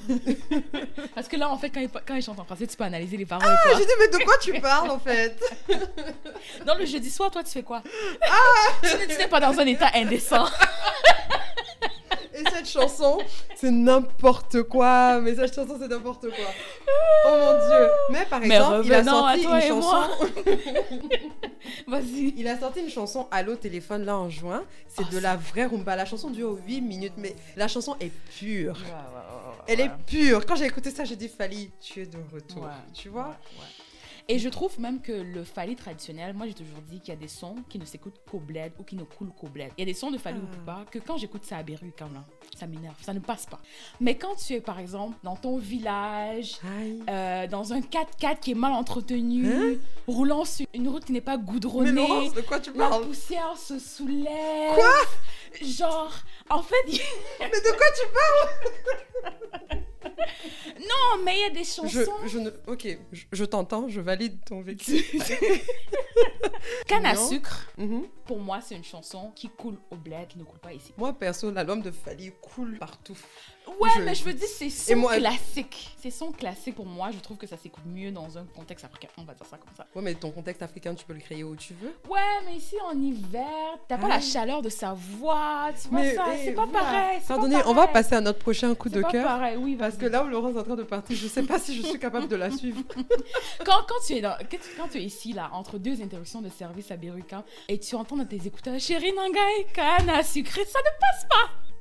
parce 1.16 1.28
que 1.28 1.36
là, 1.36 1.50
en 1.50 1.58
fait, 1.58 1.70
quand 1.70 1.82
il, 1.82 1.90
quand 1.90 2.16
il 2.16 2.22
chante 2.22 2.40
en 2.40 2.46
français, 2.46 2.68
tu 2.68 2.78
peux 2.78 2.84
analyser 2.84 3.18
les 3.18 3.26
paroles. 3.26 3.48
Ah, 3.50 3.70
j'ai 3.78 3.86
dit, 3.86 3.92
mais 4.00 4.18
de 4.18 4.24
quoi 4.24 4.36
tu 4.42 4.53
parles 4.62 4.90
en 4.92 5.00
fait 5.00 5.40
Dans 6.66 6.76
le 6.76 6.86
jeudi 6.86 7.10
soir, 7.10 7.30
toi, 7.32 7.44
tu 7.44 7.52
fais 7.52 7.64
quoi? 7.64 7.82
Ah 8.22 8.32
Tu 8.82 9.08
n'es- 9.08 9.18
tu 9.18 9.28
pas 9.28 9.40
dans 9.40 9.58
un 9.60 9.66
état 9.66 9.90
indécent. 9.96 10.46
Et 12.36 12.44
cette 12.50 12.68
chanson, 12.68 13.20
c'est 13.56 13.70
n'importe 13.70 14.64
quoi. 14.64 15.20
Mais 15.22 15.36
cette 15.36 15.54
chanson, 15.54 15.78
c'est 15.80 15.88
n'importe 15.88 16.28
quoi. 16.30 16.46
Oh 17.28 17.30
mon 17.30 17.68
dieu. 17.68 17.88
Mais 18.10 18.26
par 18.26 18.40
Mais 18.40 18.56
exemple, 18.56 18.86
il 18.86 18.94
a 18.94 19.04
sorti 19.04 19.44
une 19.44 19.62
chanson. 19.62 20.10
Vas-y. 21.88 22.34
Il 22.38 22.48
a 22.48 22.60
sorti 22.60 22.80
une 22.82 22.90
chanson 22.90 23.28
Allo 23.30 23.56
téléphone 23.56 24.04
là 24.06 24.18
en 24.18 24.30
juin. 24.30 24.64
C'est 24.88 25.04
Oh, 25.08 25.14
de 25.14 25.20
la 25.20 25.36
vraie 25.36 25.66
rumba. 25.66 25.96
La 25.96 26.06
chanson 26.06 26.32
dure 26.32 26.58
8 26.66 26.82
minutes, 26.82 27.14
mais 27.18 27.36
la 27.56 27.68
chanson 27.68 27.96
est 28.00 28.12
pure. 28.40 28.74
Ouais, 28.78 28.82
ouais, 28.82 28.96
ouais, 28.96 29.64
Elle 29.68 29.80
est 29.82 29.92
pure. 30.08 30.46
Quand 30.48 30.56
j'ai 30.56 30.66
écouté 30.66 30.90
ça, 30.90 31.04
j'ai 31.04 31.16
dit 31.16 31.30
Fali, 31.30 31.72
tu 31.80 32.02
es 32.02 32.06
de 32.08 32.18
retour. 32.34 32.68
Tu 32.96 33.10
vois? 33.10 33.36
Et 34.30 34.40
je 34.40 34.48
trouve 34.48 34.80
même 34.80 35.02
que 35.02 35.12
le 35.12 35.44
Fali 35.44 35.76
traditionnel, 35.76 36.34
moi 36.34 36.48
j'ai 36.48 36.54
toujours 36.54 36.80
dit 36.90 37.00
qu'il 37.02 37.10
y 37.14 37.18
a 37.18 37.20
des 37.20 37.28
sons 37.28 37.56
qui 37.70 37.78
ne 37.78 37.84
s'écoutent 37.86 38.22
qu'au 38.30 38.40
bled 38.40 38.72
ou 38.80 38.84
qui 38.84 38.96
ne 38.96 39.04
coulent 39.04 39.34
qu'au 39.38 39.48
bled. 39.48 39.72
Il 39.78 39.82
y 39.82 39.84
a 39.84 39.86
des 39.86 39.94
sons 39.94 40.12
de 40.12 40.18
Fali 40.18 40.40
Ah. 40.42 40.46
ou 40.46 40.48
Poupa 40.58 40.86
que 40.90 41.00
quand 41.00 41.18
j'écoute 41.18 41.44
ça 41.44 41.58
à 41.58 41.64
Beru, 41.64 41.92
comme 41.98 42.14
là, 42.14 42.24
ça 42.56 42.66
m'énerve, 42.66 42.96
ça 43.02 43.14
ne 43.14 43.20
passe 43.20 43.46
pas. 43.46 43.60
Mais 44.00 44.16
quand 44.16 44.36
tu 44.36 44.54
es 44.54 44.62
par 44.62 44.80
exemple 44.80 45.18
dans 45.24 45.36
ton 45.36 45.58
village, 45.58 46.58
euh, 47.10 47.48
dans 47.48 47.74
un 47.74 47.82
4x4 47.82 48.40
qui 48.40 48.52
est 48.52 48.56
mal 48.56 48.72
entretenu, 48.74 49.52
Hein 49.52 49.76
roulant 50.08 50.46
sur 50.46 50.66
une 50.74 50.88
route 50.88 51.04
qui 51.06 51.12
n'est 51.12 51.22
pas 51.22 51.38
Mais 51.38 51.44
goudronnée, 51.44 51.92
Laurence, 51.92 52.34
de 52.34 52.42
quoi 52.42 52.60
tu 52.60 52.72
la 52.74 52.90
parles 52.90 53.06
poussière 53.06 53.58
se 53.58 53.78
soulève. 53.80 54.74
Quoi 54.76 54.94
Genre, 55.62 56.14
en 56.50 56.62
fait, 56.62 56.76
Mais 57.40 57.50
de 57.50 57.78
quoi 57.78 57.86
tu 59.72 59.78
non, 60.80 61.24
mais 61.24 61.36
il 61.38 61.42
y 61.42 61.44
a 61.46 61.50
des 61.50 61.64
chansons. 61.64 61.88
je, 61.88 62.28
je 62.30 62.40
ne... 62.40 62.50
Ok, 62.68 62.88
je, 63.12 63.24
je 63.32 63.46
t'entends, 63.46 63.88
je 63.90 64.02
valide 64.02 64.38
ton 64.46 64.62
vécu. 64.62 65.04
Canne 66.88 67.06
à 67.06 67.16
sucre, 67.16 67.68
Mhm. 67.78 68.04
pour 68.26 68.40
moi, 68.40 68.60
c'est 68.62 68.76
une 68.76 68.84
chanson 68.84 69.32
qui 69.36 69.50
coule 69.50 69.78
au 69.92 69.96
bled, 69.96 70.28
qui 70.28 70.38
ne 70.38 70.44
coule 70.44 70.60
pas 70.60 70.74
ici. 70.74 70.94
Moi, 70.98 71.14
perso, 71.14 71.52
l'album 71.52 71.82
de 71.82 71.92
Fali 71.92 72.32
coule 72.42 72.78
partout. 72.78 73.18
Ouais, 73.80 73.90
Je- 73.98 74.02
mais 74.02 74.14
je 74.16 74.24
veux 74.24 74.34
dire, 74.34 74.48
c'est 74.48 74.70
son 74.70 74.96
moi- 74.98 75.16
classique. 75.18 75.96
C'est 76.02 76.12
son 76.12 76.32
classique 76.32 76.76
pour 76.76 76.86
moi. 76.86 77.10
Je 77.12 77.20
trouve 77.20 77.38
que 77.38 77.48
ça 77.48 77.58
s'écoute 77.58 77.84
mieux 77.86 78.12
dans 78.12 78.38
un 78.38 78.46
contexte 78.56 78.84
africain. 78.86 79.08
On 79.18 79.24
va 79.24 79.34
dire 79.34 79.46
ça 79.46 79.58
comme 79.58 79.74
ça. 79.76 79.88
Ouais, 79.96 80.02
mais 80.02 80.14
ton 80.16 80.32
contexte 80.32 80.62
africain, 80.62 80.94
tu 80.94 81.06
peux 81.06 81.14
le 81.14 81.20
créer 81.22 81.44
où 81.44 81.56
tu 81.56 81.74
veux. 81.74 81.94
Ouais, 82.10 82.20
mais 82.46 82.56
ici 82.58 82.76
en 82.86 82.98
hiver, 83.00 83.48
t'as 83.88 83.98
pas 83.98 84.08
Ah. 84.08 84.16
la 84.16 84.20
chaleur 84.22 84.62
de 84.62 84.70
sa 84.70 84.94
voix. 84.94 85.70
Tu 85.82 85.88
vois 85.88 86.02
Mais 86.02 86.14
ça, 86.16 86.26
eh, 86.34 86.46
c'est 86.46 86.52
pas 86.52 86.66
voilà. 86.66 86.80
pareil. 86.86 87.20
Pardonnez, 87.28 87.58
on 87.66 87.74
va 87.74 87.88
passer 87.88 88.16
à 88.16 88.22
notre 88.22 88.40
prochain 88.40 88.74
coup 88.76 88.90
C'est 88.90 88.96
de 88.96 89.02
pas 89.02 89.12
cœur. 89.12 89.24
pareil, 89.26 89.58
oui, 89.58 89.76
Parce 89.76 89.96
que 89.98 90.06
là 90.06 90.24
où 90.24 90.28
Laurence 90.28 90.56
est 90.56 90.60
en 90.60 90.64
train 90.64 90.76
de 90.76 90.84
partir, 90.84 91.16
je 91.18 91.28
sais 91.28 91.44
pas 91.44 91.58
si 91.60 91.76
je 91.76 91.82
suis 91.88 92.00
capable 92.00 92.28
de 92.28 92.36
la 92.36 92.52
suivre. 92.52 92.82
Quand, 93.66 93.82
quand, 93.88 93.96
tu 94.06 94.14
es 94.14 94.22
dans, 94.22 94.36
quand, 94.52 94.58
tu, 94.58 94.70
quand 94.78 94.88
tu 94.90 94.98
es 94.98 95.04
ici, 95.04 95.34
là, 95.34 95.50
entre 95.54 95.78
deux 95.78 96.02
interruptions 96.02 96.42
de 96.42 96.50
service 96.50 96.92
à 96.92 96.98
Beruka, 96.98 97.44
et 97.70 97.80
tu 97.80 97.96
entends 97.96 98.18
dans 98.18 98.26
tes 98.26 98.46
écouteurs 98.46 98.80
Chérie 98.80 99.14
Nangai, 99.14 100.10
à 100.10 100.24
sucré, 100.24 100.66
ça 100.66 100.80
ne 100.80 101.00
passe 101.00 101.26
pas. 101.30 101.73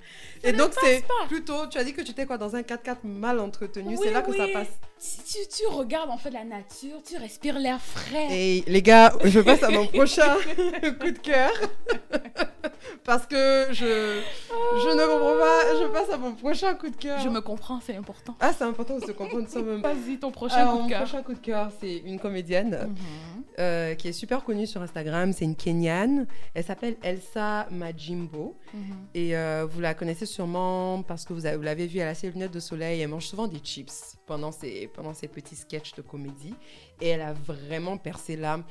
Et 0.45 0.53
donc, 0.53 0.73
c'est 0.83 1.05
plutôt. 1.29 1.67
Tu 1.69 1.79
as 1.79 1.85
dit 1.85 1.93
que 1.93 2.01
tu 2.03 2.11
étais 2.11 2.27
quoi 2.27 2.37
dans 2.39 2.55
un 2.57 2.63
4x4 2.63 2.97
mal 3.05 3.39
entretenu. 3.41 3.97
c'est 3.97 4.09
Oui, 4.09 4.13
là 4.13 4.23
que 4.23 4.37
ça 4.37 4.47
passe. 4.53 4.69
Si 4.99 5.19
tu, 5.25 5.39
tu 5.49 5.67
regardes 5.67 6.11
en 6.11 6.17
fait 6.19 6.31
la 6.31 6.45
nature, 6.45 7.03
tu 7.05 7.17
respires 7.17 7.59
l'air 7.59 7.81
frais. 7.81 8.29
Et 8.31 8.65
les 8.69 8.83
gars, 8.83 9.13
je 9.25 9.41
passe 9.41 9.63
à 9.65 9.71
mon 9.71 9.87
prochain 9.87 10.37
coup 11.01 11.11
de 11.11 11.19
cœur. 11.19 11.51
Parce 13.05 13.27
que 13.27 13.67
je, 13.71 13.75
je 13.75 14.89
ne 14.97 15.07
comprends 15.07 15.39
pas. 15.39 15.83
Je 15.83 15.89
passe 15.89 16.11
à 16.15 16.19
mon 16.19 16.33
prochain 16.35 16.75
coup 16.75 16.89
de 16.89 16.95
cœur. 16.97 17.19
Je 17.21 17.29
me 17.29 17.41
comprends, 17.41 17.81
c'est 17.85 17.97
important. 17.97 18.37
Ah, 18.41 18.53
c'est 18.57 18.65
important 18.65 18.99
de 18.99 19.05
se 19.05 19.11
comprendre 19.13 19.49
soi-même. 19.49 19.81
Vas-y, 19.83 20.19
ton 20.19 20.31
prochain 20.31 20.57
Alors, 20.57 20.73
coup 20.73 20.79
de 20.79 20.83
mon 20.85 20.89
cœur. 20.89 21.03
prochain 21.03 21.23
coup 21.23 21.35
de 21.35 21.39
cœur, 21.41 21.71
c'est 21.81 21.97
une 21.99 22.21
comédienne 22.21 22.89
Mhm. 22.89 23.32
Euh, 23.59 23.95
qui 23.95 24.09
est 24.09 24.13
super 24.13 24.45
connue 24.45 24.67
sur 24.67 24.81
Instagram. 24.83 25.33
C'est 25.33 25.45
une 25.45 25.57
Kenyane. 25.57 26.27
Elle 26.55 26.65
s'appelle 26.65 26.97
Elsa 27.03 27.67
Majimbo. 27.71 28.57
Mhm. 28.75 28.81
Et 29.15 29.37
euh, 29.37 29.67
vous 29.71 29.81
la 29.81 29.95
connaissez 29.95 30.27
sûrement 30.27 31.03
parce 31.03 31.25
que 31.25 31.33
vous, 31.33 31.47
avez- 31.47 31.57
vous 31.57 31.63
l'avez 31.63 31.87
vue, 31.87 31.99
elle 31.99 32.09
a 32.09 32.15
ses 32.15 32.31
lunettes 32.31 32.53
de 32.53 32.61
soleil. 32.61 33.01
Elle 33.01 33.09
mange 33.09 33.27
souvent 33.27 33.47
des 33.49 33.59
chips 33.59 34.17
pendant 34.27 34.53
ses, 34.53 34.89
pendant 34.89 35.15
ses 35.15 35.29
petits 35.29 35.57
sketchs 35.57 35.95
de 35.95 36.03
comédie. 36.03 36.55
Et 37.01 37.09
elle 37.09 37.23
a 37.23 37.33
vraiment 37.33 37.97
percé 37.99 38.37
l'âme 38.37 38.65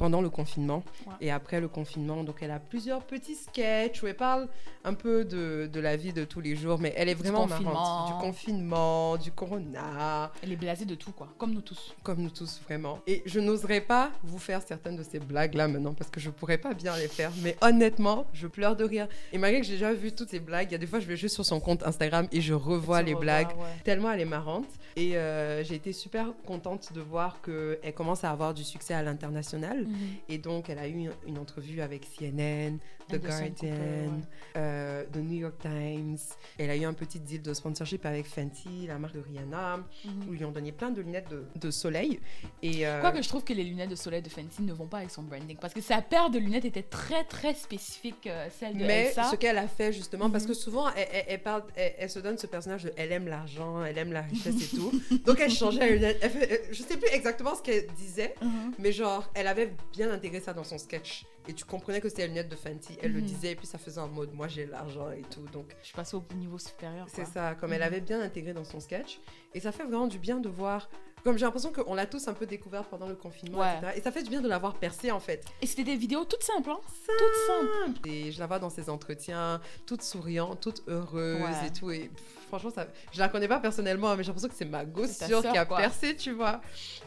pendant 0.00 0.22
le 0.22 0.30
confinement 0.30 0.82
Ouais. 1.06 1.12
et 1.20 1.30
après 1.30 1.60
le 1.60 1.68
confinement. 1.68 2.24
Donc 2.24 2.36
elle 2.40 2.50
a 2.50 2.58
plusieurs 2.58 3.02
petits 3.04 3.34
sketchs 3.34 4.02
où 4.02 4.06
elle 4.06 4.16
parle 4.16 4.48
un 4.82 4.94
peu 4.94 5.26
de, 5.26 5.68
de 5.70 5.80
la 5.80 5.94
vie 5.96 6.14
de 6.14 6.24
tous 6.24 6.40
les 6.40 6.56
jours. 6.56 6.78
Mais 6.78 6.92
elle 6.96 7.10
est 7.10 7.14
vraiment 7.14 7.42
confinement. 7.46 7.72
marrante. 7.74 8.08
Du 8.14 8.20
confinement, 8.26 9.16
du 9.18 9.30
corona. 9.30 10.32
Elle 10.42 10.52
est 10.52 10.56
blasée 10.56 10.86
de 10.86 10.94
tout, 10.94 11.12
quoi. 11.12 11.28
Comme 11.38 11.52
nous 11.52 11.60
tous. 11.60 11.94
Comme 12.02 12.20
nous 12.22 12.30
tous, 12.30 12.60
vraiment. 12.64 12.98
Et 13.06 13.22
je 13.26 13.40
n'oserais 13.40 13.82
pas 13.82 14.10
vous 14.22 14.38
faire 14.38 14.62
certaines 14.66 14.96
de 14.96 15.02
ces 15.02 15.18
blagues-là 15.18 15.68
maintenant 15.68 15.92
parce 15.94 16.10
que 16.10 16.18
je 16.20 16.30
pourrais 16.30 16.56
pas 16.58 16.72
bien 16.72 16.96
les 16.96 17.08
faire. 17.08 17.30
Mais 17.42 17.56
honnêtement, 17.60 18.24
je 18.32 18.46
pleure 18.46 18.76
de 18.76 18.84
rire. 18.84 19.06
Et 19.34 19.38
malgré 19.38 19.60
que 19.60 19.66
j'ai 19.66 19.74
déjà 19.74 19.92
vu 19.92 20.12
toutes 20.12 20.30
ces 20.30 20.40
blagues, 20.40 20.68
il 20.70 20.72
y 20.72 20.76
a 20.76 20.78
des 20.78 20.86
fois, 20.86 21.00
je 21.00 21.06
vais 21.06 21.16
juste 21.16 21.34
sur 21.34 21.44
son 21.44 21.60
compte 21.60 21.82
Instagram 21.82 22.26
et 22.32 22.40
je 22.40 22.54
revois 22.54 23.02
les 23.02 23.12
revois, 23.12 23.20
blagues. 23.24 23.48
ouais. 23.58 23.82
Tellement 23.84 24.10
elle 24.12 24.20
est 24.20 24.24
marrante. 24.24 24.66
Et 24.96 25.16
euh, 25.16 25.62
j'ai 25.62 25.76
été 25.76 25.92
super 25.92 26.32
contente 26.46 26.92
de 26.94 27.00
voir 27.00 27.40
qu'elle 27.42 27.94
commence 27.94 28.24
à 28.24 28.30
avoir 28.30 28.54
du 28.54 28.64
succès 28.64 28.94
à 28.94 29.02
l'international. 29.02 29.86
Mhm. 29.90 29.96
Et 30.28 30.38
donc, 30.38 30.70
elle 30.70 30.78
a 30.78 30.88
eu 30.88 31.10
une 31.26 31.38
entrevue 31.38 31.80
avec 31.80 32.04
CNN, 32.04 32.78
The 33.10 33.20
Guardian, 33.22 34.20
euh, 34.56 35.04
The 35.12 35.16
New 35.16 35.38
York 35.40 35.54
Times. 35.60 36.18
Elle 36.58 36.70
a 36.70 36.76
eu 36.76 36.84
un 36.84 36.92
petit 36.92 37.18
deal 37.20 37.42
de 37.42 37.54
sponsorship 37.54 38.04
avec 38.06 38.26
Fenty, 38.26 38.86
la 38.86 38.98
marque 38.98 39.14
de 39.14 39.20
Rihanna, 39.20 39.78
Mhm. 40.04 40.28
où 40.28 40.32
ils 40.34 40.38
lui 40.38 40.44
ont 40.44 40.52
donné 40.52 40.72
plein 40.72 40.90
de 40.90 41.00
lunettes 41.00 41.28
de, 41.30 41.44
de 41.54 41.70
soleil. 41.70 42.20
Et 42.62 42.86
euh, 42.86 43.00
Quoique 43.00 43.22
je 43.22 43.28
trouve 43.28 43.44
que 43.44 43.52
les 43.52 43.64
lunettes 43.64 43.90
de 43.90 43.94
soleil 43.96 44.22
de 44.22 44.28
Fenty 44.28 44.62
ne 44.62 44.72
vont 44.72 44.86
pas 44.86 44.98
avec 44.98 45.10
son 45.10 45.22
branding. 45.22 45.56
Parce 45.60 45.74
que 45.74 45.80
sa 45.80 46.02
paire 46.02 46.30
de 46.30 46.38
lunettes 46.38 46.64
était 46.64 46.82
très 46.82 47.24
très 47.24 47.54
spécifique, 47.54 48.26
euh, 48.26 48.48
celle 48.58 48.76
de 48.76 48.84
mais 48.84 49.06
Elsa. 49.08 49.24
ce 49.30 49.36
qu'elle 49.36 49.58
a 49.58 49.68
fait 49.68 49.92
justement, 49.92 50.30
parce 50.30 50.44
Mhm. 50.44 50.50
que 50.50 50.54
souvent 50.54 50.88
elle, 50.96 51.08
elle- 51.12 51.24
elle 51.28 51.42
parle, 51.42 51.62
elle, 51.76 51.94
elle 51.98 52.10
se 52.10 52.18
donne 52.18 52.38
ce 52.38 52.46
personnage 52.46 52.84
de 52.84 52.92
elle 52.96 53.12
aime 53.12 53.28
l'argent, 53.28 53.84
elle 53.84 53.98
aime 53.98 54.12
la 54.12 54.22
richesse 54.22 54.72
et 54.72 54.76
tout. 54.76 54.90
Donc 55.26 55.40
elle 55.40 55.50
changeait 55.50 55.80
les 55.88 55.94
lunettes. 55.94 56.18
Elle 56.22 56.30
fait- 56.30 56.52
euh, 56.52 56.66
je 56.72 56.82
sais 56.82 56.96
plus 56.96 57.08
exactement 57.12 57.54
ce 57.54 57.62
qu'elle 57.62 57.86
disait, 57.96 58.34
Mhm. 58.42 58.74
mais 58.78 58.92
genre 58.92 59.30
elle 59.34 59.46
avait 59.46 59.72
bien 59.92 60.10
intégré 60.10 60.40
ça 60.40 60.52
dans 60.52 60.64
son 60.64 60.78
sketch. 60.78 61.24
Et 61.50 61.52
tu 61.52 61.64
comprenais 61.64 62.00
que 62.00 62.08
c'était 62.08 62.22
les 62.22 62.28
lunettes 62.28 62.48
de 62.48 62.54
Fenty. 62.54 62.96
Elle 63.02 63.12
le 63.12 63.18
Mhm. 63.20 63.26
disait 63.26 63.50
et 63.50 63.56
puis 63.56 63.66
ça 63.66 63.76
faisait 63.76 64.00
en 64.00 64.06
mode 64.06 64.32
moi 64.32 64.46
j'ai 64.46 64.66
l'argent 64.66 65.10
et 65.10 65.22
tout. 65.22 65.44
Donc 65.52 65.74
Je 65.80 65.86
suis 65.86 65.96
passée 65.96 66.16
au 66.16 66.22
niveau 66.36 66.58
supérieur. 66.58 67.06
c'est 67.12 67.24
ça, 67.26 67.56
comme 67.56 67.72
elle 67.72 67.80
Mhm. 67.80 67.86
avait 67.88 68.00
bien 68.00 68.20
intégré 68.20 68.52
dans 68.52 68.62
son 68.64 68.78
sketch. 68.78 69.18
Et 69.52 69.58
ça 69.58 69.72
fait 69.72 69.82
vraiment 69.82 70.06
du 70.06 70.20
bien 70.20 70.38
de 70.38 70.48
voir. 70.48 70.88
Comme 71.24 71.36
j'ai 71.36 71.44
l'impression 71.44 71.70
qu'on 71.70 71.92
l'a 71.94 72.06
tous 72.06 72.28
un 72.28 72.32
peu 72.34 72.46
découvert 72.46 72.84
pendant 72.84 73.06
le 73.06 73.14
confinement, 73.14 73.58
Ouais. 73.58 73.76
etc. 73.78 73.92
Et 73.96 74.00
ça 74.00 74.10
fait 74.10 74.22
du 74.22 74.30
bien 74.30 74.40
de 74.40 74.48
l'avoir 74.48 74.74
percé 74.78 75.10
en 75.10 75.20
fait. 75.20 75.44
Et 75.60 75.66
c'était 75.66 75.84
des 75.84 75.96
vidéos 75.96 76.24
toutes 76.24 76.42
simples, 76.44 76.70
hein 76.70 76.80
Toutes 77.06 77.46
simples. 77.46 78.08
Et 78.08 78.30
je 78.32 78.38
la 78.38 78.46
vois 78.46 78.58
dans 78.58 78.70
ses 78.70 78.88
entretiens, 78.88 79.60
toute 79.86 80.00
souriante, 80.02 80.60
toute 80.62 80.82
heureuse 80.88 81.42
Ouais. 81.42 81.66
et 81.66 81.72
tout. 81.72 81.90
Et 81.90 82.10
franchement, 82.48 82.70
ça, 82.70 82.86
je 83.12 83.18
la 83.18 83.28
connais 83.28 83.48
pas 83.48 83.58
personnellement, 83.58 84.16
mais 84.16 84.22
j'ai 84.22 84.28
l'impression 84.28 84.48
que 84.48 84.54
c'est 84.54 84.64
ma 84.64 84.84
sœur, 85.08 85.42
qui 85.42 85.58
a 85.58 85.66
quoi. 85.66 85.76
percé, 85.78 86.16
tu 86.16 86.32
vois. 86.32 86.62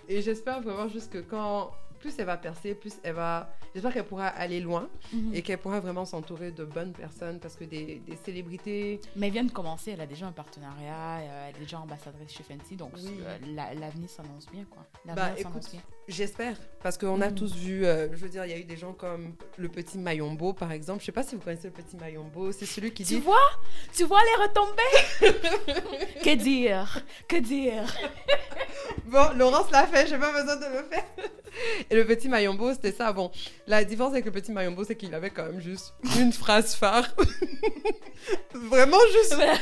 Et 0.08 0.22
j'espère 0.22 0.62
vraiment 0.62 0.90
juste 0.90 1.12
que 1.12 1.18
quand 1.20 1.72
plus 2.04 2.14
elle 2.20 2.26
va 2.26 2.36
percer, 2.38 2.76
plus 2.76 2.96
elle 3.04 3.14
va. 3.16 3.50
J'espère 3.74 3.94
qu'elle 3.94 4.04
pourra 4.04 4.28
aller 4.28 4.60
loin 4.60 4.90
Mhm. 5.14 5.34
et 5.34 5.42
qu'elle 5.42 5.58
pourra 5.58 5.80
vraiment 5.80 6.04
s'entourer 6.06 6.52
de 6.52 6.66
bonnes 6.66 6.92
personnes 6.92 7.40
parce 7.40 7.56
que 7.56 7.64
des, 7.64 8.02
des 8.06 8.18
célébrités. 8.26 9.00
Mais 9.16 9.28
elle 9.28 9.34
vient 9.34 9.44
de 9.46 9.52
commencer, 9.52 9.92
elle 9.92 10.02
a 10.02 10.06
déjà 10.06 10.28
un 10.28 10.34
partenariat, 10.34 11.20
euh, 11.22 11.50
elle 11.50 11.56
est 11.56 11.60
déjà 11.60 11.80
ambassadrice 11.80 12.32
chez 12.32 12.44
Fenty, 12.44 12.76
donc 12.76 12.92
Oui. 12.96 13.10
euh, 13.22 13.38
la- 13.56 13.74
l'avenir 13.74 14.10
s'annonce 14.10 14.48
bien, 14.52 14.66
quoi. 14.70 14.86
Bah, 15.16 15.32
écoute, 15.38 15.70
bien. 15.72 15.80
J'espère 16.10 16.58
parce 16.82 16.98
qu'on 16.98 17.22
a 17.22 17.30
Mhm. 17.30 17.36
tous 17.36 17.56
vu. 17.56 17.86
euh, 17.86 18.10
je 18.12 18.18
veux 18.18 18.28
dire, 18.30 18.44
il 18.46 18.52
y 18.52 18.54
a 18.54 18.58
eu 18.60 18.66
des 18.66 18.76
gens 18.76 18.92
comme 18.92 19.36
le 19.58 19.70
petit 19.70 19.98
Mayombo 19.98 20.52
par 20.52 20.74
exemple. 20.74 21.00
Je 21.00 21.06
sais 21.06 21.12
pas 21.14 21.24
si 21.24 21.36
vous 21.36 21.42
connaissez 21.42 21.68
le 21.68 21.74
petit 21.74 21.96
Mayombo. 21.96 22.52
C'est 22.52 22.66
celui 22.66 22.92
qui 22.92 23.06
Tu 23.06 23.14
dit. 23.16 23.20
vois? 23.22 23.38
Tu 23.94 24.04
vois 24.04 24.20
les 24.22 24.44
retombées? 24.44 25.40
Que 26.24 26.36
dire? 26.36 27.02
Que 27.28 27.38
dire? 27.38 27.86
Bon, 29.06 29.30
Laurence 29.38 29.70
l'a 29.72 29.86
fait, 29.86 30.08
j'ai 30.08 30.18
pas 30.18 30.32
besoin 30.32 30.56
de 30.56 30.66
le 30.66 30.84
faire. 30.90 31.04
Et 31.90 31.96
le 31.96 32.04
petit 32.06 32.30
Mayombo, 32.30 32.74
c'était 32.74 32.92
ça. 32.92 33.14
Bon, 33.14 33.30
la 33.68 33.84
différence 33.84 34.14
avec 34.14 34.26
le 34.26 34.32
petit 34.32 34.52
Mayombo, 34.52 34.84
c'est 34.84 34.96
qu'il 34.96 35.14
avait 35.14 35.30
quand 35.30 35.44
même 35.46 35.62
juste 35.62 35.94
une 36.18 36.34
phrase 36.34 36.74
phare. 36.74 37.14
Vraiment 38.56 38.98
juste 39.12 39.36
Voilà. 39.36 39.54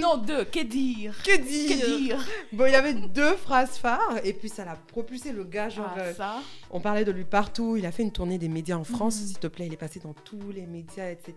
Non, 0.00 0.16
deux, 0.18 0.44
que 0.44 0.60
dire? 0.62 1.14
Que 1.24 1.36
Que 1.36 1.42
dire? 1.42 1.86
dire 1.98 2.26
Bon, 2.52 2.66
il 2.66 2.72
y 2.72 2.76
avait 2.76 2.92
deux 2.94 3.34
phrases 3.36 3.78
phares 3.78 4.18
et 4.24 4.32
puis 4.32 4.48
ça 4.48 4.64
l'a 4.64 4.76
propulsé 4.76 5.32
le 5.32 5.44
gars. 5.44 5.68
Genre, 5.70 5.90
Ah, 5.96 6.00
euh, 6.00 6.14
ça 6.14 6.34
on 6.70 6.80
parlait 6.80 7.04
de 7.04 7.10
lui 7.12 7.24
partout. 7.24 7.76
Il 7.76 7.86
a 7.86 7.92
fait 7.92 8.02
une 8.02 8.12
tournée 8.12 8.38
des 8.38 8.48
médias 8.48 8.76
en 8.76 8.84
France, 8.84 9.20
Mhm. 9.20 9.26
s'il 9.26 9.38
te 9.38 9.46
plaît. 9.46 9.66
Il 9.66 9.72
est 9.72 9.76
passé 9.78 9.98
dans 10.00 10.12
tous 10.12 10.52
les 10.54 10.66
médias, 10.66 11.10
etc. 11.10 11.34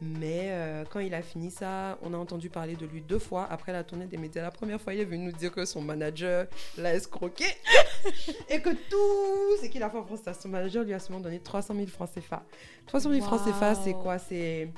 Mais 0.00 0.48
euh, 0.50 0.84
quand 0.90 1.00
il 1.00 1.14
a 1.14 1.22
fini 1.22 1.50
ça, 1.50 1.98
on 2.02 2.12
a 2.14 2.16
entendu 2.16 2.50
parler 2.50 2.76
de 2.76 2.86
lui 2.86 3.00
deux 3.00 3.18
fois 3.18 3.46
après 3.50 3.72
la 3.72 3.82
tournée 3.82 4.06
des 4.06 4.18
médias. 4.18 4.42
La 4.42 4.50
première 4.50 4.80
fois, 4.80 4.94
il 4.94 5.00
est 5.00 5.04
venu 5.04 5.24
nous 5.26 5.32
dire 5.32 5.50
que 5.52 5.64
son 5.64 5.80
manager 5.80 6.46
l'a 6.76 6.97
escroqué 6.98 7.44
et 8.48 8.60
que 8.60 8.70
tout 8.70 9.62
ce 9.62 9.66
qu'il 9.68 9.82
a 9.82 9.90
fait 9.90 9.98
en 9.98 10.04
France, 10.04 10.20
son 10.40 10.48
manager 10.48 10.84
lui 10.84 10.94
a 10.94 10.98
seulement 10.98 11.20
donné 11.20 11.40
300 11.40 11.74
000 11.74 11.86
francs 11.86 12.10
CFA. 12.14 12.44
300 12.86 13.10
000 13.10 13.24
francs 13.24 13.40
CFA, 13.44 13.74
c'est 13.74 13.94
quoi? 13.94 14.18
C'est 14.18 14.68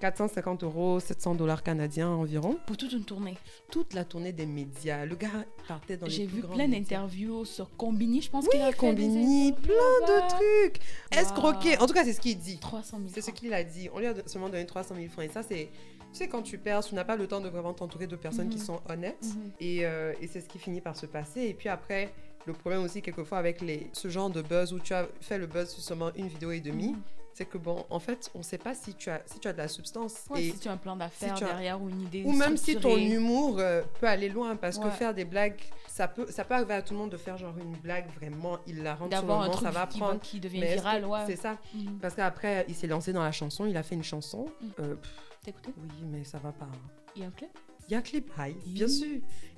450 0.00 0.62
euros, 0.64 1.00
700 1.00 1.34
dollars 1.34 1.62
canadiens 1.62 2.08
environ. 2.08 2.56
Pour 2.66 2.76
toute 2.76 2.92
une 2.92 3.04
tournée. 3.04 3.36
Toute 3.70 3.94
la 3.94 4.04
tournée 4.04 4.32
des 4.32 4.46
médias. 4.46 5.04
Le 5.04 5.16
gars 5.16 5.44
partait 5.66 5.96
dans 5.96 6.06
les 6.06 6.12
J'ai 6.12 6.26
vu 6.26 6.42
plein 6.42 6.68
d'interviews 6.68 7.44
sur 7.44 7.68
Combini, 7.76 8.22
je 8.22 8.30
pense 8.30 8.44
Oui, 8.44 8.50
qu'il 8.52 8.62
a 8.62 8.72
Combini, 8.72 9.52
plein 9.52 9.74
de 9.74 10.28
trucs. 10.28 10.80
Wow. 11.12 11.20
Escroqué. 11.20 11.78
En 11.78 11.86
tout 11.86 11.94
cas, 11.94 12.04
c'est 12.04 12.12
ce 12.12 12.20
qu'il 12.20 12.38
dit. 12.38 12.58
300 12.58 12.98
000 12.98 13.10
C'est 13.12 13.22
ce 13.22 13.30
qu'il 13.30 13.52
a 13.52 13.64
dit. 13.64 13.88
On 13.92 13.98
lui 13.98 14.06
a 14.06 14.14
seulement 14.26 14.48
donné 14.48 14.66
300 14.66 14.94
000 14.94 15.08
francs. 15.08 15.24
Et 15.24 15.28
ça, 15.28 15.42
c'est. 15.42 15.68
Tu 16.12 16.18
sais, 16.24 16.28
quand 16.28 16.42
tu 16.42 16.58
perds, 16.58 16.84
tu 16.84 16.94
n'as 16.94 17.04
pas 17.04 17.16
le 17.16 17.26
temps 17.26 17.40
de 17.40 17.48
vraiment 17.48 17.74
t'entourer 17.74 18.06
de 18.06 18.16
personnes 18.16 18.48
qui 18.48 18.58
Mhm. 18.58 18.64
sont 18.64 18.80
honnêtes. 18.88 19.22
Mhm. 19.36 19.50
Et, 19.60 19.84
euh, 19.86 20.12
et 20.20 20.26
c'est 20.26 20.40
ce 20.40 20.48
qui 20.48 20.58
finit 20.58 20.80
par 20.80 20.96
se 20.96 21.06
passer. 21.06 21.42
Et 21.42 21.54
puis 21.54 21.68
après, 21.68 22.12
le 22.46 22.52
problème 22.54 22.82
aussi, 22.82 23.02
quelquefois, 23.02 23.38
avec 23.38 23.60
les, 23.60 23.88
ce 23.92 24.08
genre 24.08 24.30
de 24.30 24.42
buzz 24.42 24.72
où 24.72 24.80
tu 24.80 24.94
as 24.94 25.06
fait 25.20 25.38
le 25.38 25.46
buzz 25.46 25.68
sur 25.68 25.82
seulement 25.82 26.10
une 26.16 26.28
vidéo 26.28 26.50
et 26.50 26.60
demie, 26.60 26.92
Mhm. 26.92 27.00
c'est 27.34 27.44
que, 27.44 27.58
bon, 27.58 27.84
en 27.90 28.00
fait, 28.00 28.30
on 28.34 28.38
ne 28.38 28.42
sait 28.42 28.56
pas 28.58 28.74
si 28.74 28.94
tu 28.94 29.10
as, 29.10 29.20
si 29.26 29.38
tu 29.38 29.46
as 29.48 29.52
de 29.52 29.58
la 29.58 29.68
substance. 29.68 30.24
Ouais, 30.30 30.42
et, 30.44 30.50
si 30.52 30.58
tu 30.60 30.68
as 30.68 30.72
un 30.72 30.76
plan 30.78 30.96
d'affaires 30.96 31.34
as- 31.34 31.40
derrière 31.40 31.80
ou 31.80 31.90
une 31.90 32.00
idée 32.00 32.24
ou 32.24 32.32
même 32.32 32.56
si 32.56 32.74
ton 32.76 32.96
humour 32.96 33.58
euh, 33.58 33.82
peut 34.00 34.08
aller 34.08 34.30
loin. 34.30 34.56
Parce 34.56 34.78
que 34.78 34.88
faire 34.90 35.12
des 35.14 35.26
blagues, 35.26 35.60
ça 35.86 36.08
peut, 36.08 36.26
ça 36.30 36.42
peut 36.44 36.54
arriver 36.54 36.74
à 36.74 36.82
tout 36.82 36.94
le 36.94 37.00
monde 37.00 37.10
de 37.10 37.16
faire 37.18 37.36
genre 37.36 37.54
une 37.58 37.74
blague 37.76 38.06
vraiment 38.18 38.58
hilarante 38.66 39.10
d'avoir 39.10 39.42
un 39.42 39.50
truc 39.50 39.66
ça 39.66 39.70
va 39.72 39.86
qui, 39.86 39.98
prendre. 39.98 40.20
qui 40.20 40.40
devient 40.40 40.62
viral, 40.64 41.04
ouais. 41.04 41.20
C'est 41.26 41.36
ça. 41.36 41.58
Parce 42.00 42.14
qu'après, 42.14 42.64
il 42.66 42.74
s'est 42.74 42.86
lancé 42.88 43.12
dans 43.12 43.22
la 43.22 43.32
chanson, 43.32 43.66
il 43.66 43.76
a 43.76 43.82
fait 43.82 43.94
une 43.94 44.02
chanson. 44.04 44.46
Mm. 44.60 44.66
Euh, 44.80 44.94
pff, 44.94 45.10
T'as 45.52 45.58
écouté 45.58 45.72
oui, 45.78 46.04
mais 46.04 46.24
ça 46.24 46.38
va 46.38 46.52
pas. 46.52 46.66
hein. 46.66 46.90
Il 47.16 47.22
y 47.22 47.24
a 47.24 47.28
un 47.28 47.30
clip? 47.30 47.48
Il 47.88 47.92
y 47.92 47.94
a 47.94 47.98
un 47.98 48.02
clip, 48.02 48.30
hi, 48.38 48.54
bien 48.66 48.84
Mm. 48.86 48.90
sûr. 48.90 49.06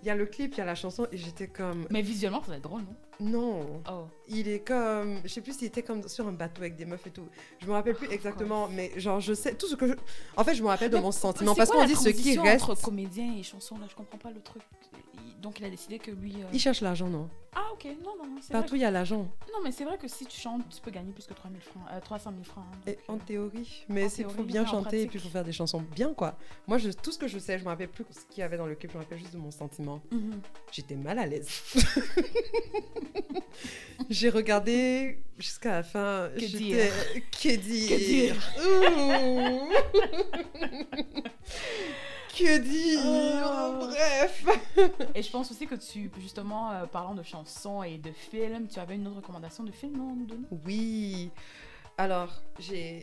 Il 0.03 0.07
y 0.07 0.11
a 0.11 0.15
le 0.15 0.25
clip, 0.25 0.53
il 0.55 0.59
y 0.59 0.61
a 0.61 0.65
la 0.65 0.77
chanson, 0.77 1.05
et 1.11 1.17
j'étais 1.17 1.49
comme. 1.49 1.85
Mais 1.91 2.01
visuellement, 2.01 2.41
ça 2.43 2.51
va 2.53 2.57
être 2.59 2.63
drôle, 2.63 2.83
non? 2.83 2.95
Non. 3.19 3.83
Oh. 3.91 4.05
Il 4.29 4.47
est 4.47 4.61
comme. 4.61 5.21
Je 5.25 5.29
sais 5.29 5.41
plus 5.41 5.59
s'il 5.59 5.67
était 5.67 5.83
comme 5.83 6.07
sur 6.09 6.29
un 6.29 6.33
bateau 6.33 6.61
avec 6.63 6.77
des 6.77 6.85
meufs 6.85 7.05
et 7.09 7.11
tout. 7.11 7.27
Je 7.59 7.67
me 7.67 7.73
rappelle 7.73 7.97
plus 7.97 8.07
Oh, 8.09 8.13
exactement, 8.13 8.69
mais 8.69 8.93
genre, 9.01 9.19
je 9.19 9.35
sais. 9.35 9.57
Tout 9.57 9.67
ce 9.67 9.75
que 9.75 9.89
je. 9.89 9.95
En 10.37 10.45
fait, 10.45 10.55
je 10.55 10.63
me 10.63 10.69
rappelle 10.69 10.91
de 10.93 10.99
mon 10.99 11.11
sentiment. 11.11 11.57
Parce 11.57 11.71
qu'on 11.71 11.85
dit 11.85 11.97
ce 11.97 12.09
qui 12.11 12.39
reste. 12.39 12.65
entre 12.71 12.81
comédien 12.81 13.35
et 13.37 13.43
chanson, 13.43 13.77
là, 13.79 13.87
je 13.91 13.97
comprends 13.97 14.19
pas 14.19 14.31
le 14.31 14.41
truc. 14.41 14.63
Il- 15.41 15.43
Donc 15.43 15.59
il 15.59 15.65
a 15.65 15.71
décidé 15.71 15.99
que 15.99 16.11
lui... 16.11 16.35
euh, 16.37 16.47
Il 16.53 16.61
cherche 16.61 16.81
l'argent, 16.83 17.09
non? 17.09 17.29
Ah 17.55 17.65
ok, 17.73 17.85
non, 18.05 18.17
non, 18.17 18.27
non. 18.31 18.41
Partout, 18.53 18.77
il 18.77 18.83
y 18.83 18.85
a 18.85 18.91
l'argent. 18.91 19.23
Non, 19.53 19.59
mais 19.65 19.73
c'est 19.73 19.85
vrai 19.85 19.99
que 19.99 20.07
si 20.07 20.25
tu 20.27 20.39
chantes, 20.41 20.63
tu 20.69 20.81
peux 20.81 20.91
gagner 20.93 21.13
plus 21.13 21.27
que 21.27 21.35
3000 21.35 21.61
francs, 21.61 21.83
euh, 21.91 21.99
300 22.01 22.31
000 22.31 22.45
francs. 22.45 22.65
hein, 22.73 22.79
Et 22.87 22.99
en 23.09 23.17
euh, 23.17 23.19
théorie. 23.27 23.85
Mais 23.89 24.09
c'est 24.09 24.23
faut 24.25 24.45
bien 24.45 24.65
chanter 24.67 25.03
et 25.03 25.07
puis 25.07 25.19
il 25.19 25.23
faut 25.23 25.29
faire 25.31 25.43
des 25.45 25.53
chansons 25.53 25.81
bien, 25.81 26.15
quoi. 26.15 26.37
Moi, 26.69 26.79
je, 26.79 26.91
tout 26.91 27.11
ce 27.11 27.19
que 27.19 27.27
je 27.27 27.39
sais, 27.41 27.59
je 27.59 27.65
me 27.65 27.69
rappelle 27.71 27.89
plus 27.89 28.05
ce 28.11 28.21
qu'il 28.33 28.41
y 28.41 28.43
avait 28.43 28.57
dans 28.57 28.67
le 28.67 28.75
clip, 28.77 28.93
je 28.93 28.99
me 28.99 29.03
rappelle 29.03 29.19
juste 29.19 29.33
de 29.33 29.39
mon 29.39 29.51
sentiment. 29.51 30.01
mhm. 30.13 30.41
J'étais 30.71 30.95
mal 30.95 31.19
à 31.19 31.27
l'aise. 31.27 31.49
J'ai 34.11 34.29
regardé 34.31 35.19
jusqu'à 35.39 35.73
la 35.73 35.83
fin. 35.83 36.31
Que 36.37 36.45
dire? 36.45 36.93
Que 37.33 37.57
dire? 37.57 37.89
Que 37.89 37.99
dire? 37.99 38.37
Que 42.37 42.59
dire 42.59 43.01
Oh. 43.05 43.87
Bref. 43.87 44.45
Et 45.15 45.23
je 45.23 45.31
pense 45.31 45.51
aussi 45.51 45.67
que 45.67 45.75
tu, 45.75 46.11
justement, 46.21 46.71
euh, 46.73 46.87
parlant 46.87 47.15
de 47.15 47.23
chansons 47.23 47.83
et 47.83 47.99
de 47.99 48.13
films, 48.13 48.69
tu 48.69 48.79
avais 48.79 48.95
une 48.95 49.07
autre 49.09 49.17
recommandation 49.17 49.65
de 49.65 49.71
film, 49.73 49.97
non, 49.97 50.13
à 50.13 50.15
nous 50.15 50.27
donner 50.27 50.47
Oui. 50.65 51.31
Alors, 52.01 52.29
j'ai 52.59 53.03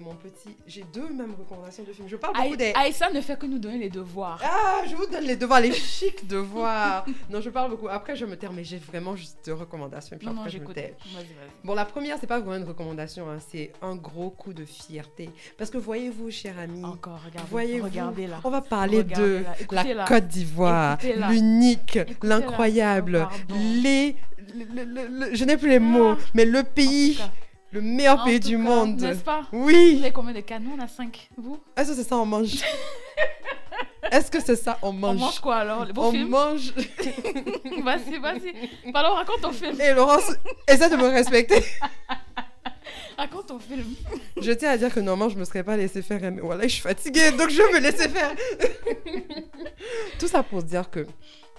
mon 0.00 0.14
petit. 0.14 0.54
J'ai 0.66 0.84
deux 0.92 1.08
mêmes 1.08 1.34
recommandations 1.38 1.84
de 1.84 1.92
films. 1.92 2.06
Je 2.08 2.16
parle 2.16 2.34
beaucoup 2.36 2.56
des. 2.56 2.72
Aïssa 2.74 3.10
ne 3.10 3.20
fait 3.22 3.38
que 3.38 3.46
nous 3.46 3.58
donner 3.58 3.78
les 3.78 3.88
devoirs. 3.88 4.38
Ah, 4.44 4.82
je 4.86 4.94
vous 4.94 5.06
donne 5.06 5.24
les 5.24 5.36
devoirs, 5.36 5.60
les 5.60 5.72
chics 5.72 6.26
devoirs. 6.26 7.06
non, 7.30 7.40
je 7.40 7.48
parle 7.48 7.70
beaucoup. 7.70 7.88
Après, 7.88 8.14
je 8.14 8.26
me 8.26 8.36
taire, 8.36 8.52
mais 8.52 8.62
j'ai 8.62 8.76
vraiment 8.76 9.16
juste 9.16 9.38
deux 9.46 9.54
recommandations. 9.54 10.16
Et 10.16 10.18
puis 10.18 10.26
non, 10.28 10.34
non, 10.34 10.40
après, 10.40 10.50
je 10.50 10.56
me 10.58 10.60
j'écoute. 10.60 10.74
tais. 10.74 10.94
Vas-y, 11.14 11.24
vas-y. 11.24 11.64
Bon, 11.64 11.74
la 11.74 11.86
première, 11.86 12.18
c'est 12.20 12.26
pas 12.26 12.38
vraiment 12.40 12.56
une 12.62 12.68
recommandation, 12.68 13.30
hein, 13.30 13.38
c'est 13.50 13.72
un 13.80 13.96
gros 13.96 14.28
coup 14.30 14.52
de 14.52 14.66
fierté. 14.66 15.30
Parce 15.56 15.70
que 15.70 15.78
voyez-vous, 15.78 16.30
cher 16.30 16.58
ami, 16.58 16.84
Encore, 16.84 17.20
regardez. 17.24 17.48
Voyez-vous, 17.50 17.84
regardez 17.86 18.26
là. 18.26 18.40
on 18.44 18.50
va 18.50 18.60
parler 18.60 19.02
de 19.02 19.42
la. 19.70 20.04
Côte 20.06 20.26
d'Ivoire, 20.26 20.98
l'unique, 21.30 21.98
l'incroyable, 22.22 23.26
Oh, 23.50 23.54
les. 23.82 24.14
le- 24.54 24.84
le- 24.84 25.06
le- 25.08 25.34
je 25.34 25.44
n'ai 25.44 25.56
plus 25.56 25.68
les 25.70 25.78
mots, 25.78 26.14
Ah. 26.18 26.24
mais 26.34 26.44
le 26.44 26.62
pays, 26.62 27.18
le 27.72 27.80
meilleur 27.80 28.20
en 28.20 28.24
pays 28.24 28.40
du 28.40 28.56
cas, 28.56 28.62
monde. 28.62 29.00
N'est-ce 29.00 29.20
pas 29.24 29.42
Vous 29.52 29.64
Oui. 29.66 29.98
avez 30.02 30.12
combien 30.12 30.32
de 30.32 30.40
canons 30.40 30.72
On 30.78 30.82
a 30.82 30.88
5. 30.88 31.28
Vous 31.36 31.60
Est-ce 31.76 31.90
que 31.90 31.94
c'est 31.96 32.04
ça, 32.08 32.16
on 32.16 32.26
mange 32.26 32.54
Est-ce 34.12 34.30
que 34.30 34.40
c'est 34.40 34.56
ça, 34.56 34.78
on 34.82 34.88
On 34.90 34.92
mange 34.92 35.18
mange 35.18 35.40
quoi 35.40 35.56
alors 35.56 35.84
Les 35.84 35.92
beaux 35.92 36.04
On 36.04 36.10
films 36.12 36.28
mange. 36.28 36.72
Vas-y, 37.82 38.18
vas-y. 38.20 38.92
Pardon, 38.92 39.14
raconte 39.14 39.40
ton 39.40 39.50
film. 39.52 39.80
Et 39.80 39.92
Laurence, 39.92 40.30
essaie 40.68 40.88
de 40.88 40.96
me 40.96 41.08
respecter. 41.08 41.62
Raconte 43.18 43.46
ton 43.46 43.58
film. 43.58 43.94
Je 44.40 44.52
tiens 44.52 44.70
à 44.70 44.76
dire 44.76 44.92
que 44.94 45.00
normalement, 45.00 45.32
je 45.32 45.38
me 45.38 45.44
serais 45.44 45.64
pas 45.64 45.76
laissé 45.76 46.02
faire. 46.02 46.20
Mais 46.30 46.40
voilà, 46.42 46.64
je 46.64 46.68
suis 46.74 46.82
fatiguée, 46.82 47.30
donc 47.32 47.48
je 47.48 47.62
vais 47.62 47.72
me 47.72 47.78
laisser 47.80 48.08
faire. 48.10 48.30
Tout 50.18 50.28
ça 50.28 50.42
pour 50.42 50.60
se 50.60 50.66
dire 50.66 50.88
que 50.90 51.06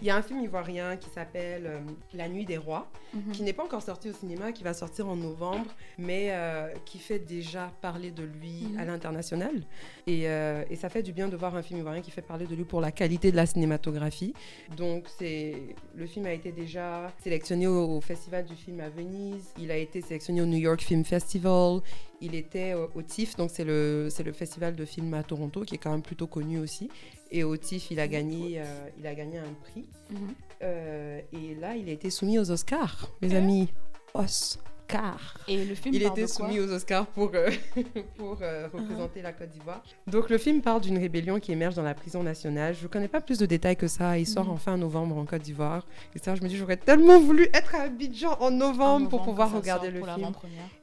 il 0.01 0.07
y 0.07 0.09
a 0.09 0.15
un 0.15 0.21
film 0.21 0.41
ivoirien 0.43 0.95
qui 0.97 1.09
s'appelle 1.09 1.65
euh, 1.65 1.79
La 2.13 2.27
Nuit 2.29 2.45
des 2.45 2.57
Rois, 2.57 2.87
qui 3.33 3.41
n'est 3.41 3.53
pas 3.53 3.63
encore 3.63 3.81
sorti 3.81 4.09
au 4.09 4.13
cinéma, 4.13 4.51
qui 4.51 4.63
va 4.63 4.73
sortir 4.73 5.07
en 5.07 5.15
novembre, 5.15 5.65
mais 5.97 6.27
euh, 6.31 6.67
qui 6.85 6.99
fait 6.99 7.19
déjà 7.19 7.71
parler 7.81 8.11
de 8.11 8.23
lui 8.23 8.67
Mhm. 8.71 8.79
à 8.79 8.85
l'international. 8.85 9.63
Et, 10.05 10.27
euh, 10.29 10.63
et 10.69 10.75
ça 10.75 10.89
fait 10.89 11.01
du 11.03 11.13
bien 11.13 11.27
de 11.27 11.35
voir 11.35 11.55
un 11.55 11.61
film 11.61 11.79
ivoirien 11.79 12.01
qui 12.01 12.11
fait 12.11 12.21
parler 12.21 12.45
de 12.45 12.53
lui 12.55 12.63
pour 12.63 12.79
la 12.81 12.91
qualité 12.91 13.31
de 13.31 13.35
la 13.35 13.45
cinématographie. 13.45 14.33
Donc 14.75 15.05
le 15.21 16.05
film 16.05 16.25
a 16.25 16.33
été 16.33 16.51
déjà 16.51 17.11
sélectionné 17.23 17.65
au, 17.67 17.97
au 17.97 18.01
Festival 18.01 18.45
du 18.45 18.55
film 18.55 18.79
à 18.81 18.89
Venise. 18.89 19.51
Il 19.59 19.71
a 19.71 19.77
été 19.77 20.01
sélectionné 20.01 20.41
au 20.41 20.45
New 20.45 20.57
York 20.59 20.81
Film 20.81 21.03
Festival. 21.05 21.79
Il 22.19 22.33
était 22.33 22.73
au 22.73 23.01
TIFF, 23.03 23.35
donc 23.35 23.51
c'est 23.51 23.63
le, 23.63 24.07
c'est 24.09 24.23
le 24.23 24.31
festival 24.33 24.75
de 24.75 24.85
film 24.85 25.13
à 25.13 25.21
Toronto, 25.21 25.61
qui 25.61 25.75
est 25.75 25.77
quand 25.77 25.91
même 25.91 26.01
plutôt 26.01 26.25
connu 26.25 26.57
aussi. 26.59 26.89
Et 27.31 27.43
au 27.43 27.57
TIFF, 27.57 27.91
il 27.91 27.99
a 27.99 28.07
gagné, 28.07 28.59
euh, 28.61 28.63
il 28.99 29.05
a 29.07 29.13
gagné 29.15 29.37
un 29.39 29.53
prix. 29.63 29.85
Mhm. 30.09 30.17
Euh, 30.63 31.19
et 31.33 31.55
là, 31.55 31.75
il 31.75 31.87
a 31.89 31.91
été 31.91 32.09
soumis 32.09 32.39
aux 32.39 32.49
Oscars, 32.51 33.09
mes 33.21 33.29
Ok. 33.29 33.33
amis. 33.35 33.67
Oscars. 34.13 35.37
Et 35.49 35.65
le 35.65 35.75
film 35.75 35.93
Il 35.93 36.01
parle 36.01 36.13
était 36.17 36.21
de 36.27 36.27
quoi 36.33 36.47
soumis 36.47 36.59
aux 36.61 36.71
Oscars 36.71 37.07
pour, 37.07 37.31
euh, 37.33 37.49
pour 38.17 38.37
euh, 38.41 38.69
représenter 38.71 39.21
la 39.21 39.33
Côte 39.33 39.49
d'Ivoire. 39.49 39.83
Donc 40.07 40.29
le 40.29 40.37
film 40.37 40.61
parle 40.61 40.79
d'une 40.79 40.97
rébellion 40.97 41.39
qui 41.41 41.51
émerge 41.51 41.75
dans 41.75 41.83
la 41.83 41.93
prison 41.93 42.23
nationale. 42.23 42.73
Je 42.73 42.83
ne 42.83 42.87
connais 42.87 43.09
pas 43.09 43.19
plus 43.19 43.37
de 43.37 43.45
détails 43.45 43.75
que 43.75 43.87
ça. 43.89 44.17
Il 44.17 44.25
sort 44.25 44.45
Mhm. 44.45 44.51
en 44.51 44.55
fin 44.57 44.77
novembre 44.77 45.17
en 45.17 45.25
Côte 45.25 45.41
d'Ivoire. 45.41 45.85
Et 46.15 46.19
ça, 46.19 46.35
je 46.35 46.41
me 46.41 46.47
dis, 46.47 46.55
j'aurais 46.55 46.77
tellement 46.77 47.19
voulu 47.19 47.49
être 47.53 47.75
à 47.75 47.81
Abidjan 47.81 48.37
en 48.39 48.49
novembre, 48.49 49.07
En 49.07 49.09
pour 49.09 49.23
pouvoir 49.23 49.53
regarder 49.53 49.91
le 49.91 50.01
film. 50.01 50.31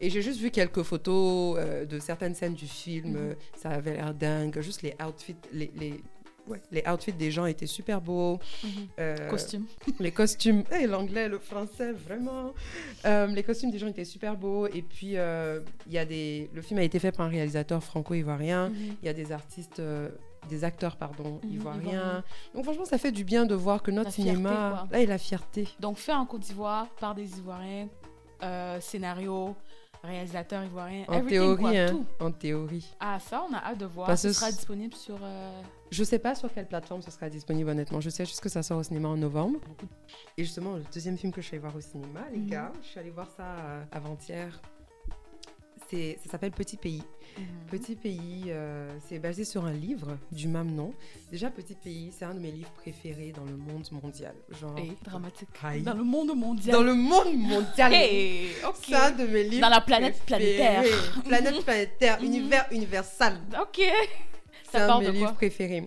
Et 0.02 0.10
j'ai 0.10 0.20
juste 0.20 0.38
vu 0.38 0.50
quelques 0.50 0.82
photos 0.82 1.56
euh, 1.58 1.86
de 1.86 1.98
certaines 1.98 2.34
scènes 2.34 2.54
du 2.54 2.66
film. 2.66 3.12
Mhm. 3.30 3.34
Ça 3.56 3.70
avait 3.70 3.94
l'air 3.94 4.12
dingue. 4.12 4.60
Juste 4.60 4.82
les 4.82 4.94
outfits, 5.04 5.36
les, 5.52 5.72
les, 5.80 6.04
ouais, 6.48 6.60
les 6.70 6.82
outfits 6.88 7.12
des 7.12 7.30
gens 7.30 7.46
étaient 7.46 7.66
super 7.66 8.00
beaux. 8.00 8.38
Mhm. 8.62 8.70
Euh, 8.98 9.28
Costume. 9.28 9.64
les 10.00 10.12
costumes, 10.12 10.64
et 10.80 10.86
l'anglais, 10.86 11.28
le 11.28 11.38
français, 11.38 11.92
vraiment. 11.92 12.54
Euh, 13.04 13.26
les 13.26 13.42
costumes 13.42 13.70
des 13.70 13.78
gens 13.78 13.86
étaient 13.88 14.04
super 14.04 14.36
beaux. 14.36 14.66
Et 14.68 14.82
puis, 14.82 15.16
euh, 15.16 15.60
y 15.90 15.98
a 15.98 16.04
des... 16.04 16.50
le 16.52 16.62
film 16.62 16.80
a 16.80 16.82
été 16.82 16.98
fait 16.98 17.12
par 17.12 17.26
un 17.26 17.30
réalisateur 17.30 17.82
franco-ivoirien. 17.82 18.68
Mhm. 18.68 18.96
Il 19.02 19.06
y 19.06 19.08
a 19.08 19.12
des 19.12 19.32
artistes, 19.32 19.80
euh, 19.80 20.08
des 20.48 20.64
acteurs, 20.64 20.96
pardon, 20.96 21.40
Mhm, 21.42 21.52
ivoiriens. 21.52 22.24
Donc, 22.54 22.64
franchement, 22.64 22.84
ça 22.84 22.98
fait 22.98 23.12
du 23.12 23.24
bien 23.24 23.46
de 23.46 23.54
voir 23.54 23.82
que 23.82 23.90
notre 23.90 24.08
La 24.08 24.12
cinéma, 24.12 24.86
là, 24.90 25.00
et 25.00 25.06
la 25.06 25.18
fierté. 25.18 25.68
Donc, 25.80 25.96
fait 25.96 26.12
en 26.12 26.26
Côte 26.26 26.42
d'Ivoire 26.42 26.88
par 27.00 27.14
des 27.14 27.38
Ivoiriens, 27.38 27.88
euh, 28.42 28.78
scénario, 28.80 29.54
réalisateur 30.04 30.64
ivoirien, 30.64 31.04
En 31.08 31.14
everything, 31.14 31.28
théorie, 31.56 31.60
quoi, 31.62 31.70
hein. 31.70 32.04
En 32.20 32.30
théorie. 32.30 32.94
Ah, 33.00 33.18
ça, 33.20 33.44
on 33.48 33.54
a 33.54 33.58
hâte 33.58 33.78
de 33.78 33.86
voir. 33.86 34.06
Parce 34.06 34.22
Ce 34.22 34.32
sera 34.32 34.50
disponible 34.52 34.94
sur. 34.94 35.18
euh, 35.22 35.62
Je 35.90 36.04
sais 36.04 36.18
pas 36.18 36.34
sur 36.34 36.52
quelle 36.52 36.66
plateforme 36.68 37.02
ce 37.02 37.10
sera 37.10 37.28
disponible, 37.30 37.70
honnêtement. 37.70 38.00
Je 38.00 38.10
sais 38.10 38.24
juste 38.24 38.40
que 38.40 38.48
ça 38.48 38.62
sort 38.62 38.78
au 38.78 38.82
cinéma 38.82 39.08
en 39.08 39.16
novembre. 39.16 39.58
Et 40.36 40.44
justement, 40.44 40.74
le 40.76 40.82
deuxième 40.92 41.16
film 41.16 41.32
que 41.32 41.40
je 41.40 41.46
suis 41.46 41.54
allée 41.56 41.62
voir 41.62 41.76
au 41.76 41.80
cinéma, 41.80 42.20
les 42.32 42.38
Mhm. 42.38 42.46
gars, 42.46 42.72
je 42.82 42.86
suis 42.88 43.00
allée 43.00 43.10
voir 43.10 43.30
ça 43.30 43.44
euh, 43.44 43.84
avant-hier. 43.92 44.60
C'est- 45.90 46.18
Ça 46.24 46.30
s'appelle 46.32 46.50
Petit 46.52 46.76
Pays. 46.76 47.02
mhm. 47.38 47.44
Petit 47.70 47.94
Pays, 47.96 48.44
euh, 48.48 48.88
c'est 49.08 49.18
basé 49.18 49.44
sur 49.44 49.64
un 49.64 49.72
livre 49.72 50.16
du 50.32 50.48
même 50.48 50.70
nom. 50.74 50.94
Déjà, 51.30 51.50
Petit 51.50 51.74
Pays, 51.74 52.10
c'est 52.16 52.24
un 52.24 52.34
de 52.34 52.40
mes 52.40 52.50
livres 52.50 52.70
préférés 52.72 53.32
dans 53.36 53.44
le 53.44 53.56
monde 53.56 53.86
mondial. 54.02 54.34
Genre, 54.60 54.78
Et 54.78 54.92
dramatique. 55.04 55.48
Aïe. 55.62 55.82
Dans 55.82 55.94
le 55.94 56.04
monde 56.04 56.34
mondial. 56.36 56.74
dans 56.76 56.82
le 56.82 56.94
monde 56.94 57.34
mondial. 57.36 57.92
Hey, 57.92 58.48
ok. 58.66 58.74
C'est 58.86 58.94
un 58.94 59.10
de 59.10 59.24
mes 59.26 59.44
livres 59.44 59.60
Dans 59.62 59.68
la 59.68 59.80
planète 59.80 60.18
préférés. 60.24 60.56
planétaire. 60.56 61.22
Planète 61.24 61.64
planétaire, 61.64 62.18
Mhm. 62.20 62.26
univers 62.26 62.66
universal. 62.70 63.40
Ok. 63.60 63.80
C'est 64.70 64.80
un 64.80 64.98
de 65.00 65.04
mes 65.06 65.12
livres 65.12 65.34
préférés. 65.34 65.84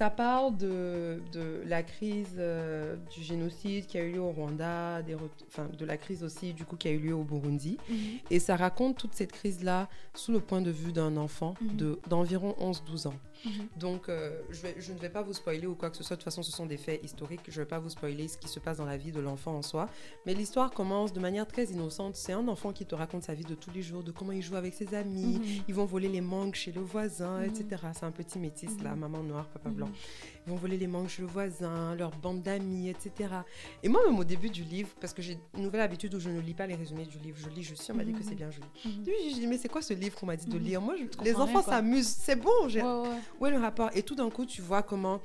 Ça 0.00 0.08
parle 0.08 0.56
de, 0.56 1.20
de 1.30 1.62
la 1.66 1.82
crise 1.82 2.36
euh, 2.38 2.96
du 3.14 3.22
génocide 3.22 3.86
qui 3.86 3.98
a 3.98 4.02
eu 4.02 4.12
lieu 4.12 4.20
au 4.20 4.30
Rwanda, 4.30 5.02
des 5.02 5.14
re- 5.14 5.28
enfin, 5.48 5.68
de 5.78 5.84
la 5.84 5.98
crise 5.98 6.24
aussi 6.24 6.54
du 6.54 6.64
coup 6.64 6.76
qui 6.76 6.88
a 6.88 6.90
eu 6.92 6.98
lieu 6.98 7.14
au 7.14 7.22
Burundi. 7.22 7.76
Mhm. 7.90 7.96
Et 8.30 8.38
ça 8.38 8.56
raconte 8.56 8.96
toute 8.96 9.12
cette 9.14 9.32
crise-là 9.32 9.90
sous 10.14 10.32
le 10.32 10.40
point 10.40 10.62
de 10.62 10.70
vue 10.70 10.92
d'un 10.92 11.18
enfant 11.18 11.52
Mhm. 11.60 11.76
de 11.76 11.98
d'environ 12.08 12.54
11-12 12.58 13.08
ans. 13.08 13.14
Mhm. 13.44 13.50
Donc 13.78 14.08
euh, 14.08 14.40
je, 14.50 14.62
vais- 14.62 14.74
je 14.78 14.92
ne 14.94 14.98
vais 14.98 15.10
pas 15.10 15.20
vous 15.20 15.34
spoiler 15.34 15.66
ou 15.66 15.74
quoi 15.74 15.90
que 15.90 15.98
ce 15.98 16.02
soit. 16.02 16.16
De 16.16 16.20
toute 16.20 16.24
façon, 16.24 16.42
ce 16.42 16.50
sont 16.50 16.64
des 16.64 16.78
faits 16.78 17.04
historiques. 17.04 17.40
Je 17.48 17.58
ne 17.60 17.64
vais 17.64 17.68
pas 17.68 17.78
vous 17.78 17.90
spoiler 17.90 18.26
ce 18.28 18.38
qui 18.38 18.48
se 18.48 18.58
passe 18.58 18.78
dans 18.78 18.86
la 18.86 18.96
vie 18.96 19.12
de 19.12 19.20
l'enfant 19.20 19.54
en 19.54 19.62
soi. 19.62 19.86
Mais 20.24 20.32
l'histoire 20.32 20.70
commence 20.70 21.12
de 21.12 21.20
manière 21.20 21.46
très 21.46 21.64
innocente. 21.66 22.16
C'est 22.16 22.32
un 22.32 22.48
enfant 22.48 22.72
qui 22.72 22.86
te 22.86 22.94
raconte 22.94 23.24
sa 23.24 23.34
vie 23.34 23.44
de 23.44 23.54
tous 23.54 23.70
les 23.70 23.82
jours, 23.82 24.02
de 24.02 24.12
comment 24.12 24.32
il 24.32 24.40
joue 24.42 24.56
avec 24.56 24.72
ses 24.72 24.94
amis. 24.94 25.62
Ils 25.68 25.74
vont 25.74 25.84
voler 25.84 26.08
les 26.08 26.22
mangues 26.22 26.54
chez 26.54 26.72
le 26.72 26.80
voisin, 26.80 27.42
etc. 27.42 27.82
C'est 27.92 28.04
un 28.06 28.10
petit 28.12 28.38
métis 28.38 28.80
là, 28.82 28.94
maman 28.94 29.22
noire, 29.22 29.46
papa 29.48 29.68
blanc. 29.68 29.89
Ils 30.46 30.50
vont 30.50 30.56
voler 30.56 30.76
les 30.78 30.86
mangues 30.86 31.08
chez 31.08 31.22
le 31.22 31.28
voisin, 31.28 31.94
leur 31.96 32.10
bande 32.16 32.42
d'amis, 32.42 32.88
etc. 32.88 33.30
Et 33.82 33.88
moi, 33.88 34.00
même 34.06 34.18
au 34.18 34.24
début 34.24 34.48
du 34.50 34.64
livre, 34.64 34.88
parce 35.00 35.12
que 35.12 35.20
j'ai 35.22 35.38
une 35.54 35.62
nouvelle 35.62 35.82
habitude 35.82 36.14
où 36.14 36.20
je 36.20 36.30
ne 36.30 36.40
lis 36.40 36.54
pas 36.54 36.66
les 36.66 36.74
résumés 36.74 37.04
du 37.04 37.18
livre, 37.18 37.36
je 37.38 37.48
lis, 37.50 37.62
je 37.62 37.74
suis, 37.74 37.92
on 37.92 37.96
m'a 37.96 38.04
dit 38.04 38.12
que 38.12 38.22
c'est 38.22 38.30
Mhm. 38.30 38.36
bien 38.36 38.50
joli. 38.50 38.66
Mhm. 38.84 39.04
Puis 39.04 39.12
j'ai 39.28 39.40
dit, 39.40 39.46
mais 39.46 39.58
c'est 39.58 39.68
quoi 39.68 39.82
ce 39.82 39.92
livre 39.94 40.16
qu'on 40.18 40.26
m'a 40.26 40.36
dit 40.36 40.46
de 40.46 40.58
Mhm. 40.58 40.64
lire? 40.64 40.80
Moi, 40.80 40.94
je- 40.96 41.24
les 41.24 41.34
enfants 41.36 41.62
s'amusent, 41.62 42.08
c'est 42.08 42.36
bon. 42.36 42.48
Ouais, 42.66 42.82
ouais. 42.82 43.08
Où 43.38 43.46
est 43.46 43.50
le 43.50 43.58
rapport 43.58 43.90
Et 43.94 44.02
tout 44.02 44.14
d'un 44.14 44.30
coup, 44.30 44.46
tu 44.46 44.62
vois 44.62 44.82
comment 44.82 45.20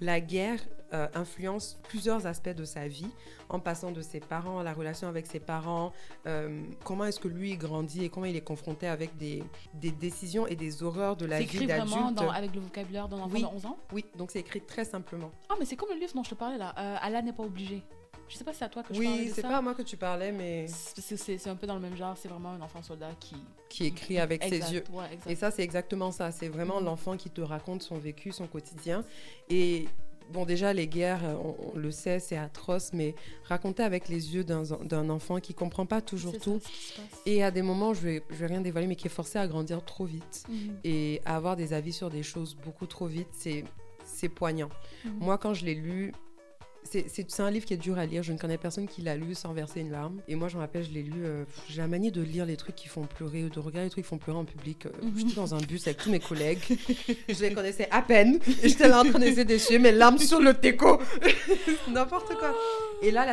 la 0.00 0.20
guerre 0.20 0.60
euh, 0.94 1.06
influence 1.14 1.78
plusieurs 1.88 2.26
aspects 2.26 2.48
de 2.54 2.64
sa 2.64 2.88
vie, 2.88 3.10
en 3.50 3.60
passant 3.60 3.90
de 3.92 4.00
ses 4.00 4.20
parents, 4.20 4.62
la 4.62 4.72
relation 4.72 5.06
avec 5.06 5.26
ses 5.26 5.38
parents, 5.40 5.92
euh, 6.26 6.62
comment 6.82 7.04
est-ce 7.04 7.20
que 7.20 7.28
lui 7.28 7.56
grandit 7.58 8.04
et 8.04 8.08
comment 8.08 8.24
il 8.24 8.36
est 8.36 8.40
confronté 8.40 8.86
avec 8.86 9.14
des, 9.18 9.44
des 9.74 9.90
décisions 9.90 10.46
et 10.46 10.56
des 10.56 10.82
horreurs 10.82 11.16
de 11.16 11.26
la 11.26 11.38
C'est 11.38 11.44
vie 11.44 11.56
écrit 11.56 11.66
vraiment 11.66 12.10
d'adulte. 12.10 12.14
dans- 12.18 12.30
avec 12.30 12.54
le 12.54 12.60
vocabulaire 12.62 13.06
d'un 13.08 13.18
enfant 13.18 13.30
Oui. 13.34 13.42
de 13.42 13.46
11 13.46 13.66
ans? 13.66 13.76
Oui, 13.92 14.04
donc 14.16 14.30
c'est 14.30 14.40
écrit 14.40 14.62
très 14.62 14.86
simplement. 14.86 15.30
Ah, 15.50 15.54
mais 15.58 15.66
c'est 15.66 15.76
comme 15.76 15.90
le 15.92 16.00
livre 16.00 16.12
dont 16.14 16.24
je 16.24 16.30
te 16.30 16.34
parlais 16.34 16.56
là. 16.58 16.74
Euh, 16.78 16.96
Allah 17.02 17.20
n'est 17.20 17.34
pas 17.34 17.42
obligé. 17.44 17.82
Je 18.28 18.36
sais 18.36 18.44
pas 18.44 18.52
si 18.52 18.58
c'est 18.58 18.64
à 18.66 18.68
toi 18.68 18.82
que 18.82 18.92
je 18.94 19.00
parlais 19.00 19.18
Oui, 19.22 19.32
c'est 19.34 19.42
pas 19.42 19.56
à 19.56 19.62
moi 19.62 19.74
que 19.74 19.82
tu 19.82 19.96
parlais, 19.96 20.32
mais 20.32 20.66
C'est- 20.68 21.46
un 21.48 21.56
peu 21.56 21.66
dans 21.66 21.74
le 21.74 21.80
même 21.80 21.96
genre. 21.96 22.16
C'est 22.16 22.28
vraiment 22.28 22.50
un 22.52 22.60
enfant 22.60 22.82
soldat 22.82 23.10
qui. 23.18 23.36
qui 23.68 23.86
écrit 23.86 24.18
avec 24.18 24.44
Exact, 24.44 24.66
ses 24.66 24.74
yeux. 24.74 24.84
Ouais. 24.92 25.18
Et 25.26 25.34
ça, 25.34 25.50
c'est 25.50 25.62
exactement 25.62 26.10
ça. 26.10 26.30
C'est 26.32 26.48
vraiment 26.48 26.78
Mhm. 26.80 26.86
l'enfant 26.86 27.16
qui 27.16 27.30
te 27.30 27.40
raconte 27.40 27.82
son 27.82 27.98
vécu, 27.98 28.32
son 28.32 28.46
quotidien. 28.46 29.04
Et 29.48 29.86
bon, 30.30 30.44
déjà, 30.44 30.72
les 30.74 30.86
guerres, 30.88 31.24
euh, 31.24 31.34
on, 31.42 31.56
on 31.74 31.78
le 31.78 31.90
sait, 31.90 32.18
c'est 32.18 32.36
atroce, 32.36 32.92
mais 32.92 33.14
raconter 33.44 33.82
avec 33.82 34.08
les 34.08 34.34
yeux 34.34 34.44
d'un 34.44 35.10
enfant 35.10 35.38
qui 35.40 35.54
comprend 35.54 35.86
pas 35.86 36.00
toujours 36.02 36.32
ça, 36.34 36.40
tout. 36.40 36.60
Et 37.26 37.42
à 37.42 37.50
des 37.50 37.62
moments, 37.62 37.94
je 37.94 38.00
vais, 38.00 38.22
je 38.30 38.36
vais 38.36 38.46
rien 38.46 38.60
dévoiler, 38.60 38.86
mais 38.86 38.96
qui 38.96 39.06
est 39.06 39.10
forcé 39.10 39.38
à 39.38 39.46
grandir 39.46 39.82
trop 39.84 40.04
vite 40.04 40.44
Mhm. 40.48 40.76
et 40.84 41.20
à 41.24 41.36
avoir 41.36 41.56
des 41.56 41.72
avis 41.72 41.92
sur 41.94 42.10
des 42.10 42.22
choses 42.22 42.54
beaucoup 42.54 42.86
trop 42.86 43.06
vite, 43.06 43.28
c'est 43.32 43.64
c'est 44.04 44.30
poignant. 44.30 44.70
Mhm. 45.04 45.12
Moi, 45.20 45.36
quand 45.38 45.52
je 45.52 45.66
l'ai 45.66 45.74
lu, 45.74 46.12
c'est- 46.90 47.40
un 47.40 47.50
livre 47.50 47.64
qui 47.66 47.74
est 47.74 47.78
dur 47.78 47.98
à 47.98 48.06
lire. 48.06 48.22
Je 48.22 48.32
ne 48.32 48.38
connais 48.38 48.58
personne 48.58 48.88
qui 48.88 49.02
l'a 49.02 49.14
lu 49.16 49.34
sans 49.34 49.52
verser 49.52 49.80
une 49.80 49.90
larme. 49.90 50.20
Et 50.28 50.34
moi, 50.34 50.48
je 50.48 50.56
me 50.56 50.60
rappelle, 50.60 50.82
je 50.84 50.90
l'ai 50.90 51.02
lu. 51.02 51.24
euh, 51.24 51.44
J'ai 51.68 51.80
la 51.80 51.86
manie 51.88 52.10
de 52.10 52.20
lire 52.22 52.46
les 52.46 52.56
trucs 52.56 52.74
qui 52.74 52.88
font 52.88 53.02
pleurer 53.06 53.44
ou 53.44 53.48
de 53.48 53.58
regarder 53.60 53.84
les 53.86 53.90
trucs 53.90 54.04
qui 54.04 54.08
font 54.08 54.18
pleurer 54.18 54.38
en 54.38 54.44
public. 54.44 54.86
Euh, 54.86 54.90
Mhm. 55.02 55.12
J'étais 55.18 55.34
dans 55.34 55.54
un 55.54 55.58
bus 55.58 55.86
avec 55.86 55.98
tous 55.98 56.10
mes 56.10 56.20
collègues. 56.20 56.58
je 57.28 57.40
les 57.42 57.52
connaissais 57.52 57.88
à 57.90 58.02
peine. 58.02 58.38
Et 58.62 58.68
j'étais 58.68 58.88
là 58.88 59.00
en 59.00 59.04
train 59.04 59.18
d'essayer 59.18 59.44
d'essuyer 59.44 59.78
mes 59.78 59.92
larmes 59.92 60.18
sur 60.18 60.40
le 60.40 60.54
teco. 60.54 61.00
N'importe 61.88 62.34
quoi. 62.38 62.54
Et 63.02 63.10
là, 63.10 63.24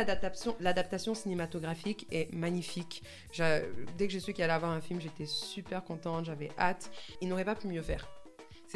l'adaptation 0.60 1.14
cinématographique 1.14 2.06
est 2.12 2.32
magnifique. 2.32 3.02
Dès 3.36 4.06
que 4.06 4.12
j'ai 4.12 4.20
su 4.20 4.32
qu'il 4.32 4.44
allait 4.44 4.52
avoir 4.52 4.72
un 4.72 4.80
film, 4.80 5.00
j'étais 5.00 5.26
super 5.26 5.82
contente, 5.84 6.24
j'avais 6.26 6.50
hâte. 6.58 6.90
Il 7.20 7.28
n'aurait 7.28 7.44
pas 7.44 7.54
pu 7.54 7.66
mieux 7.68 7.82
faire. 7.82 8.06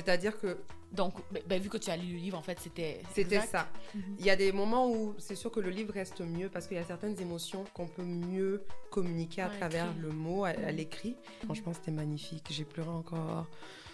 C'est-à-dire 0.05 0.39
que 0.41 0.59
Donc, 0.93 1.15
ben, 1.31 1.41
ben, 1.49 1.63
vu 1.63 1.69
que 1.69 1.77
tu 1.79 1.89
as 1.89 1.97
lu 1.97 2.15
le 2.15 2.19
livre, 2.19 2.37
en 2.37 2.43
fait, 2.43 2.59
c'était. 2.59 3.01
c'était 3.15 3.41
ça. 3.41 3.69
Mhm. 3.95 4.03
Il 4.19 4.25
y 4.27 4.31
a 4.31 4.35
des 4.35 4.51
moments 4.51 4.91
où 4.91 5.15
c'est 5.19 5.37
sûr 5.37 5.53
que 5.53 5.61
le 5.61 5.71
livre 5.71 5.93
reste 5.95 6.21
mieux 6.21 6.49
parce 6.49 6.67
qu'il 6.67 6.77
y 6.77 6.81
a 6.81 6.85
certaines 6.85 7.17
émotions 7.21 7.63
qu'on 7.75 7.87
peut 7.87 8.03
mieux 8.03 8.65
communiquer 8.91 9.43
à 9.43 9.49
travers 9.51 9.87
le 10.01 10.09
mot, 10.11 10.45
à, 10.45 10.49
à 10.49 10.55
Mhm. 10.73 10.77
l'écrit. 10.77 11.15
Franchement, 11.45 11.73
c'était 11.75 11.93
magnifique. 11.93 12.45
J'ai 12.51 12.65
pleuré 12.65 12.89
encore. 12.91 13.47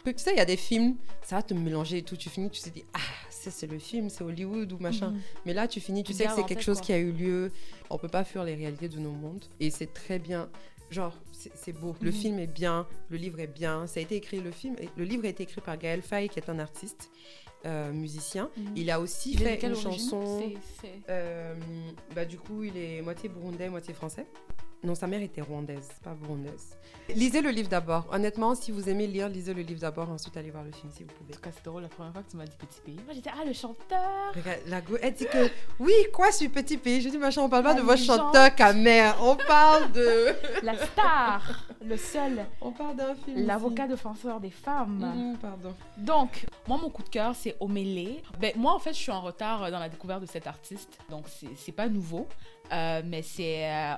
Tu 0.07 0.14
sais, 0.18 0.30
il 0.30 0.36
y 0.38 0.40
a 0.40 0.44
des 0.46 0.57
films, 0.57 0.94
ça 1.22 1.34
va 1.36 1.42
te 1.42 1.52
mélanger 1.52 1.98
et 1.98 2.02
tout. 2.02 2.16
Tu 2.16 2.30
finis, 2.30 2.48
tu 2.48 2.62
te 2.62 2.68
dis, 2.70 2.84
ah, 2.94 2.98
ça 3.28 3.50
c'est 3.50 3.66
le 3.66 3.78
film, 3.78 4.09
c'est 4.09 4.22
Hollywood 4.24 4.72
ou 4.72 4.78
machin. 4.78 5.11
Mhm. 5.11 5.20
Mais 5.44 5.52
là, 5.52 5.66
tu 5.68 5.80
finis, 5.80 6.02
tu 6.04 6.12
sais 6.14 6.24
que 6.26 6.32
c'est 6.32 6.46
quelque 6.46 6.62
chose 6.62 6.78
quoi. 6.78 6.86
qui 6.86 6.92
a 6.94 6.98
eu 6.98 7.11
lieu. 7.12 7.50
On 7.90 7.98
peut 7.98 8.09
pas 8.09 8.24
fuir 8.24 8.42
les 8.44 8.54
réalités 8.54 8.88
de 8.88 8.98
nos 9.00 9.11
mondes. 9.11 9.44
Et 9.61 9.68
c'est 9.70 9.92
très 9.92 10.18
bien. 10.18 10.48
Genre, 10.91 11.12
c'est 11.32 11.72
beau. 11.72 11.97
Le 12.01 12.11
Mhm. 12.11 12.16
film 12.16 12.39
est 12.39 12.47
bien, 12.47 12.87
le 13.11 13.16
livre 13.16 13.41
est 13.41 13.47
bien. 13.49 13.87
Ça 13.87 13.99
a 14.01 14.03
été 14.03 14.14
écrit, 14.16 14.41
le 14.41 14.51
film, 14.53 14.76
le 14.97 15.05
livre 15.05 15.24
a 15.24 15.28
été 15.28 15.43
écrit 15.43 15.61
par 15.61 15.76
Gaël 15.76 16.01
Faye, 16.03 16.28
qui 16.28 16.39
est 16.39 16.49
un 16.49 16.59
artiste, 16.61 17.11
euh, 17.64 17.93
musicien. 17.93 18.51
Mhm. 18.57 18.72
Il 18.76 18.91
a 18.91 19.01
aussi 19.01 19.32
Il 19.32 19.39
fait 19.39 19.61
une 19.61 19.72
origine? 19.72 19.91
chanson. 19.93 20.53
Euh, 21.09 21.55
bah, 22.14 22.24
du 22.24 22.39
coup, 22.39 22.62
il 22.62 22.76
est 22.76 23.03
moitié 23.03 23.28
burundais, 23.28 23.68
moitié 23.68 23.95
français. 23.95 24.26
Non, 24.85 24.95
sa 24.95 25.07
mère 25.07 25.22
était 25.22 25.41
rwandaise, 25.41 25.89
pas 26.05 26.14
burundaise. 26.14 26.77
Lisez 27.14 27.41
le 27.41 27.51
livre 27.51 27.68
d'abord. 27.68 28.07
Honnêtement, 28.12 28.55
si 28.55 28.70
vous 28.70 28.89
aimez 28.89 29.07
lire, 29.07 29.29
lisez 29.29 29.55
le 29.55 29.62
livre 29.62 29.81
d'abord, 29.81 30.11
ensuite 30.11 30.37
allez 30.37 30.51
voir 30.51 30.64
le 30.64 30.72
film 30.72 30.93
si 30.93 31.03
vous 31.03 31.11
pouvez. 31.11 31.33
En 31.33 31.37
tout 31.37 31.43
cas, 31.43 31.51
c'est 31.55 31.64
drôle 31.64 31.83
la 31.83 31.89
première 31.89 32.12
fois 32.12 32.22
que 32.22 32.31
tu 32.31 32.37
m'as 32.37 32.45
dit 32.45 32.57
petit 32.57 32.81
pays. 32.85 32.99
Moi, 33.05 33.14
j'étais, 33.14 33.31
ah, 33.33 33.45
le 33.45 33.53
chanteur. 33.53 34.33
Regarde, 34.35 34.61
la 34.66 34.81
go, 34.81 34.97
elle 35.01 35.14
dit 35.14 35.27
que 35.27 35.51
oui, 35.81 35.93
quoi, 36.12 36.31
je 36.31 36.37
suis 36.37 36.49
petit 36.49 36.77
pays? 36.77 37.01
Je 37.01 37.09
dis 37.09 37.18
machin, 37.18 37.43
on 37.43 37.49
parle 37.49 37.64
pas 37.64 37.74
La 37.74 37.81
de 37.81 37.87
votre 37.87 38.03
chanteur 38.03 38.55
camère, 38.55 39.16
on 39.22 39.37
parle 39.37 39.91
de. 39.93 40.35
La 40.62 40.77
star. 40.77 41.64
le 41.85 41.97
seul. 41.97 42.45
On 42.61 42.72
parle 42.72 42.97
d'un 42.97 43.14
film. 43.14 43.47
L'avocat 43.47 43.87
défenseur 43.87 44.41
des 44.41 44.51
femmes. 44.51 44.99
Mhm, 44.99 45.39
pardon. 45.39 45.74
Donc, 45.97 46.47
moi, 46.68 46.79
mon 46.79 46.91
coup 46.91 47.03
de 47.03 47.09
cœur, 47.09 47.35
c'est 47.35 47.57
Omele. 47.61 48.20
Ben, 48.39 48.53
moi, 48.57 48.74
en 48.74 48.79
fait, 48.79 48.93
je 48.93 48.99
suis 48.99 49.12
en 49.12 49.20
retard 49.20 49.64
euh, 49.64 49.70
dans 49.70 49.79
la 49.79 49.89
découverte 49.89 50.20
de 50.22 50.27
cet 50.27 50.47
artiste. 50.47 50.99
Donc, 51.09 51.27
c'est 51.57 51.72
pas 51.72 51.89
nouveau. 51.89 52.29
Euh, 52.72 53.03
mais 53.05 53.22
c'est 53.22 53.70
euh, 53.70 53.95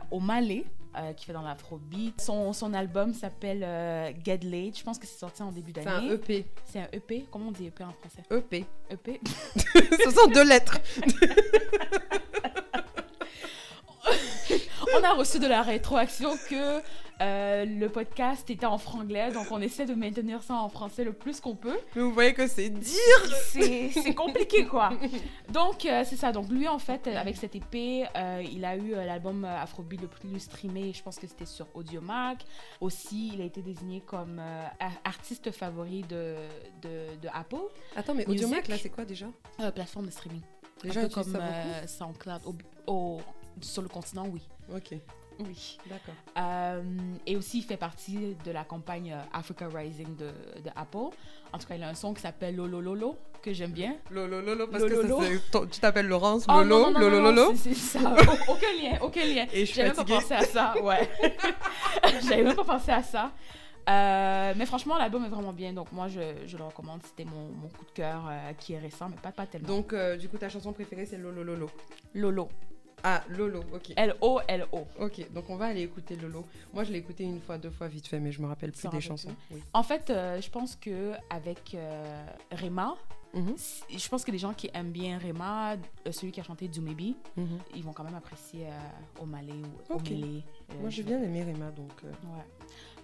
euh, 0.97 1.13
qui 1.13 1.25
fait 1.27 1.33
dans 1.33 1.43
l'afrobeat. 1.43 2.21
Son, 2.21 2.53
son 2.53 2.73
album 2.75 3.13
s'appelle 3.15 3.63
euh, 3.63 4.11
Get 4.25 4.41
Late. 4.43 4.79
Je 4.79 4.85
pense 4.85 4.99
que 4.99 5.07
c'est 5.07 5.19
sorti 5.19 5.43
en 5.43 5.53
début 5.53 5.73
C'est 5.75 5.87
un 5.87 6.01
d'année. 6.01 6.13
EP. 6.15 6.47
C'est 6.65 6.81
un 6.81 6.89
EP. 6.93 7.27
Comment 7.31 7.49
on 7.49 7.53
dit 7.53 7.67
EP 7.67 7.85
en 7.85 7.93
français? 7.93 8.23
EP. 8.31 8.65
EP. 8.91 9.21
Ce 10.05 10.11
sont 10.11 10.27
deux 10.31 10.45
lettres. 10.49 10.79
on 14.99 15.05
a 15.05 15.13
reçu 15.15 15.39
de 15.39 15.47
la 15.47 15.63
rétroaction 15.63 16.37
que 16.49 16.81
euh, 17.21 17.65
le 17.65 17.89
podcast 17.89 18.49
était 18.51 18.67
en 18.67 18.79
franglais. 18.79 19.31
Donc, 19.33 19.47
on 19.51 19.61
essaie 19.61 19.87
de 19.87 19.95
maintenir 19.95 20.43
ça 20.43 20.55
en 20.55 20.69
français 20.69 21.05
le 21.05 21.13
plus 21.13 21.41
qu'on 21.41 21.55
peut. 21.57 21.79
Mais 21.97 22.03
vous 22.03 22.13
voyez 22.13 22.35
que 22.35 22.47
c'est 22.47 22.69
dire. 22.71 22.93
c'est 23.93 24.15
compliqué 24.15 24.67
quoi. 24.67 24.91
Donc 25.49 25.85
euh, 25.87 26.05
c'est 26.09 26.17
ça. 26.17 26.33
Donc 26.33 26.49
lui 26.49 26.69
en 26.69 26.79
fait 26.79 27.07
euh, 27.07 27.17
avec 27.17 27.37
cette 27.37 27.55
épée, 27.55 28.05
euh, 28.17 28.43
il 28.51 28.65
a 28.65 28.77
eu 28.77 28.91
l'album 28.93 29.45
Afrobeat 29.45 30.01
le 30.03 30.09
plus 30.09 30.39
streamé. 30.39 30.93
Je 30.93 31.03
pense 31.03 31.19
que 31.19 31.27
c'était 31.27 31.47
sur 31.47 31.67
Audiomack. 31.75 32.45
Aussi, 32.81 33.33
il 33.35 33.41
a 33.41 33.45
été 33.45 33.63
désigné 33.63 34.01
comme 34.01 34.39
euh, 34.41 34.65
artiste 35.05 35.51
favori 35.51 36.03
de, 36.03 36.37
de, 36.83 37.17
de 37.21 37.29
Apple, 37.33 37.57
Attends, 37.97 38.15
mais 38.15 38.25
Music. 38.27 38.45
Audiomack, 38.45 38.69
là, 38.69 38.77
c'est 38.81 38.91
quoi 38.91 39.05
déjà? 39.05 39.27
Euh, 39.61 39.71
plateforme 39.71 40.07
de 40.07 40.11
streaming. 40.11 40.43
Les 40.85 40.97
Un 40.97 41.03
peu 41.03 41.09
comme 41.09 41.25
ça 41.33 41.39
euh, 41.43 41.87
SoundCloud 41.87 42.41
au, 42.47 42.55
au- 42.93 43.21
sur 43.61 43.83
le 43.83 43.89
continent, 43.89 44.27
oui. 44.33 44.43
Ok, 44.73 44.95
Oui. 45.41 45.79
d'accord. 45.89 46.15
Euh, 46.39 46.83
et 47.27 47.37
aussi, 47.37 47.59
il 47.59 47.63
fait 47.65 47.77
partie 47.77 48.37
de 48.45 48.51
la 48.51 48.65
campagne 48.65 49.13
euh, 49.13 49.23
Africa 49.39 49.69
Rising 49.73 50.17
de, 50.17 50.27
de 50.27 50.71
Apple. 50.75 51.15
En 51.53 51.59
tout 51.59 51.67
cas, 51.67 51.77
il 51.77 51.83
a 51.83 51.89
un 51.89 51.95
son 51.95 52.13
qui 52.15 52.21
s'appelle 52.23 52.57
Lolo 52.57 52.81
Lolo, 52.81 53.17
que 53.43 53.53
j'aime 53.53 53.71
bien. 53.73 53.97
Lolo, 54.11 54.41
Lolo, 54.41 54.67
parce 54.67 54.85
Lolo, 54.85 55.19
que 55.19 55.39
ça, 55.39 55.61
tu 55.71 55.81
t'appelles 55.81 56.07
Laurence, 56.09 56.45
Oh, 56.49 56.63
Lolo, 56.63 56.69
non, 56.69 56.79
non, 56.79 56.91
non, 56.93 57.01
Lolo, 57.01 57.21
Lolo. 57.23 57.53
c'est- 57.55 57.75
c'est 57.75 57.99
ça. 57.99 58.15
aucun 58.49 58.73
lien, 58.83 58.99
aucun 59.01 59.25
lien. 59.25 59.47
Et 59.53 59.61
je 59.61 59.65
suis 59.67 59.75
J'avais 59.75 59.89
même 59.89 59.97
pas 59.97 60.05
pensé 60.05 60.35
à 60.35 60.43
ça, 60.43 60.75
ouais. 60.83 61.09
J'avais 62.29 62.43
même 62.43 62.57
pas 62.57 62.65
pensé 62.65 62.91
à 62.91 63.03
ça. 63.03 63.33
Euh, 63.89 64.53
mais 64.57 64.67
franchement, 64.67 64.99
l'album 64.99 65.25
est 65.25 65.29
vraiment 65.31 65.55
bien, 65.55 65.73
donc 65.73 65.93
moi 65.93 66.09
je, 66.09 66.21
je 66.47 66.57
le 66.59 66.65
recommande. 66.65 67.01
C'était 67.05 67.25
mon, 67.25 67.49
mon 67.49 67.69
coup 67.69 67.87
de 67.87 67.91
cœur 67.93 68.27
euh, 68.29 68.53
qui 68.59 68.75
est 68.75 68.79
récent, 68.79 69.09
mais 69.09 69.17
pas, 69.23 69.33
pas 69.33 69.47
tellement. 69.47 69.69
Donc, 69.69 69.95
euh, 69.95 70.17
du 70.19 70.29
coup, 70.29 70.37
ta 70.37 70.51
chanson 70.51 70.75
préférée, 70.75 71.07
c'est 71.07 71.17
Lolo, 71.17 71.43
Lolo. 71.43 71.71
Lolo. 72.13 72.49
Ah, 73.03 73.23
Lolo, 73.29 73.61
ok. 73.73 73.93
L-O-L-O. 73.97 74.87
Ok, 74.99 75.33
donc 75.33 75.51
on 75.51 75.57
va 75.57 75.67
aller 75.67 75.83
écouter 75.83 76.17
Lolo. 76.17 76.45
Moi, 76.73 76.85
je 76.85 76.93
l'ai 76.93 76.99
écouté 76.99 77.25
une 77.25 77.41
fois, 77.41 77.59
deux 77.59 77.71
fois, 77.71 77.89
vite 77.89 78.07
fait, 78.07 78.21
mais 78.21 78.33
je 78.33 78.41
me 78.41 78.47
rappelle 78.47 78.73
plus 78.73 78.89
des 78.89 79.01
chansons. 79.01 79.35
Oui. 79.51 79.63
En 79.73 79.83
fait, 79.83 80.11
euh, 80.11 80.41
je 80.41 80.51
pense 80.51 80.77
que 80.77 81.13
avec 81.31 81.75
euh, 81.75 82.27
Rema, 82.53 82.97
Mhm, 83.35 83.57
je 83.91 84.09
pense 84.09 84.25
que 84.25 84.31
les 84.31 84.39
gens 84.39 84.55
qui 84.55 84.71
aiment 84.73 84.91
bien 84.91 85.19
Rema, 85.19 85.75
euh, 85.75 86.13
celui 86.13 86.33
qui 86.33 86.41
a 86.41 86.43
chanté 86.43 86.67
Do 86.67 86.81
Maybe, 86.81 87.15
mhm. 87.37 87.59
ils 87.75 87.83
vont 87.83 87.93
quand 87.93 88.05
même 88.05 88.15
apprécier 88.15 88.67
euh, 88.67 89.23
Omalé 89.23 89.53
ou 89.91 89.95
euh, 89.95 90.81
Moi, 90.81 90.89
j'ai 90.89 91.03
bien 91.03 91.23
aimé 91.23 91.43
Rima, 91.43 91.71
donc. 91.71 91.93
Ouais. 92.03 92.45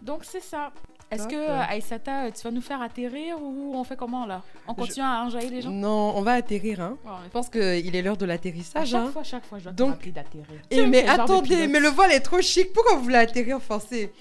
Donc 0.02 0.24
c'est 0.24 0.42
ça. 0.42 0.72
Est-ce 1.10 1.28
que 1.28 1.36
euh, 1.36 1.62
Aïssata, 1.68 2.30
tu 2.32 2.42
vas 2.42 2.50
nous 2.50 2.60
faire 2.60 2.80
atterrir 2.82 3.40
ou 3.40 3.72
on 3.74 3.84
fait 3.84 3.96
comment 3.96 4.26
là? 4.26 4.42
On 4.66 4.74
continue 4.74 5.04
à 5.04 5.22
enjailler 5.22 5.50
les 5.50 5.62
gens? 5.62 5.70
Non, 5.70 6.16
on 6.16 6.22
va 6.22 6.32
atterrir, 6.32 6.80
hein. 6.80 6.96
Je 7.24 7.30
pense 7.30 7.48
qu'il 7.48 7.94
est 7.94 8.02
l'heure 8.02 8.16
de 8.16 8.24
à 8.24 8.28
l'atterrissage, 8.28 8.88
chaque 8.88 9.00
hein. 9.00 9.10
fois, 9.12 9.22
chaque 9.22 9.44
fois, 9.44 9.58
je 9.58 9.64
dois 9.64 9.72
Donc- 9.72 10.08
d'atterrir. 10.08 10.46
Et 10.70 10.76
sais, 10.76 10.86
mais 10.86 11.06
attendez, 11.06 11.68
mais 11.68 11.78
le 11.78 11.88
vol 11.88 12.10
est 12.10 12.20
trop 12.20 12.40
chic. 12.40 12.72
Pourquoi 12.72 12.96
vous 12.96 13.04
voulez 13.04 13.16
atterrir 13.16 13.60
forcé? 13.60 14.12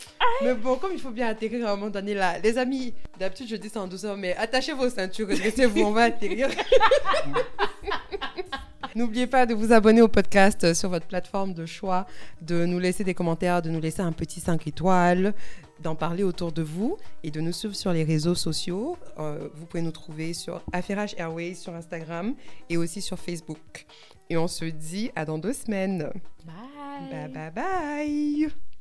Mais 0.44 0.54
bon, 0.54 0.76
comme 0.76 0.92
il 0.94 1.00
faut 1.00 1.10
bien 1.12 1.28
atterrir 1.28 1.68
à 1.68 1.72
un 1.72 1.76
moment 1.76 1.90
donné 1.90 2.14
là, 2.14 2.38
les 2.40 2.58
amis, 2.58 2.94
d'habitude 3.20 3.48
je 3.50 3.56
dis 3.56 3.70
ça 3.70 3.82
en 3.82 3.88
douceur, 3.88 4.16
mais 4.18 4.36
attachez 4.36 4.74
vos 4.74 4.90
ceintures, 4.90 5.28
redressez-vous, 5.28 5.82
on 5.82 5.92
va 5.92 6.04
atterrir. 6.04 6.50
N'oubliez 8.96 9.28
pas 9.28 9.46
de 9.46 9.54
vous 9.54 9.72
abonner 9.74 10.02
au 10.02 10.08
podcast 10.08 10.64
euh, 10.64 10.74
sur 10.74 10.90
votre 10.90 11.08
plateforme 11.08 11.54
de 11.54 11.66
choix, 11.66 12.06
de 12.42 12.66
nous 12.66 12.80
laisser 12.80 13.04
des 13.04 13.14
commentaires, 13.14 13.62
de 13.62 13.70
nous 13.70 13.80
laisser 13.80 14.02
un 14.02 14.12
petit 14.12 14.40
5 14.40 14.68
étoiles, 14.68 15.34
d'en 15.82 15.96
parler 15.96 16.24
autour 16.24 16.52
de 16.52 16.62
vous 16.62 16.98
et 17.24 17.32
de 17.32 17.42
nous 17.42 17.52
suivre 17.52 17.76
sur 17.76 17.92
les 17.92 18.04
réseaux 18.04 18.36
sociaux. 18.36 18.98
Euh, 19.20 19.50
vous 19.56 19.66
pouvez 19.66 19.82
nous 19.82 19.92
trouver 19.92 20.34
sur 20.34 20.62
Affairage 20.72 21.16
Airways 21.18 21.56
sur 21.56 21.74
Instagram 21.74 22.36
et 22.70 22.78
aussi 22.78 23.02
sur 23.02 23.20
Facebook. 23.20 23.86
Et 24.30 24.38
on 24.38 24.48
se 24.48 24.66
dit 24.66 25.12
à 25.16 25.26
dans 25.26 25.38
deux 25.38 25.54
semaines. 25.54 26.10
Bye. 26.46 27.10
Bye 27.10 27.30
bye 27.30 27.52
bye 27.52 28.73